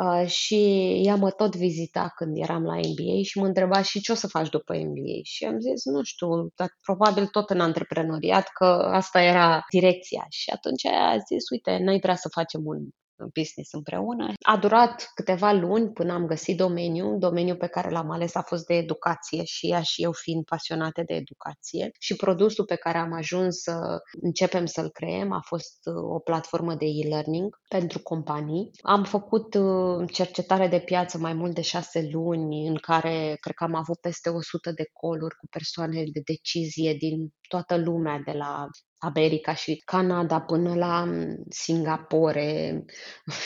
Uh, 0.00 0.26
și 0.26 0.56
ea 1.04 1.14
mă 1.14 1.30
tot 1.30 1.56
vizita 1.56 2.12
când 2.16 2.36
eram 2.36 2.62
la 2.62 2.74
MBA 2.74 3.22
și 3.22 3.38
mă 3.38 3.46
întreba 3.46 3.82
și 3.82 4.00
ce 4.00 4.12
o 4.12 4.14
să 4.14 4.26
faci 4.26 4.48
după 4.48 4.74
MBA. 4.74 5.20
Și 5.22 5.44
am 5.44 5.60
zis, 5.60 5.84
nu 5.84 6.02
știu, 6.02 6.52
dar 6.56 6.68
probabil 6.82 7.26
tot 7.26 7.50
în 7.50 7.60
antreprenoriat, 7.60 8.48
că 8.48 8.64
asta 8.92 9.22
era 9.22 9.64
direcția. 9.70 10.26
Și 10.28 10.50
atunci 10.50 10.84
a 10.86 11.16
zis, 11.16 11.48
uite, 11.50 11.78
noi 11.82 11.98
vrea 11.98 12.14
să 12.14 12.28
facem 12.28 12.60
un 12.64 12.88
business 13.34 13.72
împreună. 13.72 14.32
A 14.42 14.56
durat 14.56 15.10
câteva 15.14 15.52
luni 15.52 15.90
până 15.90 16.12
am 16.12 16.26
găsit 16.26 16.56
domeniul. 16.56 17.18
Domeniul 17.18 17.56
pe 17.56 17.66
care 17.66 17.90
l-am 17.90 18.10
ales 18.10 18.34
a 18.34 18.42
fost 18.42 18.66
de 18.66 18.74
educație 18.74 19.44
și 19.44 19.70
ea 19.70 19.82
și 19.82 20.02
eu 20.02 20.12
fiind 20.12 20.44
pasionate 20.44 21.02
de 21.02 21.14
educație. 21.14 21.90
Și 21.98 22.16
produsul 22.16 22.64
pe 22.64 22.74
care 22.74 22.98
am 22.98 23.12
ajuns 23.12 23.56
să 23.56 23.98
începem 24.22 24.66
să-l 24.66 24.90
creăm 24.90 25.32
a 25.32 25.40
fost 25.40 25.78
uh, 25.84 25.94
o 25.94 26.18
platformă 26.18 26.74
de 26.74 26.86
e-learning 26.86 27.58
pentru 27.68 27.98
companii. 27.98 28.70
Am 28.82 29.04
făcut 29.04 29.54
uh, 29.54 30.12
cercetare 30.12 30.68
de 30.68 30.78
piață 30.78 31.18
mai 31.18 31.32
mult 31.32 31.54
de 31.54 31.60
șase 31.60 32.08
luni 32.12 32.66
în 32.66 32.76
care 32.76 33.36
cred 33.40 33.54
că 33.54 33.64
am 33.64 33.74
avut 33.74 33.98
peste 34.00 34.28
100 34.28 34.72
de 34.72 34.88
coluri 34.92 35.34
cu 35.34 35.46
persoane 35.50 36.02
de 36.12 36.20
decizie 36.24 36.94
din 36.94 37.32
toată 37.48 37.76
lumea, 37.76 38.18
de 38.24 38.32
la 38.32 38.68
America 38.98 39.54
și 39.54 39.82
Canada 39.84 40.40
până 40.40 40.74
la 40.74 41.04
mm, 41.04 41.44
Singapore, 41.48 42.84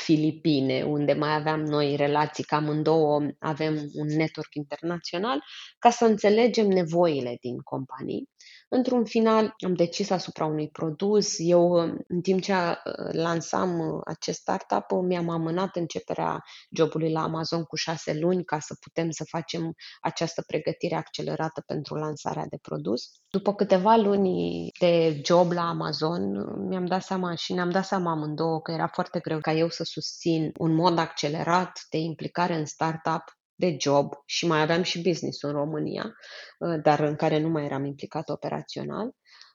Filipine, 0.04 0.82
unde 0.82 1.12
mai 1.12 1.34
aveam 1.34 1.60
noi 1.60 1.96
relații, 1.96 2.44
că 2.44 2.54
amândouă 2.54 3.20
avem 3.38 3.74
un 3.94 4.06
network 4.06 4.54
internațional, 4.54 5.42
ca 5.78 5.90
să 5.90 6.04
înțelegem 6.04 6.66
nevoile 6.66 7.36
din 7.40 7.58
companii. 7.58 8.28
Într-un 8.74 9.04
final 9.04 9.54
am 9.64 9.74
decis 9.74 10.10
asupra 10.10 10.44
unui 10.44 10.68
produs. 10.68 11.34
Eu, 11.38 11.72
în 12.08 12.20
timp 12.22 12.40
ce 12.40 12.52
uh, 12.52 12.74
lansam 13.12 13.78
uh, 13.78 14.00
acest 14.04 14.38
startup, 14.38 14.90
uh, 14.90 15.00
mi-am 15.02 15.28
amânat 15.28 15.76
începerea 15.76 16.42
jobului 16.76 17.12
la 17.12 17.22
Amazon 17.22 17.62
cu 17.62 17.76
șase 17.76 18.18
luni 18.18 18.44
ca 18.44 18.58
să 18.58 18.76
putem 18.80 19.10
să 19.10 19.24
facem 19.28 19.74
această 20.00 20.42
pregătire 20.46 20.94
accelerată 20.94 21.62
pentru 21.66 21.94
lansarea 21.94 22.46
de 22.48 22.58
produs. 22.62 23.02
După 23.30 23.54
câteva 23.54 23.96
luni 23.96 24.68
de 24.78 25.20
job 25.24 25.50
la 25.50 25.68
Amazon, 25.68 26.22
mi-am 26.68 26.86
dat 26.86 27.02
seama 27.02 27.34
și 27.34 27.52
ne-am 27.52 27.70
dat 27.70 27.84
seama 27.84 28.10
amândouă 28.10 28.60
că 28.60 28.72
era 28.72 28.86
foarte 28.86 29.18
greu 29.18 29.40
ca 29.40 29.52
eu 29.52 29.68
să 29.68 29.84
susțin 29.84 30.52
un 30.58 30.74
mod 30.74 30.98
accelerat 30.98 31.86
de 31.90 31.98
implicare 31.98 32.54
în 32.54 32.64
startup 32.64 33.22
de 33.62 33.76
job 33.78 34.12
și 34.26 34.46
mai 34.46 34.60
aveam 34.60 34.82
și 34.82 35.02
business 35.02 35.42
în 35.42 35.52
România, 35.52 36.14
uh, 36.58 36.82
dar 36.82 37.00
în 37.00 37.16
care 37.16 37.38
nu 37.40 37.48
mai 37.48 37.64
eram 37.64 37.84
implicat 37.84 38.28
operațional. 38.28 39.10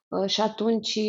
Uh, 0.09 0.29
și 0.29 0.41
atunci, 0.41 0.99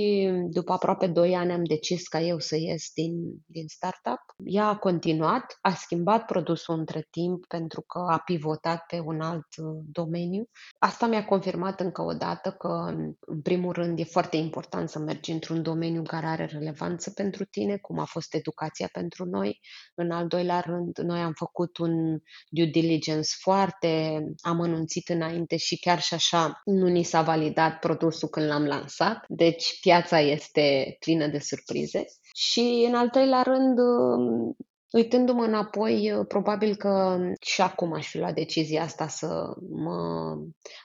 după 0.49 0.73
aproape 0.73 1.07
2 1.07 1.35
ani, 1.35 1.53
am 1.53 1.65
decis 1.65 2.09
ca 2.09 2.21
eu 2.21 2.39
să 2.39 2.57
ies 2.57 2.91
din, 2.95 3.13
din 3.47 3.67
startup. 3.67 4.21
Ea 4.45 4.67
a 4.67 4.77
continuat, 4.77 5.59
a 5.61 5.75
schimbat 5.75 6.25
produsul 6.25 6.79
între 6.79 7.07
timp 7.11 7.47
pentru 7.47 7.81
că 7.81 7.99
a 7.99 8.19
pivotat 8.19 8.85
pe 8.87 9.03
un 9.05 9.21
alt 9.21 9.47
uh, 9.57 9.67
domeniu. 9.93 10.49
Asta 10.79 11.07
mi-a 11.07 11.25
confirmat 11.25 11.81
încă 11.81 12.03
o 12.03 12.13
dată 12.13 12.51
că, 12.51 12.95
în 13.21 13.41
primul 13.43 13.73
rând, 13.73 13.99
e 13.99 14.05
foarte 14.05 14.37
important 14.37 14.89
să 14.89 14.99
mergi 14.99 15.31
într-un 15.31 15.63
domeniu 15.63 16.03
care 16.03 16.27
are 16.27 16.45
relevanță 16.45 17.11
pentru 17.11 17.45
tine, 17.45 17.77
cum 17.77 17.99
a 17.99 18.05
fost 18.05 18.35
educația 18.35 18.89
pentru 18.93 19.25
noi. 19.25 19.61
În 19.95 20.11
al 20.11 20.27
doilea 20.27 20.61
rând, 20.61 20.99
noi 20.99 21.21
am 21.21 21.33
făcut 21.33 21.79
un 21.79 22.19
due 22.49 22.65
diligence 22.65 23.29
foarte 23.41 24.25
amănunțit 24.41 25.09
înainte 25.09 25.57
și 25.57 25.79
chiar 25.79 26.01
și 26.01 26.15
așa 26.15 26.61
nu 26.65 26.87
ni 26.87 27.03
s-a 27.03 27.23
validat 27.23 27.79
produsul 27.79 28.29
când 28.29 28.47
l-am 28.47 28.65
lansat 28.65 28.87
lansat, 28.89 29.25
deci 29.29 29.81
piața 29.81 30.21
este 30.21 30.97
plină 30.99 31.27
de 31.27 31.39
surprize. 31.39 32.05
Și 32.35 32.85
în 32.89 32.95
al 32.95 33.09
treilea 33.09 33.43
rând, 33.43 33.79
um, 33.79 34.57
Uitându-mă 34.93 35.45
înapoi, 35.45 36.13
uh, 36.13 36.25
probabil 36.29 36.77
că 36.77 37.19
și 37.41 37.61
acum 37.61 37.93
aș 37.93 38.09
fi 38.09 38.19
luat 38.19 38.35
decizia 38.35 38.83
asta 38.83 39.09
să 39.09 39.55
mă 39.71 40.37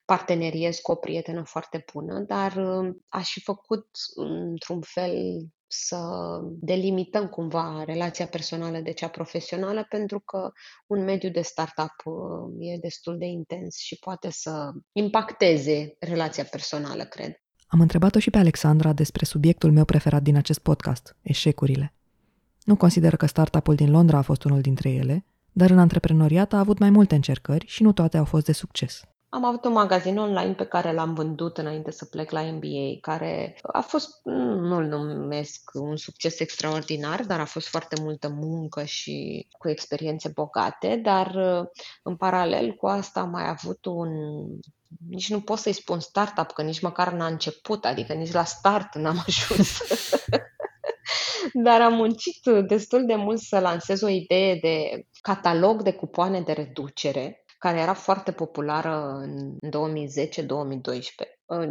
parteneriez 0.06 0.78
cu 0.78 0.92
o 0.92 0.96
prietenă 0.96 1.44
foarte 1.46 1.84
bună, 1.94 2.20
dar 2.20 2.56
um, 2.56 3.06
aș 3.10 3.32
fi 3.32 3.42
făcut 3.42 3.88
într-un 4.16 4.82
fel 4.82 5.46
să 5.68 6.00
delimităm 6.44 7.28
cumva 7.28 7.84
relația 7.84 8.28
personală 8.28 8.80
de 8.80 8.92
cea 8.92 9.10
profesională, 9.10 9.86
pentru 9.90 10.20
că 10.20 10.52
un 10.88 11.04
mediu 11.04 11.30
de 11.30 11.42
startup 11.42 11.96
uh, 12.06 12.54
e 12.60 12.78
destul 12.78 13.18
de 13.18 13.26
intens 13.26 13.78
și 13.78 13.98
poate 14.00 14.30
să 14.32 14.72
impacteze 14.92 15.96
relația 16.00 16.44
personală, 16.44 17.04
cred. 17.04 17.43
Am 17.74 17.80
întrebat-o 17.80 18.20
și 18.20 18.30
pe 18.30 18.38
Alexandra 18.38 18.94
despre 18.94 19.26
subiectul 19.26 19.72
meu 19.72 19.86
preferat 19.86 20.24
din 20.24 20.36
acest 20.36 20.60
podcast, 20.60 21.16
eșecurile. 21.22 21.94
Nu 22.64 22.76
consider 22.76 23.16
că 23.16 23.26
startup-ul 23.26 23.76
din 23.76 23.92
Londra 23.92 24.18
a 24.18 24.22
fost 24.22 24.44
unul 24.44 24.62
dintre 24.62 24.90
ele, 24.90 25.26
dar 25.52 25.70
în 25.70 25.80
antreprenoriat 25.80 26.54
a 26.54 26.60
avut 26.60 26.78
mai 26.78 26.90
multe 26.90 27.16
încercări 27.16 27.66
și 27.68 27.84
nu 27.84 27.92
toate 27.92 28.18
au 28.18 28.26
fost 28.26 28.46
de 28.46 28.52
succes. 28.52 29.02
Am 29.34 29.46
avut 29.46 29.66
un 29.66 29.72
magazin 29.72 30.18
online 30.18 30.54
pe 30.54 30.66
care 30.66 30.94
l-am 30.94 31.14
vândut 31.14 31.58
înainte 31.58 31.92
să 31.92 32.06
plec 32.06 32.32
la 32.32 32.42
MBA, 32.42 33.00
care 33.02 33.58
a 33.62 33.82
fost, 33.82 34.10
nu-l 34.24 34.86
numesc 34.86 35.72
un 35.74 35.96
succes 35.96 36.40
extraordinar, 36.40 37.24
dar 37.26 37.40
a 37.40 37.46
fost 37.46 37.68
foarte 37.68 38.02
multă 38.02 38.30
muncă 38.30 38.84
și 38.84 39.48
cu 39.58 39.70
experiențe 39.70 40.32
bogate, 40.34 41.00
dar 41.04 41.36
în 42.04 42.16
paralel 42.16 42.74
cu 42.74 42.88
asta 42.88 43.20
am 43.20 43.30
mai 43.30 43.50
avut 43.50 43.86
un 43.86 44.10
nici 45.10 45.30
nu 45.30 45.42
pot 45.42 45.58
să-i 45.58 45.74
spun 45.74 46.00
startup, 46.00 46.52
că 46.52 46.62
nici 46.62 46.82
măcar 46.82 47.14
n-a 47.14 47.26
început, 47.26 47.86
adică 47.86 48.14
nici 48.14 48.32
la 48.32 48.44
start 48.44 48.96
n-am 48.96 49.24
ajuns. 49.28 49.82
Dar 51.54 51.82
am 51.82 51.94
muncit 51.94 52.46
destul 52.68 53.06
de 53.06 53.16
mult 53.16 53.40
să 53.40 53.60
lansez 53.60 54.02
o 54.02 54.08
idee 54.08 54.56
de 54.62 55.06
catalog 55.22 55.82
de 55.82 55.94
cupoane 55.94 56.42
de 56.42 56.52
reducere, 56.52 57.43
care 57.64 57.80
era 57.80 57.94
foarte 57.94 58.32
populară 58.32 59.20
în 59.22 59.58
2010-2012. 59.58 59.60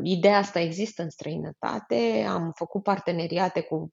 Ideea 0.03 0.39
asta 0.39 0.61
există 0.61 1.03
în 1.03 1.11
străinătate, 1.11 2.27
am 2.29 2.53
făcut 2.55 2.83
parteneriate 2.83 3.61
cu 3.61 3.93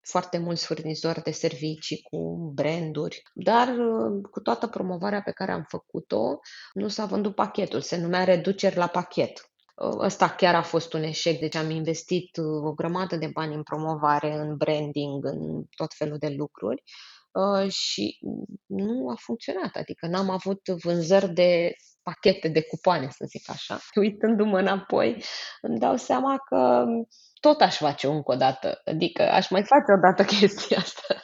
foarte 0.00 0.38
mulți 0.38 0.66
furnizori 0.66 1.22
de 1.22 1.30
servicii 1.30 2.00
cu 2.10 2.50
branduri, 2.54 3.22
dar 3.34 3.68
uh, 3.68 4.28
cu 4.30 4.40
toată 4.40 4.66
promovarea 4.66 5.22
pe 5.22 5.30
care 5.30 5.52
am 5.52 5.64
făcut-o, 5.68 6.38
nu 6.72 6.88
s-a 6.88 7.04
vândut 7.04 7.34
pachetul, 7.34 7.80
se 7.80 7.96
numea 7.96 8.24
reduceri 8.24 8.76
la 8.76 8.86
pachet. 8.86 9.50
Uh, 9.76 9.98
ăsta 9.98 10.28
chiar 10.28 10.54
a 10.54 10.62
fost 10.62 10.92
un 10.92 11.02
eșec, 11.02 11.40
deci 11.40 11.56
am 11.56 11.70
investit 11.70 12.36
uh, 12.36 12.64
o 12.64 12.72
grămadă 12.72 13.16
de 13.16 13.30
bani 13.32 13.54
în 13.54 13.62
promovare, 13.62 14.34
în 14.34 14.56
branding, 14.56 15.24
în 15.24 15.64
tot 15.76 15.94
felul 15.94 16.18
de 16.18 16.34
lucruri 16.36 16.82
și 17.68 18.18
nu 18.66 19.08
a 19.08 19.14
funcționat, 19.18 19.76
adică 19.76 20.06
n-am 20.06 20.30
avut 20.30 20.68
vânzări 20.68 21.32
de 21.32 21.72
pachete 22.02 22.48
de 22.48 22.62
cupoane, 22.62 23.08
să 23.10 23.24
zic 23.28 23.50
așa. 23.50 23.78
Uitându-mă 24.02 24.58
înapoi, 24.58 25.24
îmi 25.60 25.78
dau 25.78 25.96
seama 25.96 26.36
că 26.48 26.84
tot 27.40 27.60
aș 27.60 27.76
face 27.76 28.06
încă 28.06 28.32
o 28.32 28.36
dată, 28.36 28.80
adică 28.84 29.22
aș 29.22 29.50
mai 29.50 29.64
face 29.64 29.92
o 29.96 30.00
dată 30.00 30.24
chestia 30.38 30.78
asta. 30.78 31.14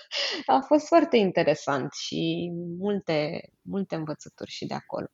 A 0.46 0.60
fost 0.66 0.86
foarte 0.86 1.16
interesant 1.16 1.92
și 1.92 2.50
multe, 2.78 3.40
multe 3.62 3.94
învățături 3.94 4.50
și 4.50 4.66
de 4.66 4.74
acolo. 4.74 5.06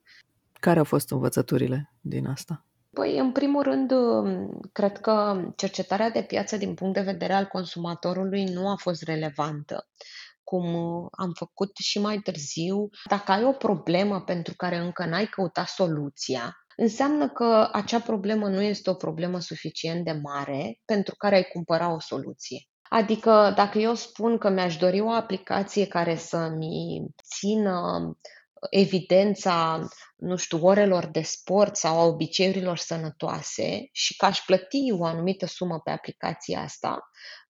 Care 0.53 0.79
au 0.79 0.85
fost 0.85 1.11
învățăturile 1.11 1.93
din 2.01 2.27
asta? 2.27 2.65
Păi, 2.93 3.19
în 3.19 3.33
primul 3.33 3.63
rând, 3.63 3.93
cred 4.73 4.99
că 4.99 5.45
cercetarea 5.57 6.11
de 6.11 6.23
piață 6.23 6.57
din 6.57 6.75
punct 6.75 6.95
de 6.95 7.01
vedere 7.01 7.33
al 7.33 7.47
consumatorului 7.47 8.45
nu 8.45 8.69
a 8.69 8.77
fost 8.77 9.03
relevantă 9.03 9.89
cum 10.45 10.65
am 11.11 11.33
făcut 11.35 11.77
și 11.77 12.01
mai 12.01 12.19
târziu. 12.19 12.89
Dacă 13.09 13.33
ai 13.33 13.45
o 13.45 13.53
problemă 13.53 14.21
pentru 14.21 14.55
care 14.57 14.77
încă 14.77 15.05
n-ai 15.05 15.27
căutat 15.27 15.69
soluția, 15.69 16.57
înseamnă 16.77 17.29
că 17.29 17.69
acea 17.73 18.01
problemă 18.01 18.49
nu 18.49 18.63
este 18.63 18.91
o 18.91 18.95
problemă 18.95 19.41
suficient 19.41 20.05
de 20.05 20.13
mare 20.13 20.81
pentru 20.85 21.15
care 21.17 21.35
ai 21.35 21.45
cumpăra 21.45 21.93
o 21.95 22.01
soluție. 22.01 22.65
Adică 22.89 23.53
dacă 23.57 23.79
eu 23.79 23.95
spun 23.95 24.39
că 24.39 24.49
mi-aș 24.49 24.77
dori 24.77 25.01
o 25.01 25.11
aplicație 25.11 25.87
care 25.87 26.17
să-mi 26.17 27.07
țină 27.35 27.81
evidența, 28.71 29.89
nu 30.17 30.37
știu, 30.37 30.67
orelor 30.67 31.07
de 31.07 31.23
sport 31.23 31.77
sau 31.77 31.99
a 31.99 32.05
obiceiurilor 32.05 32.77
sănătoase 32.77 33.89
și 33.93 34.17
că 34.17 34.25
aș 34.25 34.41
plăti 34.41 34.93
o 34.99 35.05
anumită 35.05 35.47
sumă 35.47 35.81
pe 35.81 35.91
aplicația 35.91 36.61
asta, 36.61 36.99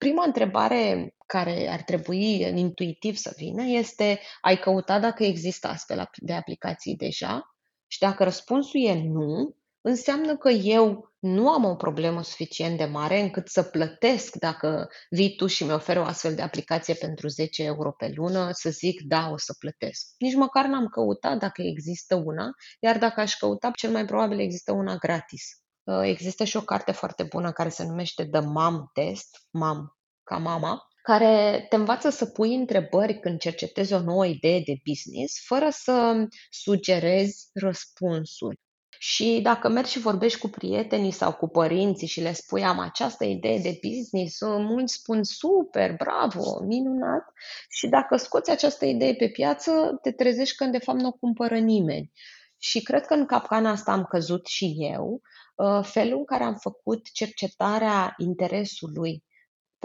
prima 0.05 0.25
întrebare 0.25 1.15
care 1.25 1.67
ar 1.71 1.81
trebui 1.81 2.39
intuitiv 2.39 3.15
să 3.15 3.33
vină 3.37 3.63
este 3.63 4.19
ai 4.41 4.57
căutat 4.57 5.01
dacă 5.01 5.23
există 5.23 5.67
astfel 5.67 6.09
de 6.15 6.33
aplicații 6.33 6.95
deja? 6.95 7.55
Și 7.87 7.99
dacă 7.99 8.23
răspunsul 8.23 8.85
e 8.85 8.93
nu, 8.93 9.55
înseamnă 9.81 10.37
că 10.37 10.49
eu 10.49 11.13
nu 11.19 11.49
am 11.49 11.63
o 11.63 11.75
problemă 11.75 12.23
suficient 12.23 12.77
de 12.77 12.85
mare 12.85 13.19
încât 13.19 13.47
să 13.47 13.63
plătesc 13.63 14.35
dacă 14.35 14.87
vii 15.09 15.35
tu 15.35 15.47
și 15.47 15.63
mi 15.63 15.73
oferă 15.73 15.99
o 15.99 16.03
astfel 16.03 16.35
de 16.35 16.41
aplicație 16.41 16.93
pentru 16.93 17.27
10 17.27 17.63
euro 17.63 17.91
pe 17.91 18.11
lună, 18.15 18.49
să 18.51 18.69
zic 18.69 19.01
da, 19.01 19.29
o 19.29 19.37
să 19.37 19.55
plătesc. 19.59 20.05
Nici 20.17 20.35
măcar 20.35 20.65
n-am 20.65 20.87
căutat 20.87 21.37
dacă 21.37 21.61
există 21.61 22.15
una, 22.15 22.49
iar 22.79 22.97
dacă 22.97 23.19
aș 23.19 23.35
căuta, 23.35 23.71
cel 23.75 23.91
mai 23.91 24.05
probabil 24.05 24.39
există 24.39 24.71
una 24.71 24.95
gratis. 24.95 25.43
Uh, 25.83 26.01
există 26.03 26.43
și 26.43 26.57
o 26.57 26.61
carte 26.61 26.91
foarte 26.91 27.23
bună 27.23 27.51
care 27.51 27.69
se 27.69 27.85
numește 27.85 28.25
The 28.25 28.39
Mom 28.39 28.85
Test, 28.93 29.47
Mom 29.49 29.87
ca 30.25 30.37
mama, 30.37 30.87
care 31.01 31.65
te 31.69 31.75
învață 31.75 32.09
să 32.09 32.25
pui 32.25 32.55
întrebări 32.55 33.19
când 33.19 33.39
cercetezi 33.39 33.93
o 33.93 33.99
nouă 33.99 34.25
idee 34.25 34.61
de 34.65 34.73
business, 34.85 35.45
fără 35.45 35.67
să 35.69 36.27
sugerezi 36.49 37.49
răspunsul. 37.53 38.59
Și 38.99 39.39
dacă 39.43 39.69
mergi 39.69 39.91
și 39.91 39.99
vorbești 39.99 40.39
cu 40.39 40.47
prietenii 40.47 41.11
sau 41.11 41.33
cu 41.33 41.47
părinții 41.47 42.07
și 42.07 42.21
le 42.21 42.33
spui 42.33 42.63
am 42.63 42.79
această 42.79 43.23
idee 43.25 43.59
de 43.59 43.79
business, 43.83 44.41
mulți 44.41 44.93
spun 44.93 45.23
super, 45.23 45.95
bravo, 45.95 46.63
minunat. 46.63 47.23
Și 47.69 47.87
dacă 47.87 48.15
scoți 48.15 48.51
această 48.51 48.85
idee 48.85 49.15
pe 49.15 49.29
piață, 49.29 49.99
te 50.01 50.11
trezești 50.11 50.55
că 50.55 50.65
de 50.65 50.77
fapt 50.77 50.99
nu 50.99 51.07
o 51.07 51.11
cumpără 51.11 51.57
nimeni. 51.57 52.11
Și 52.57 52.81
cred 52.81 53.05
că 53.05 53.13
în 53.13 53.25
capcana 53.25 53.69
asta 53.69 53.91
am 53.91 54.03
căzut 54.03 54.45
și 54.45 54.75
eu, 54.93 55.21
uh, 55.55 55.83
felul 55.83 56.17
în 56.17 56.25
care 56.25 56.43
am 56.43 56.55
făcut 56.55 57.11
cercetarea 57.11 58.13
interesului 58.17 59.23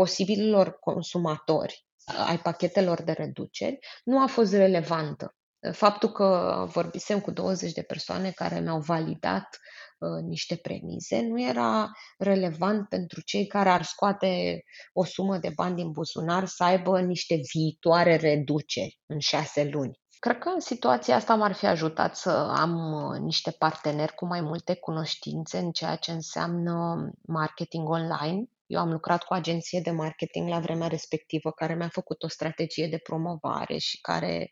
posibililor 0.01 0.79
consumatori 0.79 1.87
ai 2.27 2.39
pachetelor 2.39 3.03
de 3.03 3.13
reduceri 3.13 3.79
nu 4.05 4.23
a 4.23 4.27
fost 4.27 4.53
relevantă. 4.53 5.35
Faptul 5.73 6.09
că 6.13 6.65
vorbisem 6.73 7.21
cu 7.21 7.31
20 7.31 7.73
de 7.73 7.83
persoane 7.83 8.31
care 8.31 8.61
mi-au 8.61 8.81
validat 8.81 9.59
uh, 9.99 10.23
niște 10.23 10.57
premize 10.57 11.21
nu 11.21 11.43
era 11.43 11.91
relevant 12.19 12.89
pentru 12.89 13.21
cei 13.21 13.47
care 13.47 13.69
ar 13.69 13.83
scoate 13.83 14.63
o 14.93 15.05
sumă 15.05 15.39
de 15.39 15.53
bani 15.55 15.75
din 15.75 15.91
buzunar 15.91 16.47
să 16.47 16.65
aibă 16.65 17.01
niște 17.01 17.41
viitoare 17.53 18.17
reduceri 18.17 18.99
în 19.07 19.19
șase 19.19 19.65
luni. 19.65 20.01
Cred 20.19 20.39
că 20.39 20.49
în 20.49 20.61
situația 20.61 21.17
asta 21.17 21.35
m-ar 21.35 21.53
fi 21.53 21.67
ajutat 21.67 22.17
să 22.17 22.31
am 22.57 22.93
uh, 22.93 23.19
niște 23.19 23.51
parteneri 23.51 24.15
cu 24.15 24.27
mai 24.27 24.41
multe 24.41 24.75
cunoștințe 24.75 25.59
în 25.59 25.71
ceea 25.71 25.97
ce 25.97 26.11
înseamnă 26.11 27.09
marketing 27.27 27.89
online. 27.89 28.49
Eu 28.71 28.81
am 28.81 28.91
lucrat 28.91 29.23
cu 29.23 29.33
o 29.33 29.37
agenție 29.37 29.81
de 29.81 29.91
marketing 29.91 30.49
la 30.49 30.61
vremea 30.61 30.89
respectivă 30.89 31.51
care 31.51 31.75
mi-a 31.75 31.89
făcut 31.89 32.23
o 32.23 32.29
strategie 32.29 32.87
de 32.87 32.99
promovare 32.99 33.77
și 33.79 34.01
care 34.01 34.51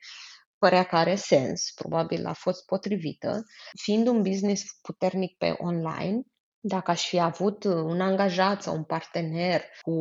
părea 0.59 0.85
că 0.85 0.97
are 0.97 1.15
sens, 1.15 1.73
probabil 1.75 2.27
a 2.27 2.33
fost 2.33 2.65
potrivită. 2.65 3.43
Fiind 3.83 4.07
un 4.07 4.23
business 4.23 4.65
puternic 4.83 5.37
pe 5.37 5.55
online, 5.59 6.23
dacă 6.61 6.91
aș 6.91 7.09
fi 7.09 7.19
avut 7.19 7.65
un 7.65 8.01
angajat 8.01 8.63
sau 8.63 8.75
un 8.75 8.85
partener 8.85 9.63
cu 9.81 9.95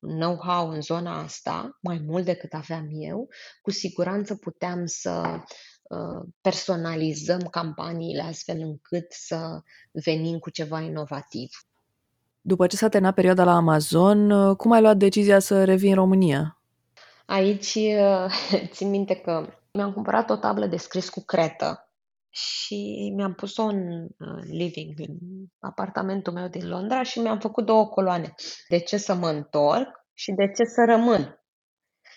know-how 0.00 0.68
în 0.68 0.80
zona 0.80 1.22
asta, 1.22 1.78
mai 1.82 1.98
mult 2.06 2.24
decât 2.24 2.52
aveam 2.52 2.86
eu, 2.90 3.28
cu 3.62 3.70
siguranță 3.70 4.36
puteam 4.36 4.86
să 4.86 5.42
uh, 5.82 6.28
personalizăm 6.40 7.40
campaniile 7.40 8.22
astfel 8.22 8.58
încât 8.58 9.12
să 9.12 9.60
venim 9.92 10.38
cu 10.38 10.50
ceva 10.50 10.80
inovativ. 10.80 11.50
După 12.44 12.66
ce 12.66 12.76
s-a 12.76 12.88
terminat 12.88 13.14
perioada 13.14 13.44
la 13.44 13.54
Amazon, 13.54 14.30
uh, 14.30 14.56
cum 14.56 14.72
ai 14.72 14.80
luat 14.80 14.96
decizia 14.96 15.38
să 15.38 15.64
revii 15.64 15.88
în 15.88 15.94
România? 15.94 16.60
Aici 17.26 17.74
uh, 17.74 18.32
țin 18.74 18.90
minte 18.90 19.14
că 19.14 19.58
mi-am 19.72 19.92
cumpărat 19.92 20.30
o 20.30 20.36
tablă 20.36 20.66
de 20.66 20.76
scris 20.76 21.08
cu 21.08 21.24
cretă 21.24 21.92
și 22.30 23.12
mi-am 23.16 23.34
pus-o 23.34 23.62
în 23.62 24.02
uh, 24.02 24.42
living, 24.42 24.94
în 24.96 25.16
apartamentul 25.60 26.32
meu 26.32 26.48
din 26.48 26.68
Londra 26.68 27.02
și 27.02 27.18
mi-am 27.18 27.38
făcut 27.38 27.66
două 27.66 27.86
coloane. 27.86 28.34
De 28.68 28.78
ce 28.78 28.96
să 28.96 29.14
mă 29.14 29.28
întorc 29.28 29.88
și 30.14 30.32
de 30.32 30.46
ce 30.46 30.64
să 30.64 30.84
rămân. 30.86 31.36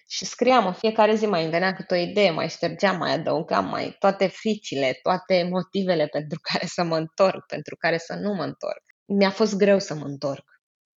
Și 0.07 0.26
scriam 0.26 0.65
în 0.65 0.73
fiecare 0.73 1.15
zi, 1.15 1.26
mai 1.26 1.41
îmi 1.41 1.51
venea 1.51 1.73
câte 1.73 1.93
o 1.93 1.97
idee, 1.97 2.32
mai 2.32 2.49
ștergeam, 2.49 2.97
mai 2.97 3.13
adăugam, 3.13 3.65
mai 3.65 3.95
toate 3.99 4.28
fricile, 4.28 4.99
toate 5.01 5.47
motivele 5.51 6.07
pentru 6.17 6.39
care 6.41 6.65
să 6.65 6.84
mă 6.84 6.97
întorc, 6.97 7.45
pentru 7.45 7.76
care 7.76 7.97
să 7.97 8.15
nu 8.15 8.34
mă 8.34 8.43
întorc. 8.43 8.85
Mi-a 9.06 9.30
fost 9.30 9.56
greu 9.58 9.80
să 9.80 9.95
mă 9.95 10.06
întorc. 10.06 10.43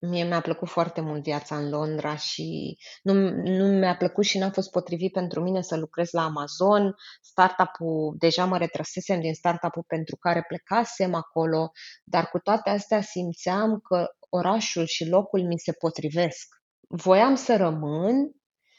Mie 0.00 0.24
mi-a 0.24 0.40
plăcut 0.40 0.68
foarte 0.68 1.00
mult 1.00 1.22
viața 1.22 1.56
în 1.56 1.68
Londra 1.68 2.16
și 2.16 2.76
nu, 3.02 3.12
nu 3.32 3.66
mi-a 3.66 3.96
plăcut 3.96 4.24
și 4.24 4.38
n-a 4.38 4.50
fost 4.50 4.70
potrivit 4.70 5.12
pentru 5.12 5.42
mine 5.42 5.62
să 5.62 5.76
lucrez 5.76 6.10
la 6.10 6.22
Amazon. 6.24 6.94
Startup-ul, 7.20 8.14
deja 8.18 8.44
mă 8.44 8.58
retrăsesem 8.58 9.20
din 9.20 9.34
startup-ul 9.34 9.84
pentru 9.86 10.16
care 10.16 10.44
plecasem 10.48 11.14
acolo, 11.14 11.70
dar 12.04 12.28
cu 12.28 12.38
toate 12.38 12.70
astea 12.70 13.00
simțeam 13.00 13.78
că 13.78 14.06
orașul 14.28 14.84
și 14.86 15.08
locul 15.08 15.46
mi 15.46 15.58
se 15.58 15.72
potrivesc. 15.72 16.46
Voiam 16.88 17.34
să 17.34 17.56
rămân, 17.56 18.32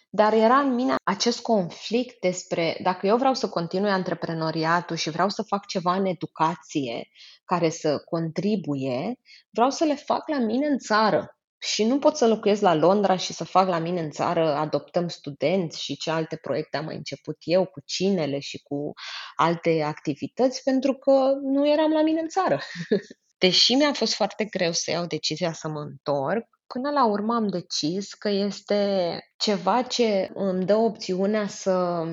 dar 0.09 0.33
era 0.33 0.57
în 0.57 0.73
mine 0.73 0.95
acest 1.03 1.41
conflict 1.41 2.19
despre 2.19 2.79
dacă 2.83 3.07
eu 3.07 3.17
vreau 3.17 3.33
să 3.33 3.49
continui 3.49 3.89
antreprenoriatul 3.89 4.95
și 4.95 5.09
vreau 5.09 5.29
să 5.29 5.43
fac 5.43 5.65
ceva 5.65 5.95
în 5.95 6.05
educație 6.05 7.07
care 7.49 7.69
să 7.69 7.97
contribuie, 7.97 9.19
vreau 9.49 9.69
să 9.69 9.83
le 9.83 9.95
fac 9.95 10.27
la 10.27 10.39
mine 10.39 10.67
în 10.67 10.77
țară. 10.77 11.33
Și 11.61 11.83
nu 11.83 11.99
pot 11.99 12.15
să 12.15 12.27
locuiesc 12.27 12.61
la 12.61 12.73
Londra 12.73 13.17
și 13.17 13.33
să 13.33 13.43
fac 13.43 13.67
la 13.67 13.79
mine 13.79 14.01
în 14.01 14.11
țară, 14.11 14.53
adoptăm 14.55 15.07
studenți 15.07 15.83
și 15.83 15.97
ce 15.97 16.11
alte 16.11 16.35
proiecte 16.35 16.77
am 16.77 16.85
mai 16.85 16.95
început 16.95 17.37
eu 17.39 17.65
cu 17.65 17.81
cinele 17.85 18.39
și 18.39 18.61
cu 18.63 18.93
alte 19.35 19.81
activități, 19.81 20.63
pentru 20.63 20.93
că 20.93 21.33
nu 21.41 21.69
eram 21.69 21.91
la 21.91 22.01
mine 22.01 22.19
în 22.19 22.27
țară. 22.27 22.59
Deși 23.43 23.73
mi-a 23.73 23.93
fost 23.93 24.13
foarte 24.13 24.45
greu 24.45 24.71
să 24.71 24.91
iau 24.91 25.05
decizia 25.05 25.53
să 25.53 25.67
mă 25.67 25.79
întorc, 25.79 26.47
Până 26.73 26.89
la 26.89 27.05
urmă 27.05 27.33
am 27.33 27.47
decis 27.47 28.13
că 28.13 28.29
este 28.29 29.19
ceva 29.37 29.81
ce 29.81 30.31
îmi 30.33 30.65
dă 30.65 30.75
opțiunea 30.75 31.47
să 31.47 32.05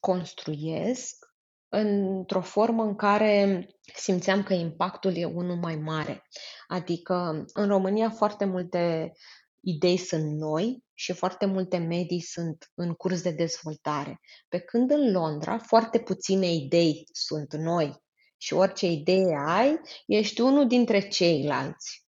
construiesc 0.00 1.25
într-o 1.68 2.40
formă 2.40 2.82
în 2.82 2.96
care 2.96 3.66
simțeam 3.94 4.42
că 4.42 4.54
impactul 4.54 5.16
e 5.16 5.24
unul 5.24 5.56
mai 5.56 5.76
mare. 5.76 6.22
Adică 6.66 7.44
în 7.52 7.66
România 7.68 8.10
foarte 8.10 8.44
multe 8.44 9.12
idei 9.60 9.96
sunt 9.96 10.38
noi 10.38 10.84
și 10.94 11.12
foarte 11.12 11.46
multe 11.46 11.76
medii 11.76 12.20
sunt 12.20 12.70
în 12.74 12.92
curs 12.92 13.22
de 13.22 13.30
dezvoltare. 13.30 14.20
Pe 14.48 14.58
când 14.58 14.90
în 14.90 15.12
Londra 15.12 15.58
foarte 15.58 15.98
puține 15.98 16.52
idei 16.52 17.06
sunt 17.12 17.54
noi 17.54 18.04
și 18.36 18.54
orice 18.54 18.86
idee 18.86 19.36
ai, 19.46 19.80
ești 20.06 20.40
unul 20.40 20.66
dintre 20.66 21.08
ceilalți. 21.08 22.04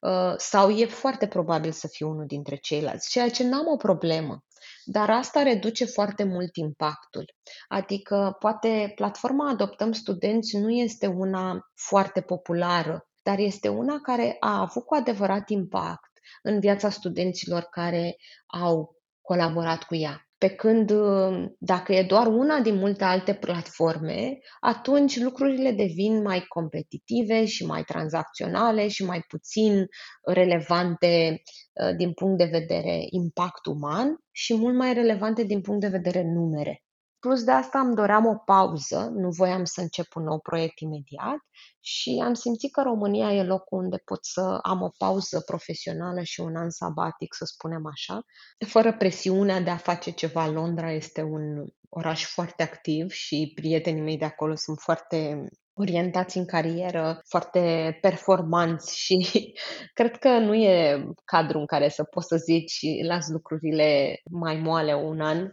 Uh, 0.00 0.34
sau 0.36 0.70
e 0.70 0.86
foarte 0.86 1.26
probabil 1.26 1.72
să 1.72 1.88
fie 1.88 2.06
unul 2.06 2.26
dintre 2.26 2.56
ceilalți, 2.56 3.10
ceea 3.10 3.30
ce 3.30 3.44
n-am 3.44 3.66
o 3.66 3.76
problemă. 3.76 4.44
Dar 4.84 5.10
asta 5.10 5.42
reduce 5.42 5.84
foarte 5.84 6.24
mult 6.24 6.56
impactul. 6.56 7.34
Adică, 7.68 8.36
poate 8.38 8.92
platforma 8.94 9.50
Adoptăm 9.50 9.92
Studenți 9.92 10.56
nu 10.56 10.70
este 10.70 11.06
una 11.06 11.70
foarte 11.74 12.20
populară, 12.20 13.06
dar 13.22 13.38
este 13.38 13.68
una 13.68 14.00
care 14.00 14.36
a 14.40 14.60
avut 14.60 14.84
cu 14.84 14.94
adevărat 14.94 15.48
impact 15.48 16.10
în 16.42 16.60
viața 16.60 16.90
studenților 16.90 17.62
care 17.62 18.16
au 18.46 18.96
colaborat 19.20 19.82
cu 19.82 19.94
ea. 19.94 20.26
Pe 20.38 20.48
când 20.48 20.90
uh, 20.90 21.44
dacă 21.58 21.92
e 21.92 22.02
doar 22.02 22.26
una 22.26 22.60
din 22.60 22.76
multe 22.76 23.04
alte 23.04 23.34
platforme, 23.34 24.38
atunci 24.60 25.18
lucrurile 25.18 25.70
devin 25.70 26.22
mai 26.22 26.40
competitive 26.40 27.44
și 27.44 27.66
mai 27.66 27.82
tranzacționale 27.82 28.88
și 28.88 29.04
mai 29.04 29.20
puțin 29.20 29.86
relevante 30.22 31.30
uh, 31.30 31.61
din 31.96 32.12
punct 32.12 32.38
de 32.38 32.44
vedere 32.44 33.06
impact 33.10 33.66
uman 33.66 34.16
și 34.30 34.56
mult 34.56 34.76
mai 34.76 34.92
relevante 34.92 35.42
din 35.42 35.60
punct 35.60 35.80
de 35.80 35.88
vedere 35.88 36.22
numere. 36.22 36.82
Plus 37.18 37.44
de 37.44 37.50
asta 37.50 37.78
îmi 37.78 37.94
doream 37.94 38.26
o 38.26 38.34
pauză, 38.34 39.12
nu 39.14 39.28
voiam 39.30 39.64
să 39.64 39.80
încep 39.80 40.06
un 40.14 40.22
nou 40.22 40.38
proiect 40.40 40.80
imediat 40.80 41.38
și 41.80 42.20
am 42.24 42.34
simțit 42.34 42.72
că 42.72 42.82
România 42.82 43.32
e 43.32 43.42
locul 43.42 43.78
unde 43.78 43.96
pot 44.04 44.24
să 44.24 44.58
am 44.62 44.82
o 44.82 44.88
pauză 44.98 45.40
profesională 45.46 46.22
și 46.22 46.40
un 46.40 46.56
an 46.56 46.70
sabatic, 46.70 47.34
să 47.34 47.44
spunem 47.44 47.86
așa, 47.86 48.24
fără 48.66 48.92
presiunea 48.92 49.60
de 49.60 49.70
a 49.70 49.76
face 49.76 50.10
ceva. 50.10 50.46
Londra 50.46 50.92
este 50.92 51.22
un 51.22 51.66
oraș 51.88 52.24
foarte 52.24 52.62
activ 52.62 53.10
și 53.10 53.52
prietenii 53.54 54.02
mei 54.02 54.18
de 54.18 54.24
acolo 54.24 54.54
sunt 54.54 54.78
foarte 54.78 55.48
orientați 55.74 56.36
în 56.36 56.46
carieră, 56.46 57.20
foarte 57.28 57.98
performanți 58.00 58.96
și 59.04 59.52
cred 59.92 60.16
că 60.16 60.28
nu 60.28 60.54
e 60.54 61.06
cadrul 61.24 61.60
în 61.60 61.66
care 61.66 61.88
să 61.88 62.04
poți 62.04 62.26
să 62.26 62.36
zici 62.36 62.80
las 63.06 63.28
lucrurile 63.28 64.20
mai 64.30 64.56
moale 64.56 64.94
un 64.94 65.20
an 65.20 65.50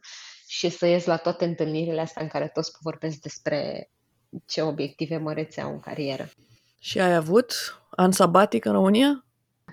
și 0.48 0.70
să 0.70 0.86
ies 0.86 1.06
la 1.06 1.18
toate 1.18 1.46
întâlnirile 1.46 2.02
astea 2.02 2.22
în 2.22 2.28
care 2.28 2.48
toți 2.48 2.72
vorbesc 2.82 3.18
despre 3.18 3.90
ce 4.46 4.62
obiective 4.62 5.18
mărețe 5.18 5.62
au 5.62 5.72
în 5.72 5.80
carieră. 5.80 6.30
Și 6.80 7.00
ai 7.00 7.16
avut 7.16 7.54
an 7.90 8.12
sabatic 8.12 8.66
în 8.66 8.72
România? 8.72 9.24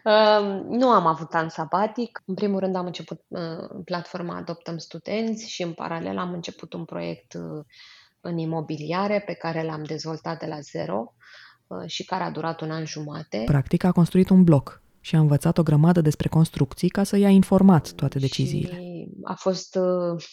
Uh, 0.05 0.63
nu 0.69 0.89
am 0.89 1.07
avut 1.07 1.35
an 1.35 1.49
sabatic. 1.49 2.23
În 2.27 2.35
primul 2.35 2.61
rând 2.61 2.77
am 2.77 2.87
început 2.87 3.21
uh, 3.29 3.81
platforma 3.85 4.37
Adoptăm 4.37 4.79
Studenți 4.79 5.51
și 5.51 5.63
în 5.63 5.73
paralel 5.73 6.19
am 6.19 6.33
început 6.33 6.73
un 6.73 6.85
proiect 6.85 7.35
uh, 7.35 7.65
în 8.27 8.39
imobiliare 8.39 9.22
pe 9.27 9.33
care 9.33 9.62
l-am 9.62 9.83
dezvoltat 9.83 10.39
de 10.39 10.47
la 10.47 10.61
zero 10.61 11.14
uh, 11.66 11.87
și 11.87 12.05
care 12.05 12.24
a 12.24 12.31
durat 12.31 12.61
un 12.61 12.70
an 12.70 12.85
jumate. 12.85 13.43
Practic 13.45 13.85
a 13.85 13.93
construit 13.93 14.29
un 14.29 14.45
bloc 14.45 14.83
și 15.01 15.14
a 15.16 15.18
învățat 15.18 15.59
o 15.59 15.62
grămadă 15.62 16.01
despre 16.01 16.29
construcții 16.29 16.89
ca 16.89 17.03
să 17.03 17.16
ia 17.16 17.29
informat 17.29 17.93
toate 17.93 18.18
deciziile. 18.18 18.74
Și 18.74 19.09
a 19.24 19.35
fost 19.35 19.74
uh, 19.77 20.24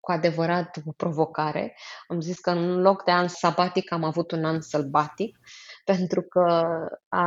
cu 0.00 0.12
adevărat 0.12 0.82
o 0.84 0.92
provocare. 0.92 1.76
Am 2.08 2.20
zis 2.20 2.38
că 2.38 2.50
în 2.50 2.80
loc 2.80 3.04
de 3.04 3.10
an 3.10 3.28
sabatic 3.28 3.92
am 3.92 4.04
avut 4.04 4.30
un 4.30 4.44
an 4.44 4.60
sălbatic, 4.60 5.38
pentru 5.90 6.22
că 6.22 6.74
a, 7.08 7.24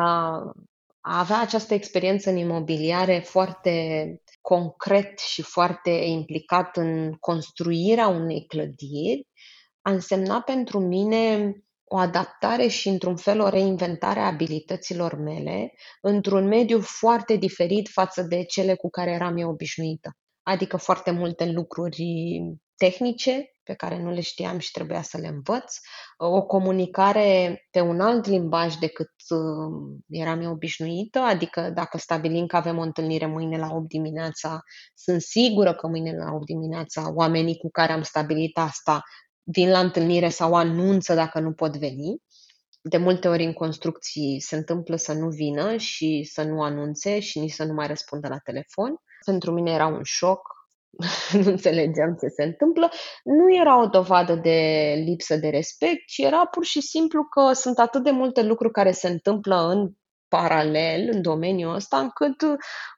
a 1.01 1.19
avea 1.19 1.41
această 1.41 1.73
experiență 1.73 2.29
în 2.29 2.37
imobiliare 2.37 3.19
foarte 3.19 3.73
concret 4.41 5.19
și 5.19 5.41
foarte 5.41 5.89
implicat 5.89 6.77
în 6.77 7.13
construirea 7.19 8.07
unei 8.07 8.45
clădiri 8.47 9.27
a 9.83 9.91
însemnat 9.91 10.43
pentru 10.43 10.79
mine 10.79 11.53
o 11.83 11.97
adaptare 11.97 12.67
și, 12.67 12.87
într-un 12.89 13.15
fel, 13.15 13.41
o 13.41 13.49
reinventare 13.49 14.19
a 14.19 14.25
abilităților 14.25 15.15
mele 15.15 15.73
într-un 16.01 16.47
mediu 16.47 16.81
foarte 16.81 17.35
diferit 17.35 17.89
față 17.89 18.21
de 18.21 18.43
cele 18.43 18.75
cu 18.75 18.89
care 18.89 19.11
eram 19.11 19.37
eu 19.37 19.49
obișnuită. 19.49 20.17
Adică 20.43 20.77
foarte 20.77 21.11
multe 21.11 21.51
lucruri 21.51 22.05
tehnice 22.75 23.47
pe 23.63 23.73
care 23.73 24.01
nu 24.01 24.11
le 24.11 24.21
știam 24.21 24.59
și 24.59 24.71
trebuia 24.71 25.01
să 25.01 25.17
le 25.17 25.27
învăț, 25.27 25.75
o 26.17 26.41
comunicare 26.41 27.61
pe 27.71 27.81
un 27.81 27.99
alt 27.99 28.25
limbaj 28.25 28.75
decât 28.75 29.11
uh, 29.29 29.99
eram 30.09 30.41
eu 30.41 30.51
obișnuită, 30.51 31.19
adică 31.19 31.69
dacă 31.69 31.97
stabilim 31.97 32.45
că 32.45 32.55
avem 32.55 32.77
o 32.77 32.81
întâlnire 32.81 33.25
mâine 33.25 33.57
la 33.57 33.67
8 33.71 33.87
dimineața, 33.87 34.61
sunt 34.93 35.21
sigură 35.21 35.73
că 35.73 35.87
mâine 35.87 36.15
la 36.15 36.33
8 36.33 36.45
dimineața 36.45 37.13
oamenii 37.13 37.57
cu 37.57 37.69
care 37.71 37.91
am 37.91 38.01
stabilit 38.01 38.57
asta 38.57 39.01
vin 39.43 39.69
la 39.69 39.79
întâlnire 39.79 40.29
sau 40.29 40.53
anunță 40.53 41.13
dacă 41.13 41.39
nu 41.39 41.51
pot 41.51 41.77
veni. 41.77 42.21
De 42.81 42.97
multe 42.97 43.27
ori 43.27 43.43
în 43.43 43.53
construcții 43.53 44.39
se 44.39 44.55
întâmplă 44.55 44.95
să 44.95 45.13
nu 45.13 45.29
vină 45.29 45.77
și 45.77 46.29
să 46.31 46.43
nu 46.43 46.61
anunțe 46.61 47.19
și 47.19 47.39
nici 47.39 47.51
să 47.51 47.63
nu 47.63 47.73
mai 47.73 47.87
răspundă 47.87 48.27
la 48.27 48.37
telefon. 48.37 48.95
Pentru 49.25 49.51
mine 49.51 49.71
era 49.71 49.87
un 49.87 50.03
șoc, 50.03 50.41
nu 51.43 51.49
înțelegeam 51.49 52.15
ce 52.19 52.27
se 52.27 52.43
întâmplă. 52.43 52.91
Nu 53.23 53.55
era 53.55 53.81
o 53.81 53.85
dovadă 53.85 54.35
de 54.35 54.93
lipsă 55.05 55.35
de 55.35 55.49
respect, 55.49 56.07
ci 56.07 56.17
era 56.17 56.45
pur 56.45 56.65
și 56.65 56.81
simplu 56.81 57.23
că 57.23 57.53
sunt 57.53 57.79
atât 57.79 58.03
de 58.03 58.11
multe 58.11 58.43
lucruri 58.43 58.73
care 58.73 58.91
se 58.91 59.07
întâmplă 59.07 59.55
în 59.55 59.91
paralel 60.27 61.09
în 61.11 61.21
domeniul 61.21 61.75
ăsta, 61.75 61.99
încât 61.99 62.35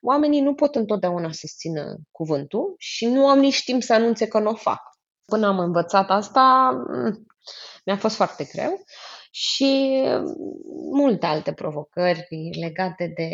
oamenii 0.01 0.41
nu 0.41 0.53
pot 0.53 0.75
întotdeauna 0.75 1.31
să 1.31 1.47
țină 1.57 1.95
cuvântul 2.11 2.75
și 2.77 3.05
nu 3.05 3.27
am 3.27 3.39
nici 3.39 3.63
timp 3.63 3.83
să 3.83 3.93
anunțe 3.93 4.27
că 4.27 4.39
nu 4.39 4.49
o 4.49 4.55
fac. 4.55 4.94
Până 5.25 5.47
am 5.47 5.59
învățat 5.59 6.09
asta, 6.09 6.71
mm, 6.87 7.25
mi-a 7.85 7.97
fost 7.97 8.15
foarte 8.15 8.43
greu 8.53 8.83
și 9.31 10.01
multe 10.91 11.25
alte 11.25 11.53
provocări 11.53 12.49
legate 12.59 13.13
de, 13.15 13.29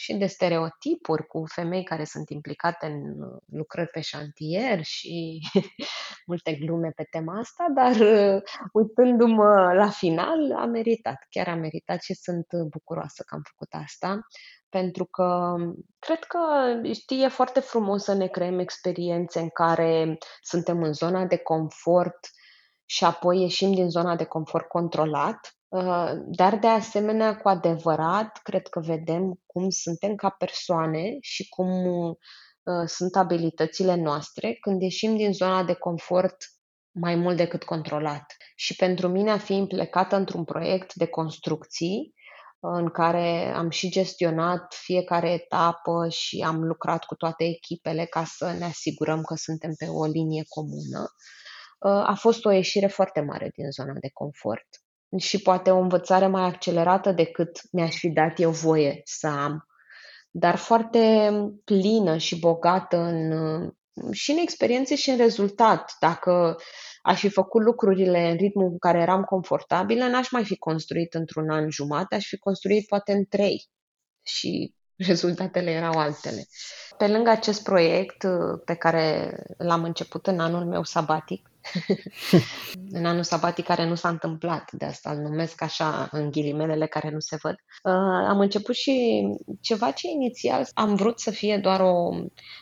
și 0.00 0.14
de 0.14 0.26
stereotipuri 0.26 1.26
cu 1.26 1.44
femei 1.46 1.84
care 1.84 2.04
sunt 2.04 2.28
implicate 2.28 2.86
în 2.86 3.02
lucrări 3.46 3.88
pe 3.88 4.00
șantier 4.00 4.82
și 4.82 5.40
multe 6.30 6.52
glume 6.54 6.90
pe 6.90 7.06
tema 7.10 7.38
asta, 7.38 7.66
dar 7.74 7.96
uitându-mă 8.72 9.72
la 9.74 9.88
final, 9.88 10.52
a 10.56 10.64
meritat, 10.64 11.26
chiar 11.28 11.48
a 11.48 11.54
meritat 11.54 12.02
și 12.02 12.14
sunt 12.14 12.46
bucuroasă 12.70 13.22
că 13.26 13.34
am 13.34 13.42
făcut 13.44 13.68
asta 13.72 14.20
pentru 14.68 15.04
că 15.04 15.54
cred 15.98 16.24
că, 16.24 16.38
știi, 16.92 17.22
e 17.22 17.28
foarte 17.28 17.60
frumos 17.60 18.04
să 18.04 18.14
ne 18.14 18.26
creăm 18.26 18.58
experiențe 18.58 19.40
în 19.40 19.48
care 19.48 20.18
suntem 20.40 20.82
în 20.82 20.92
zona 20.92 21.24
de 21.24 21.36
confort 21.36 22.18
și 22.84 23.04
apoi 23.04 23.40
ieșim 23.40 23.74
din 23.74 23.90
zona 23.90 24.16
de 24.16 24.24
confort 24.24 24.68
controlat, 24.68 25.38
uh, 25.38 25.59
dar 26.26 26.58
de 26.58 26.66
asemenea, 26.66 27.36
cu 27.36 27.48
adevărat, 27.48 28.40
cred 28.42 28.66
că 28.66 28.80
vedem 28.80 29.40
cum 29.46 29.70
suntem 29.70 30.14
ca 30.14 30.28
persoane 30.28 31.16
și 31.20 31.48
cum 31.48 31.84
uh, 31.84 32.86
sunt 32.86 33.16
abilitățile 33.16 33.94
noastre 33.94 34.52
când 34.60 34.82
ieșim 34.82 35.16
din 35.16 35.32
zona 35.32 35.64
de 35.64 35.74
confort 35.74 36.36
mai 36.90 37.14
mult 37.14 37.36
decât 37.36 37.64
controlat. 37.64 38.36
Și 38.56 38.74
pentru 38.74 39.08
mine 39.08 39.30
a 39.30 39.38
fi 39.38 39.54
implicată 39.54 40.16
într-un 40.16 40.44
proiect 40.44 40.94
de 40.94 41.06
construcții 41.06 42.14
în 42.60 42.90
care 42.90 43.52
am 43.54 43.70
și 43.70 43.90
gestionat 43.90 44.74
fiecare 44.74 45.30
etapă 45.30 46.08
și 46.08 46.44
am 46.46 46.64
lucrat 46.64 47.04
cu 47.04 47.14
toate 47.14 47.44
echipele 47.44 48.04
ca 48.04 48.24
să 48.24 48.52
ne 48.58 48.64
asigurăm 48.64 49.22
că 49.22 49.34
suntem 49.34 49.72
pe 49.78 49.86
o 49.86 50.04
linie 50.04 50.44
comună. 50.48 51.12
Uh, 51.78 52.08
a 52.08 52.14
fost 52.18 52.44
o 52.44 52.50
ieșire 52.50 52.86
foarte 52.86 53.20
mare 53.20 53.50
din 53.54 53.70
zona 53.70 53.92
de 54.00 54.10
confort 54.12 54.66
și 55.18 55.42
poate 55.42 55.70
o 55.70 55.78
învățare 55.78 56.26
mai 56.26 56.42
accelerată 56.42 57.12
decât 57.12 57.60
mi-aș 57.72 57.96
fi 57.96 58.08
dat 58.08 58.38
eu 58.38 58.50
voie 58.50 59.00
să 59.04 59.26
am, 59.26 59.66
dar 60.30 60.56
foarte 60.56 61.30
plină 61.64 62.16
și 62.16 62.38
bogată 62.38 62.96
în, 62.96 63.32
și 64.12 64.30
în 64.30 64.36
experiențe 64.36 64.94
și 64.94 65.10
în 65.10 65.16
rezultat. 65.16 65.96
Dacă 66.00 66.56
aș 67.02 67.20
fi 67.20 67.28
făcut 67.28 67.62
lucrurile 67.62 68.30
în 68.30 68.36
ritmul 68.36 68.70
cu 68.70 68.78
care 68.78 69.00
eram 69.00 69.22
confortabilă, 69.22 70.06
n-aș 70.06 70.30
mai 70.30 70.44
fi 70.44 70.56
construit 70.56 71.14
într-un 71.14 71.50
an 71.50 71.70
jumate, 71.70 72.14
aș 72.14 72.26
fi 72.26 72.38
construit 72.38 72.86
poate 72.86 73.12
în 73.12 73.24
trei. 73.24 73.68
Și 74.22 74.74
rezultatele 75.08 75.70
erau 75.70 75.92
altele. 75.92 76.46
Pe 76.96 77.08
lângă 77.08 77.30
acest 77.30 77.62
proiect 77.62 78.22
uh, 78.22 78.60
pe 78.64 78.74
care 78.74 79.32
l-am 79.58 79.84
început 79.84 80.26
în 80.26 80.40
anul 80.40 80.66
meu 80.66 80.84
sabatic, 80.84 81.49
în 82.98 83.06
anul 83.06 83.22
sabatic 83.22 83.64
care 83.64 83.86
nu 83.86 83.94
s-a 83.94 84.08
întâmplat, 84.08 84.72
de 84.72 84.84
asta 84.84 85.10
îl 85.10 85.18
numesc 85.18 85.62
așa 85.62 86.08
în 86.12 86.30
ghilimelele 86.30 86.86
care 86.86 87.10
nu 87.10 87.20
se 87.20 87.38
văd, 87.42 87.54
uh, 87.54 87.92
am 88.28 88.40
început 88.40 88.74
și 88.74 89.24
ceva 89.60 89.90
ce 89.90 90.08
inițial 90.08 90.68
am 90.74 90.94
vrut 90.94 91.20
să 91.20 91.30
fie 91.30 91.58
doar 91.58 91.80
o 91.80 92.10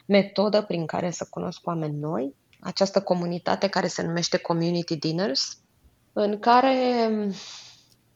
metodă 0.07 0.63
prin 0.63 0.87
care 0.87 1.11
să 1.11 1.27
cunosc 1.31 1.67
oameni 1.67 1.99
noi, 1.99 2.35
această 2.61 3.03
comunitate 3.03 3.69
care 3.69 3.87
se 3.87 4.03
numește 4.03 4.37
Community 4.37 4.97
Dinners, 4.97 5.59
în 6.13 6.39
care 6.39 7.11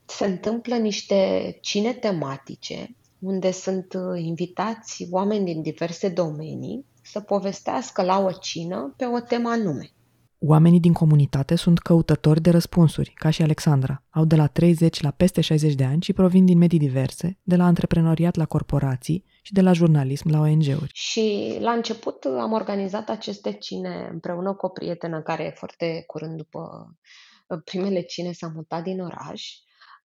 se 0.04 0.26
întâmplă 0.26 0.74
niște 0.74 1.58
cine 1.60 1.92
tematice, 1.92 2.96
unde 3.18 3.50
sunt 3.50 3.94
uh, 3.94 4.22
invitați 4.22 5.06
oameni 5.10 5.44
din 5.44 5.62
diverse 5.62 6.08
domenii 6.08 6.84
să 7.02 7.20
povestească 7.20 8.02
la 8.02 8.18
o 8.18 8.32
cină 8.32 8.94
pe 8.96 9.06
o 9.06 9.20
temă 9.20 9.48
anume. 9.48 9.92
Oamenii 10.44 10.80
din 10.80 10.92
comunitate 10.92 11.54
sunt 11.54 11.78
căutători 11.78 12.40
de 12.40 12.50
răspunsuri, 12.50 13.12
ca 13.14 13.30
și 13.30 13.42
Alexandra. 13.42 14.02
Au 14.10 14.24
de 14.24 14.36
la 14.36 14.46
30 14.46 15.00
la 15.02 15.10
peste 15.10 15.40
60 15.40 15.74
de 15.74 15.84
ani 15.84 16.02
și 16.02 16.12
provin 16.12 16.44
din 16.44 16.58
medii 16.58 16.78
diverse, 16.78 17.38
de 17.42 17.56
la 17.56 17.64
antreprenoriat 17.64 18.34
la 18.34 18.46
corporații 18.46 19.24
și 19.42 19.52
de 19.52 19.60
la 19.60 19.72
jurnalism 19.72 20.30
la 20.30 20.38
ONG-uri. 20.38 20.90
Și 20.92 21.56
la 21.60 21.72
început 21.72 22.24
am 22.24 22.52
organizat 22.52 23.08
aceste 23.08 23.52
cine 23.52 24.08
împreună 24.12 24.54
cu 24.54 24.66
o 24.66 24.68
prietenă 24.68 25.22
care 25.22 25.54
foarte 25.56 26.04
curând 26.06 26.36
după 26.36 26.86
uh, 27.46 27.58
primele 27.64 28.00
cine 28.00 28.32
s-a 28.32 28.52
mutat 28.54 28.82
din 28.82 29.00
oraș. 29.00 29.42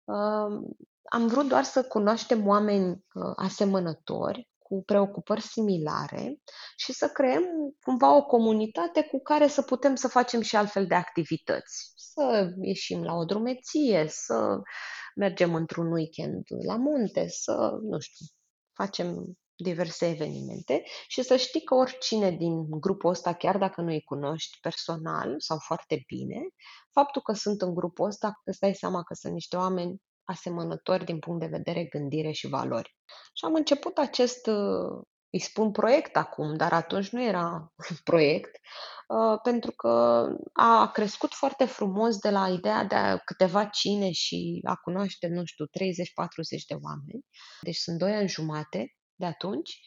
Uh, 0.04 0.70
am 1.10 1.28
vrut 1.28 1.48
doar 1.48 1.64
să 1.64 1.84
cunoaștem 1.84 2.48
oameni 2.48 2.90
uh, 2.90 3.34
asemănători 3.36 4.50
cu 4.68 4.84
preocupări 4.86 5.42
similare 5.42 6.40
și 6.78 6.94
să 6.94 7.08
creăm 7.08 7.44
cumva 7.82 8.16
o 8.16 8.26
comunitate 8.26 9.02
cu 9.02 9.22
care 9.22 9.48
să 9.48 9.62
putem 9.62 9.96
să 9.96 10.08
facem 10.08 10.42
și 10.42 10.56
altfel 10.56 10.88
de 10.88 10.96
activități. 10.96 11.92
Să 11.96 12.50
ieșim 12.62 13.04
la 13.04 13.14
o 13.14 13.26
drumeție, 13.26 14.06
să 14.10 14.60
mergem 15.16 15.56
într-un 15.56 15.92
weekend 15.92 16.44
la 16.66 16.76
munte, 16.76 17.28
să, 17.28 17.78
nu 17.82 18.00
știu, 18.00 18.26
facem 18.74 19.38
diverse 19.56 20.10
evenimente 20.10 20.84
și 21.08 21.22
să 21.22 21.36
știi 21.36 21.64
că 21.64 21.76
oricine 21.76 22.32
din 22.32 22.70
grupul 22.70 23.10
ăsta, 23.10 23.34
chiar 23.34 23.58
dacă 23.58 23.82
nu 23.82 23.88
îi 23.88 24.04
cunoști 24.04 24.60
personal 24.62 25.36
sau 25.38 25.58
foarte 25.58 26.04
bine, 26.08 26.40
faptul 26.92 27.22
că 27.22 27.34
sunt 27.34 27.62
în 27.62 27.74
grupul 27.74 28.08
ăsta, 28.08 28.42
îți 28.44 28.60
dai 28.60 28.74
seama 28.74 29.04
că 29.04 29.14
sunt 29.14 29.34
niște 29.34 29.56
oameni 29.56 30.02
asemănători 30.28 31.06
din 31.06 31.20
punct 31.20 31.40
de 31.40 31.58
vedere 31.58 31.86
gândire 31.86 32.32
și 32.32 32.48
valori. 32.48 32.96
Și 33.34 33.46
am 33.46 33.54
început 33.54 33.98
acest, 33.98 34.48
uh, 34.48 35.04
îi 35.30 35.40
spun 35.40 35.72
proiect 35.72 36.16
acum, 36.16 36.56
dar 36.56 36.74
atunci 36.74 37.10
nu 37.10 37.24
era 37.24 37.74
proiect, 38.10 38.56
uh, 39.08 39.40
pentru 39.44 39.72
că 39.72 40.26
a 40.54 40.92
crescut 40.92 41.34
foarte 41.34 41.66
frumos 41.66 42.18
de 42.18 42.30
la 42.30 42.48
ideea 42.48 42.84
de 42.84 42.96
a 42.96 43.18
câteva 43.18 43.66
cine 43.66 44.12
și 44.12 44.62
a 44.66 44.76
cunoaște, 44.76 45.28
nu 45.28 45.46
știu, 45.46 45.66
30-40 45.66 45.70
de 46.68 46.76
oameni. 46.82 47.26
Deci 47.62 47.76
sunt 47.76 47.98
doi 47.98 48.16
ani 48.16 48.28
jumate 48.28 48.96
de 49.16 49.26
atunci 49.26 49.80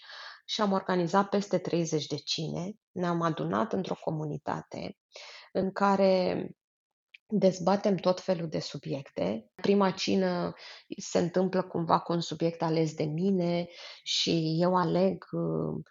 și 0.44 0.60
am 0.60 0.72
organizat 0.72 1.28
peste 1.28 1.58
30 1.58 2.06
de 2.06 2.16
cine. 2.16 2.72
Ne-am 2.90 3.20
adunat 3.20 3.72
într-o 3.72 3.94
comunitate 4.00 4.96
în 5.52 5.72
care 5.72 6.48
dezbatem 7.30 7.96
tot 7.96 8.20
felul 8.20 8.48
de 8.48 8.58
subiecte. 8.58 9.50
Prima 9.54 9.90
cină 9.90 10.54
se 10.96 11.18
întâmplă 11.18 11.62
cumva 11.62 11.98
cu 11.98 12.12
un 12.12 12.20
subiect 12.20 12.62
ales 12.62 12.94
de 12.94 13.04
mine 13.04 13.68
și 14.02 14.56
eu 14.60 14.76
aleg 14.76 15.24
uh, 15.30 15.82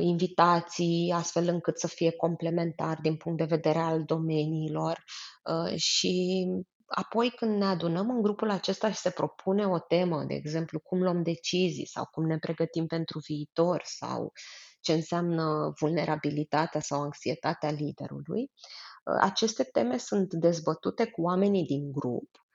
invitații 0.00 1.12
astfel 1.14 1.48
încât 1.48 1.78
să 1.78 1.86
fie 1.86 2.10
complementar 2.10 2.98
din 3.02 3.16
punct 3.16 3.38
de 3.38 3.44
vedere 3.44 3.78
al 3.78 4.04
domeniilor 4.04 5.04
uh, 5.44 5.76
și 5.76 6.46
apoi 6.86 7.30
când 7.30 7.56
ne 7.56 7.64
adunăm 7.64 8.10
în 8.10 8.22
grupul 8.22 8.50
acesta 8.50 8.90
și 8.90 8.98
se 8.98 9.10
propune 9.10 9.66
o 9.66 9.78
temă, 9.78 10.24
de 10.24 10.34
exemplu 10.34 10.80
cum 10.80 11.02
luăm 11.02 11.22
decizii 11.22 11.86
sau 11.86 12.04
cum 12.10 12.26
ne 12.26 12.38
pregătim 12.38 12.86
pentru 12.86 13.18
viitor 13.26 13.80
sau 13.84 14.32
ce 14.80 14.92
înseamnă 14.92 15.72
vulnerabilitatea 15.80 16.80
sau 16.80 17.02
anxietatea 17.02 17.70
liderului, 17.70 18.40
Ă, 18.40 18.89
aceste 19.02 19.64
teme 19.64 19.96
sunt 19.96 20.32
dezbătute 20.32 21.04
cu 21.06 21.22
oamenii 21.22 21.64
din 21.64 21.92
grup, 21.92 22.46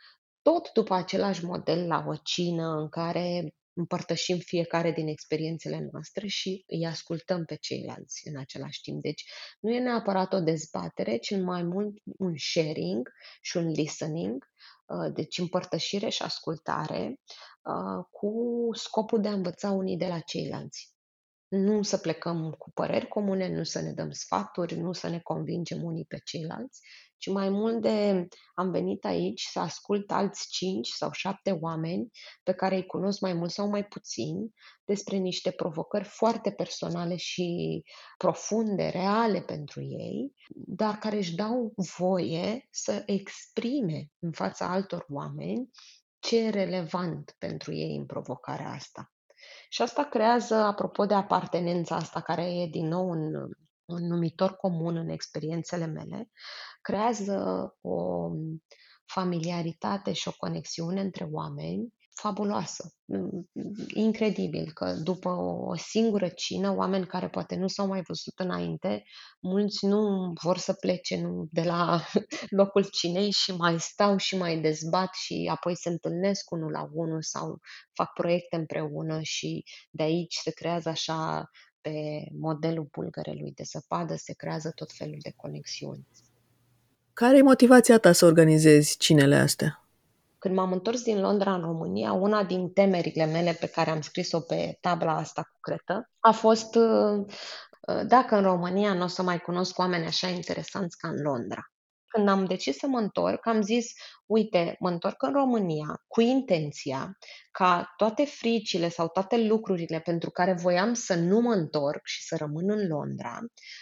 tot 0.41 0.71
după 0.71 0.93
același 0.93 1.45
model 1.45 1.87
la 1.87 2.05
o 2.07 2.15
cină 2.15 2.67
în 2.67 2.89
care 2.89 3.55
împărtășim 3.77 4.37
fiecare 4.37 4.91
din 4.91 5.07
experiențele 5.07 5.87
noastre 5.91 6.27
și 6.27 6.63
îi 6.67 6.85
ascultăm 6.85 7.45
pe 7.45 7.55
ceilalți 7.55 8.27
în 8.27 8.39
același 8.39 8.81
timp. 8.81 9.01
Deci 9.01 9.23
nu 9.59 9.71
e 9.71 9.79
neapărat 9.79 10.33
o 10.33 10.39
dezbatere, 10.39 11.17
ci 11.17 11.37
mai 11.37 11.63
mult 11.63 11.95
un 12.17 12.33
sharing 12.37 13.09
și 13.41 13.57
un 13.57 13.67
listening 13.67 14.45
deci 15.13 15.37
împărtășire 15.37 16.09
și 16.09 16.21
ascultare, 16.21 17.19
cu 18.11 18.31
scopul 18.73 19.21
de 19.21 19.27
a 19.27 19.33
învăța 19.33 19.69
unii 19.69 19.97
de 19.97 20.07
la 20.07 20.19
ceilalți. 20.19 20.94
Nu 21.55 21.81
să 21.81 21.97
plecăm 21.97 22.51
cu 22.57 22.71
păreri 22.71 23.07
comune, 23.07 23.55
nu 23.55 23.63
să 23.63 23.81
ne 23.81 23.91
dăm 23.91 24.11
sfaturi, 24.11 24.75
nu 24.75 24.93
să 24.93 25.09
ne 25.09 25.19
convingem 25.19 25.83
unii 25.83 26.05
pe 26.05 26.21
ceilalți, 26.23 26.81
ci 27.17 27.27
mai 27.27 27.49
mult 27.49 27.81
de 27.81 28.27
am 28.53 28.71
venit 28.71 29.05
aici 29.05 29.41
să 29.41 29.59
ascult 29.59 30.11
alți 30.11 30.47
cinci 30.49 30.87
sau 30.87 31.11
șapte 31.11 31.51
oameni 31.51 32.09
pe 32.43 32.53
care 32.53 32.75
îi 32.75 32.85
cunosc 32.85 33.19
mai 33.19 33.33
mult 33.33 33.51
sau 33.51 33.69
mai 33.69 33.85
puțin 33.85 34.53
despre 34.85 35.17
niște 35.17 35.51
provocări 35.51 36.03
foarte 36.03 36.51
personale 36.51 37.15
și 37.15 37.81
profunde, 38.17 38.87
reale 38.87 39.41
pentru 39.41 39.81
ei, 39.81 40.33
dar 40.55 40.97
care 40.97 41.15
își 41.15 41.35
dau 41.35 41.73
voie 41.97 42.67
să 42.71 43.03
exprime 43.05 44.11
în 44.19 44.31
fața 44.31 44.71
altor 44.71 45.05
oameni 45.09 45.69
ce 46.19 46.37
e 46.37 46.49
relevant 46.49 47.35
pentru 47.37 47.73
ei 47.73 47.95
în 47.95 48.05
provocarea 48.05 48.69
asta. 48.69 49.14
Și 49.75 49.81
asta 49.81 50.03
creează, 50.03 50.55
apropo 50.55 51.05
de 51.05 51.13
apartenența 51.13 51.95
asta, 51.95 52.21
care 52.21 52.43
e 52.43 52.67
din 52.67 52.87
nou 52.87 53.09
un, 53.09 53.33
un 53.85 54.07
numitor 54.07 54.55
comun 54.55 54.95
în 54.95 55.09
experiențele 55.09 55.85
mele, 55.85 56.29
creează 56.81 57.35
o 57.81 58.29
familiaritate 59.05 60.13
și 60.13 60.27
o 60.27 60.31
conexiune 60.37 61.01
între 61.01 61.27
oameni 61.31 61.93
fabuloasă. 62.15 62.93
Mm, 63.05 63.49
incredibil 63.93 64.71
că 64.73 64.93
după 65.03 65.29
o 65.29 65.75
singură 65.75 66.27
cină, 66.27 66.75
oameni 66.75 67.05
care 67.05 67.29
poate 67.29 67.55
nu 67.55 67.67
s-au 67.67 67.87
mai 67.87 68.01
văzut 68.07 68.39
înainte, 68.39 69.03
mulți 69.39 69.85
nu 69.85 70.31
vor 70.43 70.57
să 70.57 70.73
plece 70.73 71.21
nu, 71.21 71.47
de 71.51 71.63
la 71.63 72.01
locul 72.59 72.83
cinei 72.91 73.31
și 73.31 73.51
mai 73.51 73.79
stau 73.79 74.17
și 74.17 74.37
mai 74.37 74.61
dezbat 74.61 75.13
și 75.13 75.49
apoi 75.51 75.75
se 75.75 75.89
întâlnesc 75.89 76.51
unul 76.51 76.71
la 76.71 76.89
unul 76.93 77.21
sau 77.21 77.59
fac 77.93 78.13
proiecte 78.13 78.55
împreună 78.55 79.19
și 79.21 79.63
de 79.91 80.03
aici 80.03 80.35
se 80.35 80.51
creează 80.51 80.89
așa 80.89 81.49
pe 81.81 82.27
modelul 82.39 82.87
bulgărelui 82.91 83.51
de 83.51 83.63
zăpadă, 83.65 84.15
se 84.15 84.33
creează 84.33 84.71
tot 84.75 84.91
felul 84.91 85.17
de 85.21 85.33
conexiuni. 85.35 86.07
Care 87.13 87.37
e 87.37 87.41
motivația 87.41 87.97
ta 87.97 88.11
să 88.11 88.25
organizezi 88.25 88.97
cinele 88.97 89.35
astea? 89.35 89.84
Când 90.45 90.57
m-am 90.57 90.71
întors 90.71 91.01
din 91.01 91.21
Londra 91.21 91.53
în 91.53 91.61
România, 91.61 92.13
una 92.13 92.43
din 92.43 92.73
temerile 92.73 93.25
mele 93.25 93.51
pe 93.59 93.67
care 93.67 93.89
am 93.89 94.01
scris-o 94.01 94.39
pe 94.39 94.77
tabla 94.81 95.15
asta 95.15 95.41
cu 95.41 95.59
cretă 95.59 96.09
a 96.19 96.31
fost 96.31 96.75
uh, 96.75 97.25
uh, 97.87 98.01
dacă 98.07 98.35
în 98.35 98.41
România 98.41 98.93
nu 98.93 99.03
o 99.03 99.07
să 99.07 99.23
mai 99.23 99.39
cunosc 99.39 99.77
oameni 99.77 100.05
așa 100.05 100.27
interesanți 100.27 100.97
ca 100.97 101.07
în 101.07 101.21
Londra. 101.21 101.61
Când 102.07 102.29
am 102.29 102.45
decis 102.45 102.77
să 102.77 102.87
mă 102.87 102.99
întorc, 102.99 103.47
am 103.47 103.61
zis, 103.61 103.91
uite, 104.25 104.75
mă 104.79 104.89
întorc 104.89 105.23
în 105.23 105.33
România 105.33 106.03
cu 106.07 106.21
intenția 106.21 107.17
ca 107.57 107.93
toate 107.97 108.25
fricile 108.25 108.89
sau 108.89 109.07
toate 109.07 109.37
lucrurile 109.37 109.99
pentru 109.99 110.29
care 110.29 110.53
voiam 110.53 110.93
să 110.93 111.15
nu 111.15 111.39
mă 111.39 111.53
întorc 111.53 112.01
și 112.03 112.23
să 112.23 112.35
rămân 112.35 112.69
în 112.69 112.87
Londra, 112.87 113.39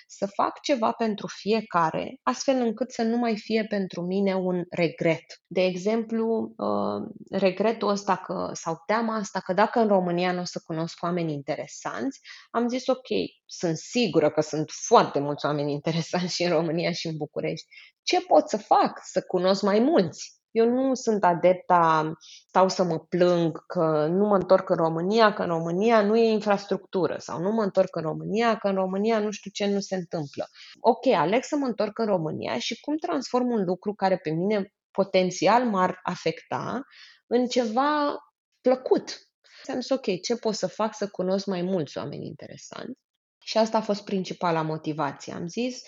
să 0.07 0.26
fac 0.26 0.59
ceva 0.59 0.91
pentru 0.91 1.28
fiecare, 1.28 2.19
astfel 2.24 2.55
încât 2.55 2.91
să 2.91 3.03
nu 3.03 3.17
mai 3.17 3.38
fie 3.38 3.65
pentru 3.69 4.01
mine 4.01 4.36
un 4.36 4.63
regret. 4.69 5.24
De 5.47 5.61
exemplu, 5.63 6.53
uh, 6.57 7.09
regretul 7.30 7.88
ăsta 7.89 8.15
că, 8.15 8.49
sau 8.53 8.84
teama 8.86 9.15
asta 9.15 9.39
că 9.39 9.53
dacă 9.53 9.80
în 9.80 9.88
România 9.88 10.32
nu 10.32 10.39
o 10.41 10.45
să 10.45 10.61
cunosc 10.65 11.03
oameni 11.03 11.34
interesanți, 11.34 12.19
am 12.51 12.67
zis 12.67 12.88
ok, 12.88 13.07
sunt 13.45 13.78
sigură 13.78 14.30
că 14.30 14.41
sunt 14.41 14.69
foarte 14.69 15.19
mulți 15.19 15.45
oameni 15.45 15.71
interesanți 15.71 16.36
și 16.36 16.43
în 16.43 16.51
România 16.51 16.91
și 16.91 17.07
în 17.07 17.17
București. 17.17 17.67
Ce 18.03 18.21
pot 18.21 18.49
să 18.49 18.57
fac? 18.57 18.99
Să 19.03 19.21
cunosc 19.21 19.61
mai 19.61 19.80
mulți. 19.80 20.43
Eu 20.54 20.70
nu 20.70 20.93
sunt 20.93 21.24
adepta, 21.24 22.14
stau 22.47 22.70
să 22.70 22.84
mă 22.84 22.99
plâng 22.99 23.66
că 23.66 24.08
nu 24.10 24.28
mă 24.28 24.36
întorc 24.36 24.70
în 24.70 24.76
România, 24.76 25.34
că 25.34 25.41
în 25.41 25.47
România 25.47 26.01
nu 26.01 26.18
e 26.18 26.32
infrastructură 26.32 27.16
sau 27.20 27.41
nu 27.41 27.51
mă 27.51 27.64
întorc 27.64 27.95
în 27.95 28.01
România, 28.01 28.58
că 28.58 28.68
în 28.68 28.76
România 28.76 29.20
nu 29.20 29.32
știu 29.32 29.51
ce 29.51 29.66
nu 29.66 29.80
se 29.80 29.95
întâmplă. 29.95 30.47
Ok, 30.80 31.08
aleg 31.08 31.43
să 31.43 31.56
mă 31.56 31.66
întorc 31.66 31.99
în 31.99 32.06
România 32.06 32.60
și 32.60 32.80
cum 32.82 32.97
transform 32.97 33.47
un 33.47 33.64
lucru 33.64 33.93
care 33.93 34.18
pe 34.18 34.30
mine 34.30 34.74
potențial 34.91 35.64
m-ar 35.64 35.99
afecta 36.04 36.82
în 37.28 37.45
ceva 37.45 38.18
plăcut. 38.62 39.28
Am 39.68 39.80
zis, 39.80 39.89
ok, 39.89 40.22
ce 40.22 40.36
pot 40.36 40.54
să 40.54 40.68
fac 40.68 40.95
să 40.95 41.08
cunosc 41.08 41.45
mai 41.45 41.62
mulți 41.62 41.97
oameni 41.97 42.26
interesanți? 42.26 42.99
Și 43.43 43.58
asta 43.58 43.78
a 43.78 43.82
fost 43.82 44.04
principala 44.04 44.62
motivație. 44.62 45.34
Am 45.34 45.47
zis, 45.47 45.82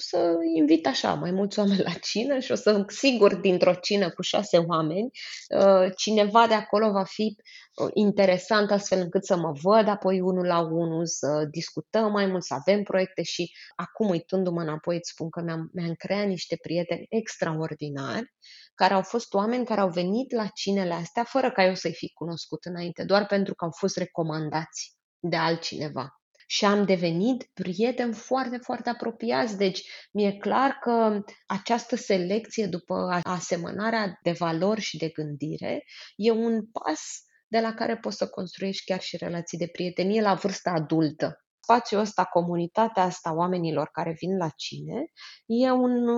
să 0.00 0.36
invit 0.54 0.86
așa 0.86 1.14
mai 1.14 1.30
mulți 1.30 1.58
oameni 1.58 1.82
la 1.82 1.92
cină 1.92 2.38
și 2.38 2.52
o 2.52 2.54
să, 2.54 2.84
sigur, 2.86 3.34
dintr-o 3.34 3.74
cină 3.74 4.10
cu 4.10 4.22
șase 4.22 4.56
oameni, 4.56 5.10
uh, 5.58 5.92
cineva 5.96 6.46
de 6.46 6.54
acolo 6.54 6.90
va 6.90 7.04
fi 7.04 7.36
uh, 7.74 7.90
interesant 7.94 8.70
astfel 8.70 9.00
încât 9.00 9.24
să 9.24 9.36
mă 9.36 9.52
văd 9.62 9.88
apoi 9.88 10.20
unul 10.20 10.46
la 10.46 10.60
unul, 10.60 11.06
să 11.06 11.46
discutăm 11.50 12.10
mai 12.10 12.26
mult, 12.26 12.44
să 12.44 12.54
avem 12.54 12.82
proiecte 12.82 13.22
și 13.22 13.52
acum 13.76 14.08
uitându-mă 14.08 14.60
înapoi 14.60 14.96
îți 14.96 15.10
spun 15.10 15.30
că 15.30 15.40
mi-am, 15.40 15.70
mi-am 15.72 15.94
creat 15.94 16.26
niște 16.26 16.56
prieteni 16.62 17.06
extraordinari 17.08 18.32
care 18.74 18.94
au 18.94 19.02
fost 19.02 19.34
oameni 19.34 19.64
care 19.64 19.80
au 19.80 19.90
venit 19.90 20.32
la 20.32 20.46
cinele 20.46 20.94
astea 20.94 21.24
fără 21.24 21.50
ca 21.50 21.64
eu 21.64 21.74
să-i 21.74 21.94
fi 21.94 22.12
cunoscut 22.12 22.64
înainte, 22.64 23.04
doar 23.04 23.26
pentru 23.26 23.54
că 23.54 23.64
au 23.64 23.70
fost 23.70 23.96
recomandați 23.96 24.96
de 25.18 25.36
altcineva 25.36 26.18
și 26.50 26.64
am 26.64 26.84
devenit 26.84 27.50
prieteni 27.54 28.14
foarte, 28.14 28.56
foarte 28.56 28.88
apropiați. 28.88 29.56
Deci 29.56 29.88
mi-e 30.12 30.32
clar 30.32 30.70
că 30.70 31.20
această 31.46 31.96
selecție 31.96 32.66
după 32.66 33.20
asemănarea 33.22 34.18
de 34.22 34.32
valori 34.32 34.80
și 34.80 34.96
de 34.96 35.08
gândire 35.08 35.84
e 36.16 36.30
un 36.30 36.66
pas 36.66 37.00
de 37.46 37.60
la 37.60 37.74
care 37.74 37.96
poți 37.96 38.16
să 38.16 38.28
construiești 38.28 38.84
chiar 38.84 39.00
și 39.00 39.16
relații 39.16 39.58
de 39.58 39.68
prietenie 39.72 40.20
la 40.20 40.34
vârsta 40.34 40.70
adultă. 40.70 41.44
Spațiul 41.60 42.00
ăsta, 42.00 42.24
comunitatea 42.24 43.02
asta, 43.02 43.34
oamenilor 43.34 43.88
care 43.92 44.16
vin 44.18 44.36
la 44.36 44.48
cine, 44.48 45.04
e 45.46 45.70
un 45.70 46.08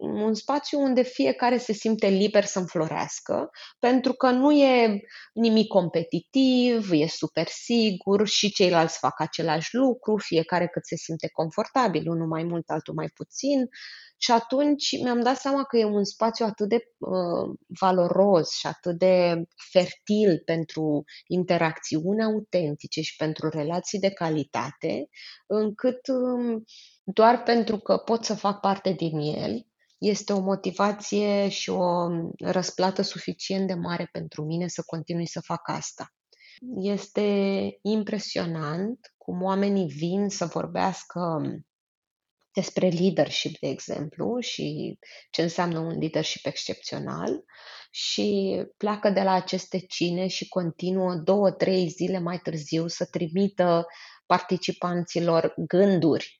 un 0.00 0.34
spațiu 0.34 0.80
unde 0.80 1.02
fiecare 1.02 1.58
se 1.58 1.72
simte 1.72 2.06
liber 2.06 2.44
să 2.44 2.58
înflorească, 2.58 3.50
pentru 3.78 4.12
că 4.12 4.30
nu 4.30 4.52
e 4.52 5.00
nimic 5.32 5.66
competitiv, 5.66 6.90
e 6.92 7.06
super 7.06 7.46
sigur 7.46 8.26
și 8.26 8.52
ceilalți 8.52 8.98
fac 8.98 9.20
același 9.20 9.74
lucru, 9.74 10.16
fiecare 10.16 10.66
cât 10.66 10.86
se 10.86 10.96
simte 10.96 11.28
confortabil, 11.32 12.10
unul 12.10 12.26
mai 12.26 12.42
mult, 12.42 12.68
altul 12.68 12.94
mai 12.94 13.08
puțin. 13.14 13.68
Și 14.16 14.30
atunci 14.32 15.00
mi-am 15.02 15.20
dat 15.20 15.36
seama 15.36 15.64
că 15.64 15.76
e 15.76 15.84
un 15.84 16.04
spațiu 16.04 16.44
atât 16.44 16.68
de 16.68 16.76
uh, 16.98 17.56
valoros 17.80 18.50
și 18.50 18.66
atât 18.66 18.98
de 18.98 19.42
fertil 19.70 20.42
pentru 20.44 21.04
interacțiuni 21.26 22.22
autentice 22.22 23.00
și 23.00 23.16
pentru 23.16 23.48
relații 23.48 23.98
de 23.98 24.10
calitate, 24.10 25.08
încât 25.46 26.00
uh, 26.08 26.62
doar 27.04 27.42
pentru 27.42 27.78
că 27.78 27.96
pot 27.96 28.24
să 28.24 28.34
fac 28.34 28.60
parte 28.60 28.92
din 28.92 29.18
el, 29.18 29.66
este 30.00 30.32
o 30.32 30.40
motivație 30.40 31.48
și 31.48 31.70
o 31.70 32.08
răsplată 32.38 33.02
suficient 33.02 33.66
de 33.66 33.74
mare 33.74 34.08
pentru 34.12 34.44
mine 34.44 34.68
să 34.68 34.82
continui 34.86 35.26
să 35.26 35.40
fac 35.40 35.68
asta. 35.68 36.12
Este 36.76 37.68
impresionant 37.82 39.14
cum 39.16 39.42
oamenii 39.42 39.86
vin 39.86 40.28
să 40.28 40.44
vorbească 40.44 41.40
despre 42.52 42.88
leadership, 42.88 43.58
de 43.58 43.68
exemplu, 43.68 44.40
și 44.40 44.98
ce 45.30 45.42
înseamnă 45.42 45.78
un 45.78 45.98
leadership 45.98 46.46
excepțional 46.46 47.44
și 47.90 48.60
pleacă 48.76 49.10
de 49.10 49.22
la 49.22 49.32
aceste 49.32 49.78
cine 49.78 50.26
și 50.26 50.48
continuă 50.48 51.14
două, 51.14 51.50
trei 51.50 51.88
zile 51.88 52.18
mai 52.18 52.38
târziu 52.38 52.86
să 52.86 53.04
trimită 53.04 53.86
participanților 54.26 55.54
gânduri 55.56 56.39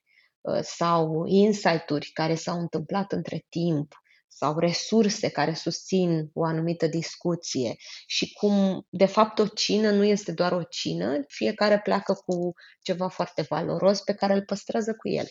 sau 0.61 1.25
insight-uri 1.25 2.09
care 2.13 2.35
s-au 2.35 2.59
întâmplat 2.59 3.11
între 3.11 3.45
timp 3.49 4.01
sau 4.27 4.59
resurse 4.59 5.29
care 5.29 5.53
susțin 5.53 6.29
o 6.33 6.43
anumită 6.43 6.87
discuție 6.87 7.75
și 8.05 8.33
cum, 8.33 8.85
de 8.89 9.05
fapt, 9.05 9.39
o 9.39 9.47
cină 9.47 9.91
nu 9.91 10.03
este 10.03 10.31
doar 10.31 10.51
o 10.51 10.63
cină, 10.63 11.23
fiecare 11.27 11.79
pleacă 11.79 12.13
cu 12.25 12.53
ceva 12.81 13.07
foarte 13.07 13.45
valoros 13.49 14.01
pe 14.01 14.13
care 14.13 14.33
îl 14.33 14.43
păstrează 14.43 14.93
cu 14.93 15.09
el. 15.09 15.25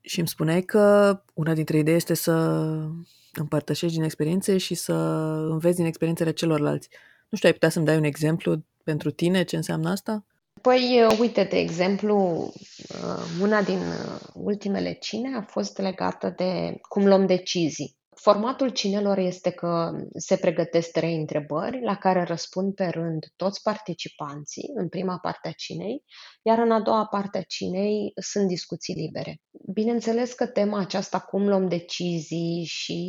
Și 0.00 0.18
îmi 0.18 0.28
spuneai 0.28 0.62
că 0.62 1.16
una 1.34 1.54
dintre 1.54 1.78
idei 1.78 1.94
este 1.94 2.14
să 2.14 2.32
împărtășești 3.32 3.96
din 3.96 4.04
experiențe 4.04 4.58
și 4.58 4.74
să 4.74 4.92
înveți 5.50 5.76
din 5.76 5.86
experiențele 5.86 6.32
celorlalți. 6.32 6.88
Nu 7.28 7.36
știu, 7.36 7.48
ai 7.48 7.54
putea 7.54 7.68
să-mi 7.68 7.84
dai 7.84 7.96
un 7.96 8.04
exemplu 8.04 8.64
pentru 8.82 9.10
tine 9.10 9.42
ce 9.42 9.56
înseamnă 9.56 9.90
asta? 9.90 10.24
Păi, 10.68 11.06
uite, 11.18 11.44
de 11.44 11.58
exemplu, 11.58 12.16
uh, 12.88 13.40
una 13.40 13.62
din 13.62 13.78
uh, 13.78 14.20
ultimele 14.34 14.92
cine 14.92 15.36
a 15.36 15.42
fost 15.42 15.78
legată 15.78 16.32
de 16.36 16.80
cum 16.88 17.06
luăm 17.06 17.26
decizii. 17.26 17.97
Formatul 18.20 18.68
cinelor 18.68 19.18
este 19.18 19.50
că 19.50 19.90
se 20.16 20.36
pregătesc 20.36 20.90
trei 20.90 21.14
întrebări 21.14 21.82
la 21.82 21.96
care 21.96 22.22
răspund 22.22 22.74
pe 22.74 22.86
rând 22.86 23.26
toți 23.36 23.62
participanții 23.62 24.70
în 24.74 24.88
prima 24.88 25.18
parte 25.18 25.48
a 25.48 25.52
cinei, 25.52 26.04
iar 26.42 26.58
în 26.58 26.70
a 26.70 26.80
doua 26.80 27.06
parte 27.06 27.38
a 27.38 27.42
cinei 27.42 28.12
sunt 28.20 28.48
discuții 28.48 28.94
libere. 28.94 29.40
bineînțeles 29.72 30.32
că 30.32 30.46
tema 30.46 30.78
aceasta, 30.78 31.20
cum 31.20 31.48
luăm 31.48 31.68
decizii 31.68 32.64
și 32.64 33.00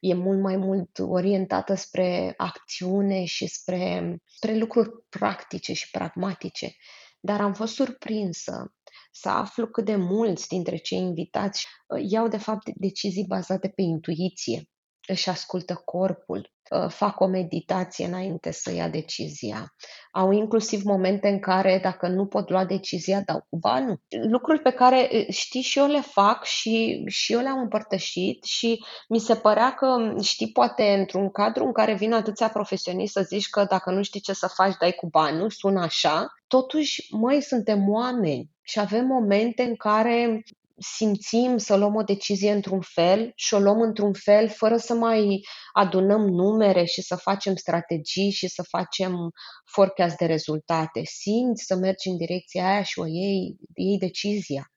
e 0.00 0.14
mult 0.14 0.40
mai 0.40 0.56
mult 0.56 0.98
orientată 0.98 1.74
spre 1.74 2.34
acțiune 2.36 3.24
și 3.24 3.46
spre, 3.46 4.16
spre 4.24 4.56
lucruri 4.56 4.90
practice 5.08 5.72
și 5.72 5.90
pragmatice. 5.90 6.74
Dar 7.20 7.40
am 7.40 7.54
fost 7.54 7.74
surprinsă 7.74 8.74
să 9.12 9.28
aflu 9.28 9.66
cât 9.66 9.84
de 9.84 9.96
mulți 9.96 10.48
dintre 10.48 10.76
cei 10.76 10.98
invitați 10.98 11.66
uh, 11.86 12.04
iau 12.10 12.28
de 12.28 12.38
fapt 12.38 12.70
decizii 12.74 13.26
bazate 13.28 13.68
pe 13.68 13.82
intuiție, 13.82 14.70
își 15.10 15.28
ascultă 15.28 15.82
corpul, 15.84 16.52
uh, 16.70 16.88
fac 16.88 17.20
o 17.20 17.26
meditație 17.26 18.06
înainte 18.06 18.50
să 18.50 18.72
ia 18.72 18.88
decizia. 18.88 19.74
Au 20.12 20.32
inclusiv 20.32 20.82
momente 20.82 21.28
în 21.28 21.40
care, 21.40 21.80
dacă 21.82 22.08
nu 22.08 22.26
pot 22.26 22.50
lua 22.50 22.64
decizia, 22.64 23.20
dau 23.20 23.46
cu 23.48 23.58
banul. 23.58 24.00
Lucruri 24.28 24.62
pe 24.62 24.70
care, 24.70 25.08
uh, 25.12 25.26
știi, 25.28 25.60
și 25.60 25.78
eu 25.78 25.86
le 25.86 26.00
fac 26.00 26.44
și, 26.44 27.04
și 27.06 27.32
eu 27.32 27.40
le-am 27.40 27.58
împărtășit 27.58 28.44
și 28.44 28.84
mi 29.08 29.18
se 29.18 29.34
părea 29.34 29.74
că, 29.74 30.14
știi, 30.22 30.52
poate 30.52 30.94
într-un 30.98 31.30
cadru 31.30 31.64
în 31.64 31.72
care 31.72 31.94
vin 31.94 32.12
atâția 32.12 32.48
profesioniști 32.48 33.12
să 33.12 33.22
zici 33.22 33.48
că 33.48 33.64
dacă 33.64 33.90
nu 33.90 34.02
știi 34.02 34.20
ce 34.20 34.32
să 34.32 34.46
faci, 34.54 34.76
dai 34.80 34.92
cu 34.92 35.06
banul, 35.06 35.50
sună 35.50 35.80
așa. 35.80 36.26
Totuși, 36.46 37.14
mai 37.14 37.40
suntem 37.40 37.88
oameni 37.88 38.50
și 38.62 38.80
avem 38.80 39.06
momente 39.06 39.62
în 39.62 39.76
care 39.76 40.42
simțim 40.80 41.56
să 41.56 41.76
luăm 41.76 41.94
o 41.94 42.02
decizie 42.02 42.52
într-un 42.52 42.80
fel 42.80 43.32
și 43.34 43.54
o 43.54 43.58
luăm 43.58 43.80
într-un 43.80 44.12
fel 44.12 44.48
fără 44.48 44.76
să 44.76 44.94
mai 44.94 45.40
adunăm 45.72 46.28
numere 46.28 46.84
și 46.84 47.02
să 47.02 47.16
facem 47.16 47.56
strategii 47.56 48.30
și 48.30 48.48
să 48.48 48.62
facem 48.62 49.30
forecast 49.72 50.16
de 50.16 50.26
rezultate. 50.26 51.02
Simți 51.04 51.64
să 51.64 51.76
mergi 51.76 52.08
în 52.08 52.16
direcția 52.16 52.68
aia 52.68 52.82
și 52.82 52.98
o 52.98 53.06
iei, 53.06 53.56
iei 53.74 53.98
decizia. 53.98 54.72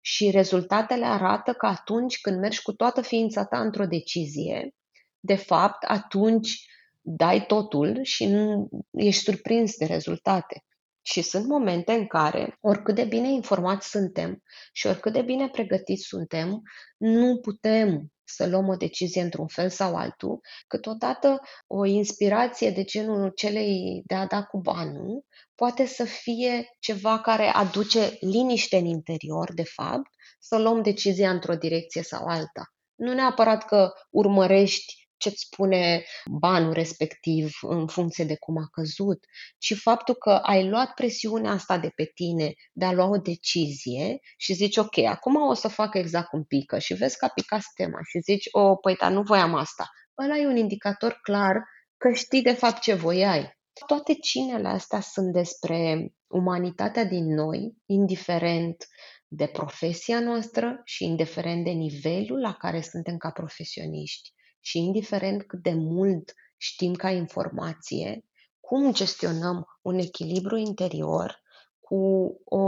Și 0.00 0.30
rezultatele 0.30 1.04
arată 1.04 1.52
că 1.52 1.66
atunci 1.66 2.20
când 2.20 2.38
mergi 2.38 2.62
cu 2.62 2.72
toată 2.72 3.00
ființa 3.00 3.44
ta 3.44 3.60
într-o 3.60 3.84
decizie, 3.84 4.74
de 5.20 5.34
fapt, 5.34 5.84
atunci 5.84 6.64
dai 7.00 7.46
totul 7.46 7.98
și 8.02 8.26
nu 8.26 8.68
ești 8.90 9.22
surprins 9.22 9.76
de 9.76 9.84
rezultate. 9.84 10.62
Și 11.10 11.22
sunt 11.22 11.46
momente 11.46 11.92
în 11.92 12.06
care, 12.06 12.56
oricât 12.60 12.94
de 12.94 13.04
bine 13.04 13.32
informați 13.32 13.88
suntem 13.88 14.42
și 14.72 14.86
oricât 14.86 15.12
de 15.12 15.22
bine 15.22 15.48
pregătiți 15.48 16.02
suntem, 16.02 16.62
nu 16.96 17.38
putem 17.38 18.12
să 18.24 18.46
luăm 18.46 18.68
o 18.68 18.74
decizie 18.74 19.22
într-un 19.22 19.46
fel 19.46 19.70
sau 19.70 19.96
altul, 19.96 20.40
câteodată 20.66 21.40
o 21.66 21.84
inspirație 21.84 22.70
de 22.70 22.84
genul 22.84 23.30
celei 23.34 24.02
de 24.06 24.14
a 24.14 24.26
da 24.26 24.42
cu 24.42 24.60
banul 24.60 25.24
poate 25.54 25.86
să 25.86 26.04
fie 26.04 26.76
ceva 26.78 27.20
care 27.20 27.46
aduce 27.46 28.16
liniște 28.20 28.76
în 28.76 28.84
interior, 28.84 29.54
de 29.54 29.64
fapt, 29.64 30.10
să 30.38 30.58
luăm 30.58 30.82
decizia 30.82 31.30
într-o 31.30 31.54
direcție 31.54 32.02
sau 32.02 32.26
alta. 32.26 32.72
Nu 32.94 33.12
neapărat 33.12 33.64
că 33.64 33.92
urmărești 34.10 35.07
ce-ți 35.18 35.40
spune 35.40 36.04
banul 36.30 36.72
respectiv 36.72 37.58
în 37.60 37.86
funcție 37.86 38.24
de 38.24 38.36
cum 38.36 38.56
a 38.56 38.68
căzut, 38.72 39.24
ci 39.58 39.74
faptul 39.74 40.14
că 40.14 40.30
ai 40.30 40.68
luat 40.68 40.94
presiunea 40.94 41.50
asta 41.50 41.78
de 41.78 41.88
pe 41.94 42.10
tine 42.14 42.52
de 42.72 42.84
a 42.84 42.92
lua 42.92 43.06
o 43.06 43.16
decizie 43.16 44.18
și 44.36 44.52
zici, 44.52 44.76
ok, 44.76 44.98
acum 44.98 45.36
o 45.36 45.54
să 45.54 45.68
fac 45.68 45.94
exact 45.94 46.28
cum 46.28 46.44
pică 46.44 46.78
și 46.78 46.94
vezi 46.94 47.16
că 47.16 47.24
a 47.24 47.28
picat 47.28 47.60
stema 47.60 47.98
și 48.02 48.18
zici, 48.18 48.48
o, 48.50 48.60
oh, 48.60 48.78
păi, 48.80 48.96
dar 48.96 49.12
nu 49.12 49.22
voiam 49.22 49.54
asta. 49.54 49.90
Ăla 50.22 50.36
e 50.36 50.46
un 50.46 50.56
indicator 50.56 51.18
clar 51.22 51.56
că 51.96 52.12
știi 52.12 52.42
de 52.42 52.52
fapt 52.52 52.80
ce 52.80 52.94
voiai. 52.94 53.56
Toate 53.86 54.14
cinele 54.14 54.68
astea 54.68 55.00
sunt 55.00 55.32
despre 55.32 56.12
umanitatea 56.26 57.04
din 57.04 57.34
noi, 57.34 57.74
indiferent 57.86 58.86
de 59.28 59.46
profesia 59.46 60.20
noastră 60.20 60.80
și 60.84 61.04
indiferent 61.04 61.64
de 61.64 61.70
nivelul 61.70 62.40
la 62.40 62.52
care 62.52 62.80
suntem 62.80 63.16
ca 63.16 63.30
profesioniști 63.30 64.32
și 64.68 64.78
indiferent 64.78 65.42
cât 65.42 65.62
de 65.62 65.72
mult 65.74 66.34
știm 66.56 66.94
ca 66.94 67.10
informație, 67.10 68.24
cum 68.60 68.92
gestionăm 68.92 69.66
un 69.82 69.98
echilibru 69.98 70.56
interior 70.56 71.40
cu 71.80 71.96
o 72.44 72.62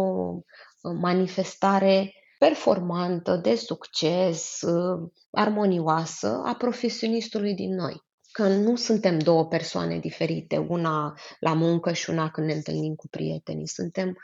manifestare 1.01 2.12
performantă, 2.38 3.36
de 3.36 3.55
succes, 3.55 4.61
armonioasă 5.30 6.42
a 6.44 6.55
profesionistului 6.55 7.55
din 7.55 7.74
noi. 7.74 8.03
Că 8.32 8.48
nu 8.48 8.76
suntem 8.76 9.18
două 9.18 9.46
persoane 9.46 9.98
diferite, 9.98 10.57
una 10.57 11.14
la 11.40 11.53
muncă 11.55 11.92
și 11.92 12.11
una 12.11 12.30
când 12.30 12.46
ne 12.46 12.53
întâlnim 12.53 12.94
cu 12.94 13.09
prietenii. 13.09 13.68
Suntem 13.68 14.16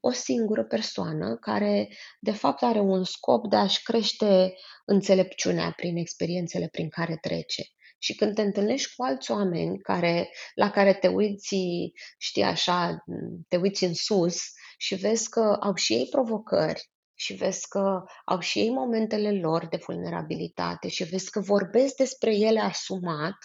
o 0.00 0.10
singură 0.10 0.64
persoană 0.64 1.36
care, 1.36 1.88
de 2.20 2.32
fapt, 2.32 2.62
are 2.62 2.80
un 2.80 3.04
scop 3.04 3.48
de 3.48 3.56
a-și 3.56 3.82
crește 3.82 4.54
înțelepciunea 4.84 5.72
prin 5.76 5.96
experiențele 5.96 6.68
prin 6.68 6.88
care 6.88 7.18
trece. 7.20 7.62
Și 7.98 8.14
când 8.14 8.34
te 8.34 8.42
întâlnești 8.42 8.94
cu 8.94 9.02
alți 9.02 9.30
oameni 9.30 9.78
care, 9.78 10.28
la 10.54 10.70
care 10.70 10.94
te 10.94 11.08
uiți, 11.08 11.56
știi 12.18 12.42
așa, 12.42 13.04
te 13.48 13.56
uiți 13.56 13.84
în 13.84 13.94
sus 13.94 14.42
și 14.78 14.94
vezi 14.94 15.28
că 15.28 15.56
au 15.60 15.74
și 15.74 15.92
ei 15.92 16.06
provocări 16.10 16.90
și 17.14 17.34
vezi 17.34 17.68
că 17.68 18.02
au 18.24 18.40
și 18.40 18.58
ei 18.58 18.70
momentele 18.70 19.40
lor 19.40 19.66
de 19.66 19.78
vulnerabilitate 19.86 20.88
și 20.88 21.04
vezi 21.04 21.30
că 21.30 21.40
vorbesc 21.40 21.94
despre 21.94 22.34
ele 22.34 22.60
asumat, 22.60 23.36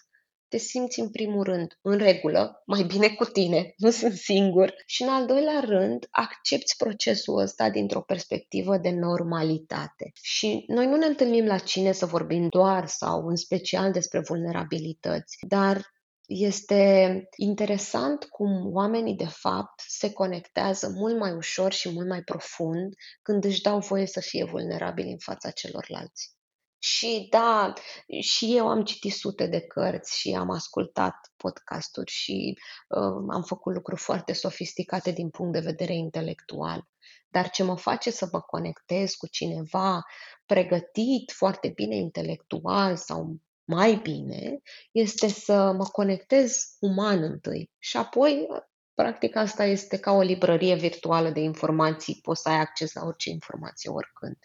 te 0.52 0.58
simți 0.58 1.00
în 1.00 1.10
primul 1.10 1.44
rând 1.44 1.78
în 1.82 1.98
regulă, 1.98 2.64
mai 2.66 2.84
bine 2.84 3.10
cu 3.10 3.26
tine, 3.26 3.74
nu 3.84 3.90
sunt 3.90 4.14
singur 4.14 4.74
și 4.86 5.02
în 5.02 5.10
al 5.10 5.26
doilea 5.26 5.60
rând 5.60 6.08
accepti 6.10 6.76
procesul 6.78 7.38
ăsta 7.38 7.70
dintr-o 7.70 8.02
perspectivă 8.02 8.78
de 8.78 8.90
normalitate. 8.90 10.12
Și 10.22 10.64
noi 10.68 10.86
nu 10.88 10.96
ne 10.96 11.06
întâlnim 11.06 11.46
la 11.46 11.58
cine 11.58 11.92
să 11.92 12.06
vorbim 12.06 12.48
doar 12.50 12.88
sau 12.88 13.28
în 13.28 13.36
special 13.36 13.92
despre 13.92 14.20
vulnerabilități, 14.20 15.38
dar 15.48 15.92
este 16.26 17.24
interesant 17.36 18.24
cum 18.24 18.74
oamenii 18.74 19.16
de 19.16 19.28
fapt 19.28 19.84
se 19.88 20.12
conectează 20.14 20.90
mult 20.90 21.18
mai 21.18 21.32
ușor 21.32 21.72
și 21.72 21.90
mult 21.90 22.08
mai 22.08 22.22
profund 22.22 22.94
când 23.22 23.44
își 23.44 23.62
dau 23.62 23.80
voie 23.80 24.06
să 24.06 24.20
fie 24.20 24.46
vulnerabili 24.46 25.12
în 25.12 25.18
fața 25.18 25.52
celorlalți. 25.52 26.41
Și 26.84 27.28
da, 27.30 27.74
și 28.20 28.56
eu 28.56 28.68
am 28.68 28.84
citit 28.84 29.14
sute 29.14 29.48
de 29.48 29.62
cărți 29.62 30.20
și 30.20 30.34
am 30.34 30.50
ascultat 30.50 31.16
podcasturi 31.38 32.12
și 32.12 32.58
uh, 32.88 33.26
am 33.30 33.44
făcut 33.46 33.74
lucruri 33.74 34.02
foarte 34.02 34.34
sofisticate 34.34 35.12
din 35.12 35.30
punct 35.30 35.54
de 35.54 35.60
vedere 35.60 35.94
intelectual. 35.94 36.88
Dar 37.28 37.50
ce 37.50 37.64
mă 37.64 37.78
face 37.78 38.12
să 38.12 38.28
mă 38.32 38.42
conectez 38.42 39.14
cu 39.14 39.28
cineva 39.28 40.04
pregătit 40.46 41.32
foarte 41.32 41.68
bine 41.68 41.96
intelectual 41.96 42.96
sau 42.96 43.36
mai 43.64 43.96
bine, 43.96 44.62
este 44.92 45.28
să 45.28 45.72
mă 45.78 45.86
conectez 45.86 46.76
uman 46.80 47.24
întâi 47.24 47.72
și 47.80 47.98
apoi 47.98 48.48
Practic 48.94 49.36
asta 49.36 49.64
este 49.64 50.00
ca 50.00 50.12
o 50.12 50.22
librărie 50.22 50.76
virtuală 50.76 51.30
de 51.30 51.40
informații, 51.40 52.20
poți 52.22 52.42
să 52.42 52.50
ai 52.50 52.60
acces 52.60 52.94
la 52.94 53.06
orice 53.06 53.30
informație 53.30 53.90
oricând. 53.90 54.38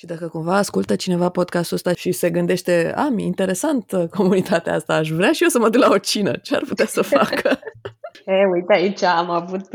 Și 0.00 0.06
dacă 0.06 0.28
cumva 0.28 0.56
ascultă 0.56 0.96
cineva 0.96 1.28
podcastul 1.28 1.76
ăsta 1.76 1.92
și 1.92 2.12
se 2.12 2.30
gândește, 2.30 2.92
am, 2.96 3.18
interesant 3.18 3.92
uh, 3.92 4.08
comunitatea 4.08 4.74
asta, 4.74 4.94
aș 4.94 5.08
vrea 5.08 5.32
și 5.32 5.42
eu 5.42 5.48
să 5.48 5.58
mă 5.58 5.68
duc 5.68 5.82
la 5.82 5.88
o 5.90 5.98
cină, 5.98 6.36
ce 6.36 6.54
ar 6.54 6.62
putea 6.68 6.86
să 6.86 7.02
facă? 7.02 7.58
E, 8.24 8.46
uite, 8.52 8.72
aici 8.72 9.02
am 9.02 9.30
avut, 9.30 9.68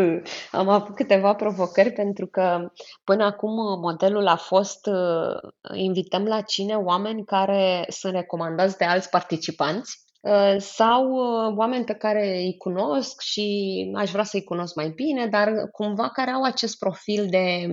am 0.51 0.69
avut 0.69 0.95
câteva 0.95 1.33
provocări 1.33 1.91
pentru 1.91 2.27
că 2.27 2.71
până 3.03 3.23
acum 3.23 3.79
modelul 3.79 4.27
a 4.27 4.35
fost 4.35 4.85
uh, 4.85 5.51
invităm 5.73 6.23
la 6.23 6.41
cine 6.41 6.75
oameni 6.75 7.25
care 7.25 7.85
sunt 7.87 8.13
recomandați 8.13 8.77
de 8.77 8.85
alți 8.85 9.09
participanți 9.09 9.99
uh, 10.21 10.55
sau 10.57 11.13
oameni 11.55 11.85
pe 11.85 11.93
care 11.93 12.37
îi 12.37 12.55
cunosc 12.57 13.21
și 13.21 13.91
aș 13.95 14.11
vrea 14.11 14.23
să-i 14.23 14.43
cunosc 14.43 14.75
mai 14.75 14.89
bine, 14.89 15.27
dar 15.27 15.51
cumva 15.71 16.09
care 16.09 16.31
au 16.31 16.43
acest 16.43 16.77
profil 16.77 17.27
de 17.29 17.67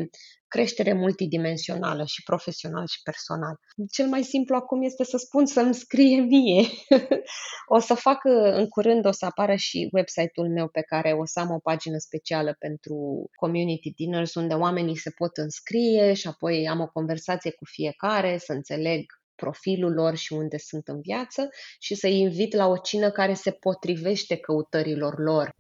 creștere 0.55 0.92
multidimensională 0.92 2.05
și 2.07 2.22
profesional 2.22 2.86
și 2.86 3.03
personal. 3.03 3.55
Cel 3.90 4.07
mai 4.07 4.22
simplu 4.22 4.55
acum 4.57 4.82
este 4.82 5.05
să 5.05 5.16
spun 5.16 5.46
să-mi 5.46 5.74
scrie 5.74 6.20
mie. 6.20 6.66
o 7.76 7.78
să 7.78 7.94
fac 7.94 8.24
în 8.61 8.66
curând, 8.68 9.07
o 9.07 9.11
să 9.11 9.24
apară 9.24 9.55
și 9.55 9.88
website-ul 9.92 10.48
meu 10.48 10.68
pe 10.68 10.80
care 10.80 11.12
o 11.12 11.24
să 11.24 11.40
am 11.40 11.50
o 11.50 11.59
pagină 11.59 11.98
specială 11.98 12.57
pentru 12.59 12.96
community 13.34 13.90
dinners 13.90 14.34
unde 14.34 14.55
oamenii 14.55 14.96
se 14.96 15.11
pot 15.11 15.36
înscrie 15.36 16.12
și 16.12 16.26
apoi 16.26 16.68
am 16.68 16.80
o 16.80 16.86
conversație 16.86 17.50
cu 17.50 17.64
fiecare 17.64 18.38
să 18.38 18.53
înțeleg 18.53 19.05
profilul 19.34 19.92
lor 19.92 20.16
și 20.16 20.32
unde 20.32 20.59
sunt 20.59 20.88
în 20.88 21.00
viață 21.00 21.48
și 21.78 21.94
să-i 21.94 22.18
invit 22.18 22.55
la 22.55 22.66
o 22.66 22.76
cină 22.76 23.11
care 23.11 23.34
se 23.34 23.50
potrivește 23.50 24.36
căutărilor 24.36 25.18
lor. 25.18 25.55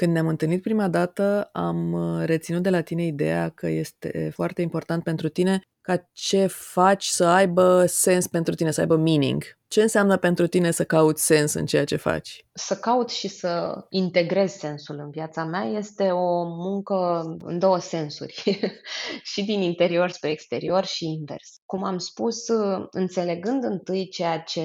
Când 0.00 0.12
ne-am 0.12 0.28
întâlnit 0.28 0.62
prima 0.62 0.88
dată, 0.88 1.48
am 1.52 1.92
uh, 1.92 2.24
reținut 2.24 2.62
de 2.62 2.70
la 2.70 2.80
tine 2.80 3.04
ideea 3.04 3.48
că 3.48 3.66
este 3.66 4.30
foarte 4.34 4.62
important 4.62 5.02
pentru 5.02 5.28
tine 5.28 5.60
ca 5.80 6.08
ce 6.12 6.46
faci 6.46 7.04
să 7.04 7.24
aibă 7.24 7.84
sens 7.86 8.26
pentru 8.26 8.54
tine, 8.54 8.70
să 8.70 8.80
aibă 8.80 8.96
meaning. 8.96 9.44
Ce 9.68 9.82
înseamnă 9.82 10.16
pentru 10.16 10.46
tine 10.46 10.70
să 10.70 10.84
cauți 10.84 11.24
sens 11.24 11.52
în 11.52 11.66
ceea 11.66 11.84
ce 11.84 11.96
faci? 11.96 12.44
Să 12.52 12.76
caut 12.76 13.10
și 13.10 13.28
să 13.28 13.84
integrez 13.88 14.52
sensul 14.52 14.98
în 14.98 15.10
viața 15.10 15.44
mea 15.44 15.62
este 15.62 16.10
o 16.10 16.44
muncă 16.44 17.22
în 17.38 17.58
două 17.58 17.78
sensuri, 17.78 18.42
și 19.32 19.44
din 19.44 19.60
interior 19.60 20.10
spre 20.10 20.30
exterior 20.30 20.84
și 20.84 21.04
invers. 21.04 21.60
Cum 21.66 21.84
am 21.84 21.98
spus, 21.98 22.46
înțelegând 22.90 23.64
întâi 23.64 24.08
ceea 24.08 24.40
ce 24.40 24.60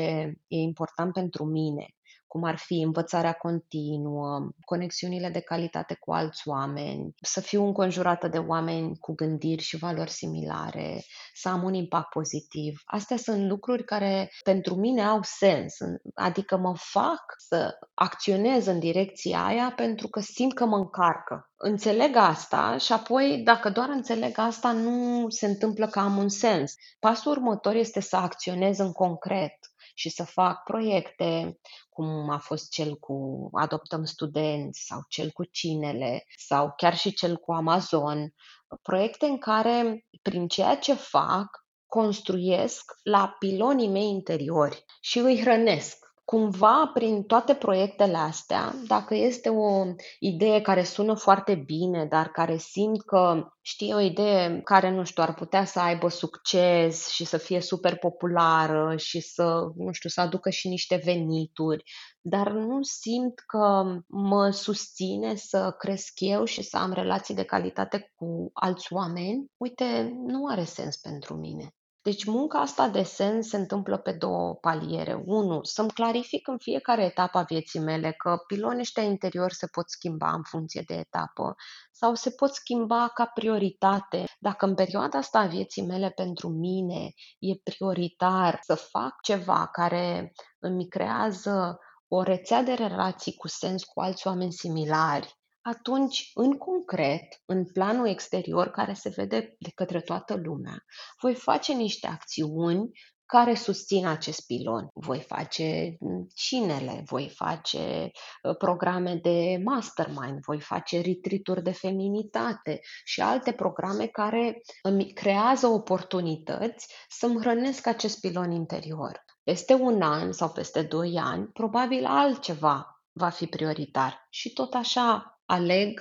e 0.48 0.56
important 0.56 1.14
pentru 1.14 1.46
mine 1.46 1.86
cum 2.32 2.44
ar 2.44 2.58
fi 2.58 2.82
învățarea 2.82 3.34
continuă, 3.34 4.50
conexiunile 4.66 5.30
de 5.30 5.40
calitate 5.40 5.98
cu 6.00 6.12
alți 6.12 6.48
oameni, 6.48 7.14
să 7.22 7.42
fiu 7.42 7.66
înconjurată 7.66 8.28
de 8.28 8.38
oameni 8.38 8.98
cu 8.98 9.14
gândiri 9.14 9.62
și 9.62 9.78
valori 9.78 10.10
similare, 10.10 11.04
să 11.34 11.50
am 11.50 11.64
un 11.64 11.74
impact 11.74 12.10
pozitiv. 12.10 12.82
Astea 12.86 13.18
sunt 13.18 13.50
lucruri 13.50 13.84
care 13.84 14.32
pentru 14.44 14.76
mine 14.76 15.04
au 15.04 15.20
sens, 15.22 15.78
adică 16.14 16.58
mă 16.58 16.74
fac 16.76 17.22
să 17.38 17.74
acționez 17.94 18.66
în 18.66 18.80
direcția 18.80 19.46
aia 19.46 19.74
pentru 19.76 20.08
că 20.08 20.20
simt 20.20 20.54
că 20.54 20.66
mă 20.66 20.78
încarcă. 20.78 21.50
Înțeleg 21.58 22.16
asta 22.16 22.78
și 22.78 22.94
apoi, 22.94 23.42
dacă 23.44 23.70
doar 23.70 23.90
înțeleg 23.90 24.38
asta, 24.38 24.72
nu 24.72 25.26
se 25.30 25.46
întâmplă 25.46 25.88
că 25.88 26.00
am 26.00 26.18
un 26.18 26.30
sens. 26.30 26.74
Pasul 27.00 27.32
următor 27.32 27.76
este 27.76 28.00
să 28.00 28.16
acționez 28.16 28.78
în 28.78 28.92
concret 28.92 29.71
și 29.96 30.10
să 30.10 30.24
fac 30.24 30.64
proiecte, 30.64 31.60
cum 31.90 32.30
a 32.30 32.38
fost 32.38 32.72
cel 32.72 32.96
cu 32.96 33.50
Adoptăm 33.54 34.04
Studenți 34.04 34.86
sau 34.86 35.02
cel 35.08 35.32
cu 35.32 35.44
Cinele 35.44 36.26
sau 36.38 36.74
chiar 36.78 36.96
și 36.98 37.14
cel 37.14 37.38
cu 37.38 37.52
Amazon, 37.52 38.34
proiecte 38.82 39.26
în 39.26 39.38
care, 39.38 40.06
prin 40.22 40.48
ceea 40.48 40.78
ce 40.78 40.94
fac, 40.94 41.66
construiesc 41.86 42.92
la 43.04 43.36
pilonii 43.40 43.88
mei 43.90 44.08
interiori 44.08 44.86
și 45.02 45.20
îi 45.20 45.40
hrănesc 45.40 46.11
cumva 46.32 46.92
prin 46.94 47.24
toate 47.24 47.54
proiectele 47.54 48.18
astea, 48.18 48.76
dacă 48.88 49.16
este 49.16 49.50
o 49.50 49.86
idee 50.20 50.62
care 50.62 50.84
sună 50.84 51.14
foarte 51.14 51.56
bine, 51.56 52.06
dar 52.06 52.28
care 52.28 52.58
simt 52.58 53.02
că 53.02 53.48
știi 53.62 53.94
o 53.94 54.00
idee 54.00 54.62
care, 54.64 54.92
nu 54.92 55.04
știu, 55.04 55.24
ar 55.24 55.34
putea 55.34 55.66
să 55.66 55.80
aibă 55.80 56.08
succes 56.08 57.08
și 57.08 57.26
să 57.26 57.38
fie 57.38 57.62
super 57.62 57.96
populară 57.98 58.96
și 58.98 59.20
să, 59.20 59.72
nu 59.76 59.92
știu, 59.92 60.10
să 60.10 60.22
aducă 60.22 60.50
și 60.50 60.68
niște 60.68 61.02
venituri, 61.04 61.84
dar 62.22 62.52
nu 62.52 62.82
simt 62.82 63.40
că 63.40 63.84
mă 64.08 64.50
susține 64.50 65.36
să 65.36 65.76
cresc 65.78 66.12
eu 66.16 66.44
și 66.44 66.62
să 66.64 66.78
am 66.78 66.92
relații 66.92 67.36
de 67.36 67.44
calitate 67.44 68.12
cu 68.16 68.50
alți 68.54 68.94
oameni, 68.94 69.46
uite, 69.58 70.14
nu 70.26 70.48
are 70.48 70.64
sens 70.64 70.98
pentru 70.98 71.36
mine. 71.36 71.76
Deci 72.04 72.24
munca 72.26 72.60
asta 72.60 72.88
de 72.88 73.04
sens 73.04 73.48
se 73.48 73.58
întâmplă 73.58 73.98
pe 73.98 74.12
două 74.12 74.56
paliere. 74.56 75.24
Unu, 75.26 75.64
să-mi 75.64 75.92
clarific 75.92 76.48
în 76.48 76.58
fiecare 76.58 77.04
etapă 77.04 77.38
a 77.38 77.44
vieții 77.44 77.80
mele 77.80 78.12
că 78.12 78.38
pilonii 78.48 78.80
ăștia 78.80 79.04
interior 79.04 79.52
se 79.52 79.68
pot 79.68 79.90
schimba 79.90 80.32
în 80.32 80.44
funcție 80.44 80.84
de 80.88 80.94
etapă 80.94 81.56
sau 81.92 82.16
se 82.16 82.30
pot 82.30 82.54
schimba 82.54 83.12
ca 83.14 83.26
prioritate. 83.26 84.26
Dacă 84.40 84.66
în 84.66 84.76
perioada 84.76 85.18
asta 85.18 85.40
a 85.40 85.48
vieții 85.48 85.86
mele 85.86 86.10
pentru 86.10 86.50
mine 86.50 87.14
e 87.40 87.56
prioritar 87.64 88.60
să 88.62 88.76
fac 88.76 89.22
ceva 89.22 89.68
care 89.68 90.32
îmi 90.60 90.88
creează 90.88 91.80
o 92.08 92.22
rețea 92.24 92.64
de 92.64 92.74
relații 92.74 93.36
cu 93.36 93.48
sens 93.48 93.84
cu 93.84 94.02
alți 94.02 94.28
oameni 94.28 94.52
similari, 94.52 95.41
atunci, 95.62 96.32
în 96.34 96.58
concret, 96.58 97.42
în 97.46 97.66
planul 97.66 98.08
exterior 98.08 98.68
care 98.68 98.94
se 98.94 99.10
vede 99.10 99.56
de 99.60 99.70
către 99.76 100.02
toată 100.02 100.36
lumea, 100.44 100.84
voi 101.22 101.36
face 101.36 101.74
niște 101.74 102.08
acțiuni 102.08 102.92
care 103.32 103.56
susțin 103.56 104.06
acest 104.08 104.46
pilon. 104.46 104.88
Voi 104.94 105.20
face 105.20 105.96
mm, 106.00 106.28
cinele, 106.34 107.04
voi 107.06 107.30
face 107.30 108.12
ă, 108.44 108.54
programe 108.54 109.16
de 109.16 109.62
mastermind, 109.64 110.40
voi 110.40 110.60
face 110.60 111.02
retreat 111.02 111.64
de 111.64 111.72
feminitate 111.72 112.80
și 113.04 113.22
alte 113.22 113.52
programe 113.52 114.08
care 114.08 114.62
îmi 114.82 115.14
creează 115.14 115.68
oportunități 115.68 116.94
să-mi 117.10 117.40
hrănesc 117.40 117.88
acest 117.88 118.20
pilon 118.20 118.52
interior. 118.52 119.24
Peste 119.44 119.74
un 119.74 120.02
an 120.02 120.32
sau 120.32 120.50
peste 120.50 120.82
doi 120.82 121.18
ani, 121.18 121.48
probabil 121.48 122.06
altceva 122.06 123.04
va 123.12 123.30
fi 123.30 123.46
prioritar. 123.46 124.28
Și 124.30 124.54
tot 124.54 124.74
așa 124.74 125.41
aleg 125.52 126.00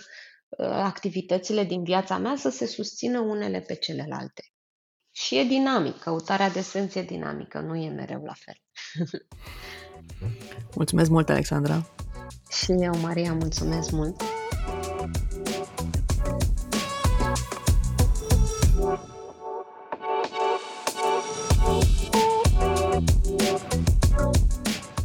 uh, 0.49 0.67
activitățile 0.67 1.65
din 1.65 1.83
viața 1.83 2.19
mea 2.19 2.37
să 2.37 2.51
se 2.51 2.67
susțină 2.67 3.19
unele 3.21 3.61
pe 3.61 3.75
celelalte. 3.75 4.43
Și 5.11 5.39
e 5.39 5.45
dinamic, 5.45 5.99
căutarea 5.99 6.51
de 6.51 6.61
sens 6.61 6.95
e 6.95 7.03
dinamică, 7.03 7.61
nu 7.61 7.77
e 7.77 7.89
mereu 7.89 8.23
la 8.25 8.35
fel. 8.37 8.55
Mulțumesc 10.77 11.11
mult, 11.11 11.29
Alexandra! 11.29 11.91
Și 12.51 12.73
eu, 12.73 12.97
Maria, 12.97 13.33
mulțumesc 13.35 13.91
mult! 13.91 14.23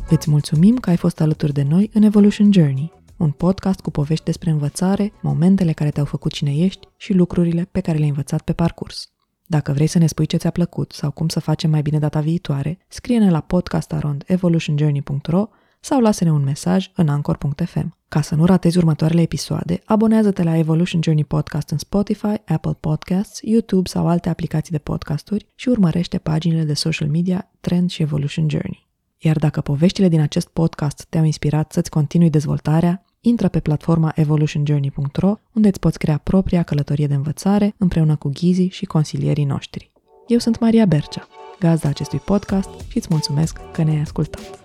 Îți 0.09 0.29
mulțumim 0.29 0.77
că 0.77 0.89
ai 0.89 0.97
fost 0.97 1.19
alături 1.19 1.53
de 1.53 1.63
noi 1.63 1.89
în 1.93 2.03
Evolution 2.03 2.51
Journey 2.51 3.03
un 3.17 3.31
podcast 3.31 3.79
cu 3.79 3.91
povești 3.91 4.25
despre 4.25 4.49
învățare, 4.49 5.13
momentele 5.21 5.71
care 5.71 5.89
te-au 5.89 6.05
făcut 6.05 6.31
cine 6.31 6.55
ești 6.55 6.87
și 6.97 7.13
lucrurile 7.13 7.67
pe 7.71 7.79
care 7.79 7.97
le-ai 7.97 8.09
învățat 8.09 8.41
pe 8.41 8.53
parcurs. 8.53 9.09
Dacă 9.45 9.71
vrei 9.71 9.87
să 9.87 9.97
ne 9.97 10.07
spui 10.07 10.25
ce 10.25 10.37
ți-a 10.37 10.49
plăcut 10.49 10.91
sau 10.91 11.11
cum 11.11 11.27
să 11.27 11.39
facem 11.39 11.69
mai 11.69 11.81
bine 11.81 11.99
data 11.99 12.19
viitoare, 12.19 12.77
scrie-ne 12.87 13.29
la 13.29 13.39
podcastarondevolutionjourney.ro 13.39 15.47
sau 15.79 15.99
lasă-ne 15.99 16.31
un 16.31 16.43
mesaj 16.43 16.91
în 16.95 17.09
anchor.fm. 17.09 17.97
Ca 18.07 18.21
să 18.21 18.35
nu 18.35 18.45
ratezi 18.45 18.77
următoarele 18.77 19.21
episoade, 19.21 19.81
abonează-te 19.85 20.43
la 20.43 20.57
Evolution 20.57 21.01
Journey 21.03 21.23
Podcast 21.23 21.69
în 21.69 21.77
Spotify, 21.77 22.35
Apple 22.45 22.77
Podcasts, 22.79 23.39
YouTube 23.41 23.89
sau 23.89 24.07
alte 24.07 24.29
aplicații 24.29 24.71
de 24.71 24.77
podcasturi 24.77 25.47
și 25.55 25.69
urmărește 25.69 26.17
paginile 26.17 26.63
de 26.63 26.73
social 26.73 27.09
media 27.09 27.51
Trend 27.59 27.89
și 27.89 28.01
Evolution 28.01 28.49
Journey. 28.49 28.87
Iar 29.17 29.37
dacă 29.37 29.61
poveștile 29.61 30.07
din 30.07 30.19
acest 30.19 30.47
podcast 30.47 31.05
te-au 31.09 31.23
inspirat 31.23 31.71
să-ți 31.71 31.89
continui 31.89 32.29
dezvoltarea, 32.29 33.04
intră 33.27 33.47
pe 33.47 33.59
platforma 33.59 34.11
evolutionjourney.ro, 34.15 35.35
unde 35.53 35.67
îți 35.67 35.79
poți 35.79 35.97
crea 35.97 36.17
propria 36.17 36.63
călătorie 36.63 37.07
de 37.07 37.13
învățare 37.13 37.73
împreună 37.77 38.15
cu 38.15 38.29
ghizii 38.33 38.69
și 38.69 38.85
consilierii 38.85 39.45
noștri. 39.45 39.91
Eu 40.27 40.37
sunt 40.37 40.59
Maria 40.59 40.85
Bercea, 40.85 41.27
gazda 41.59 41.89
acestui 41.89 42.19
podcast 42.19 42.69
și 42.87 42.97
îți 42.97 43.07
mulțumesc 43.09 43.59
că 43.71 43.83
ne-ai 43.83 43.99
ascultat. 44.01 44.59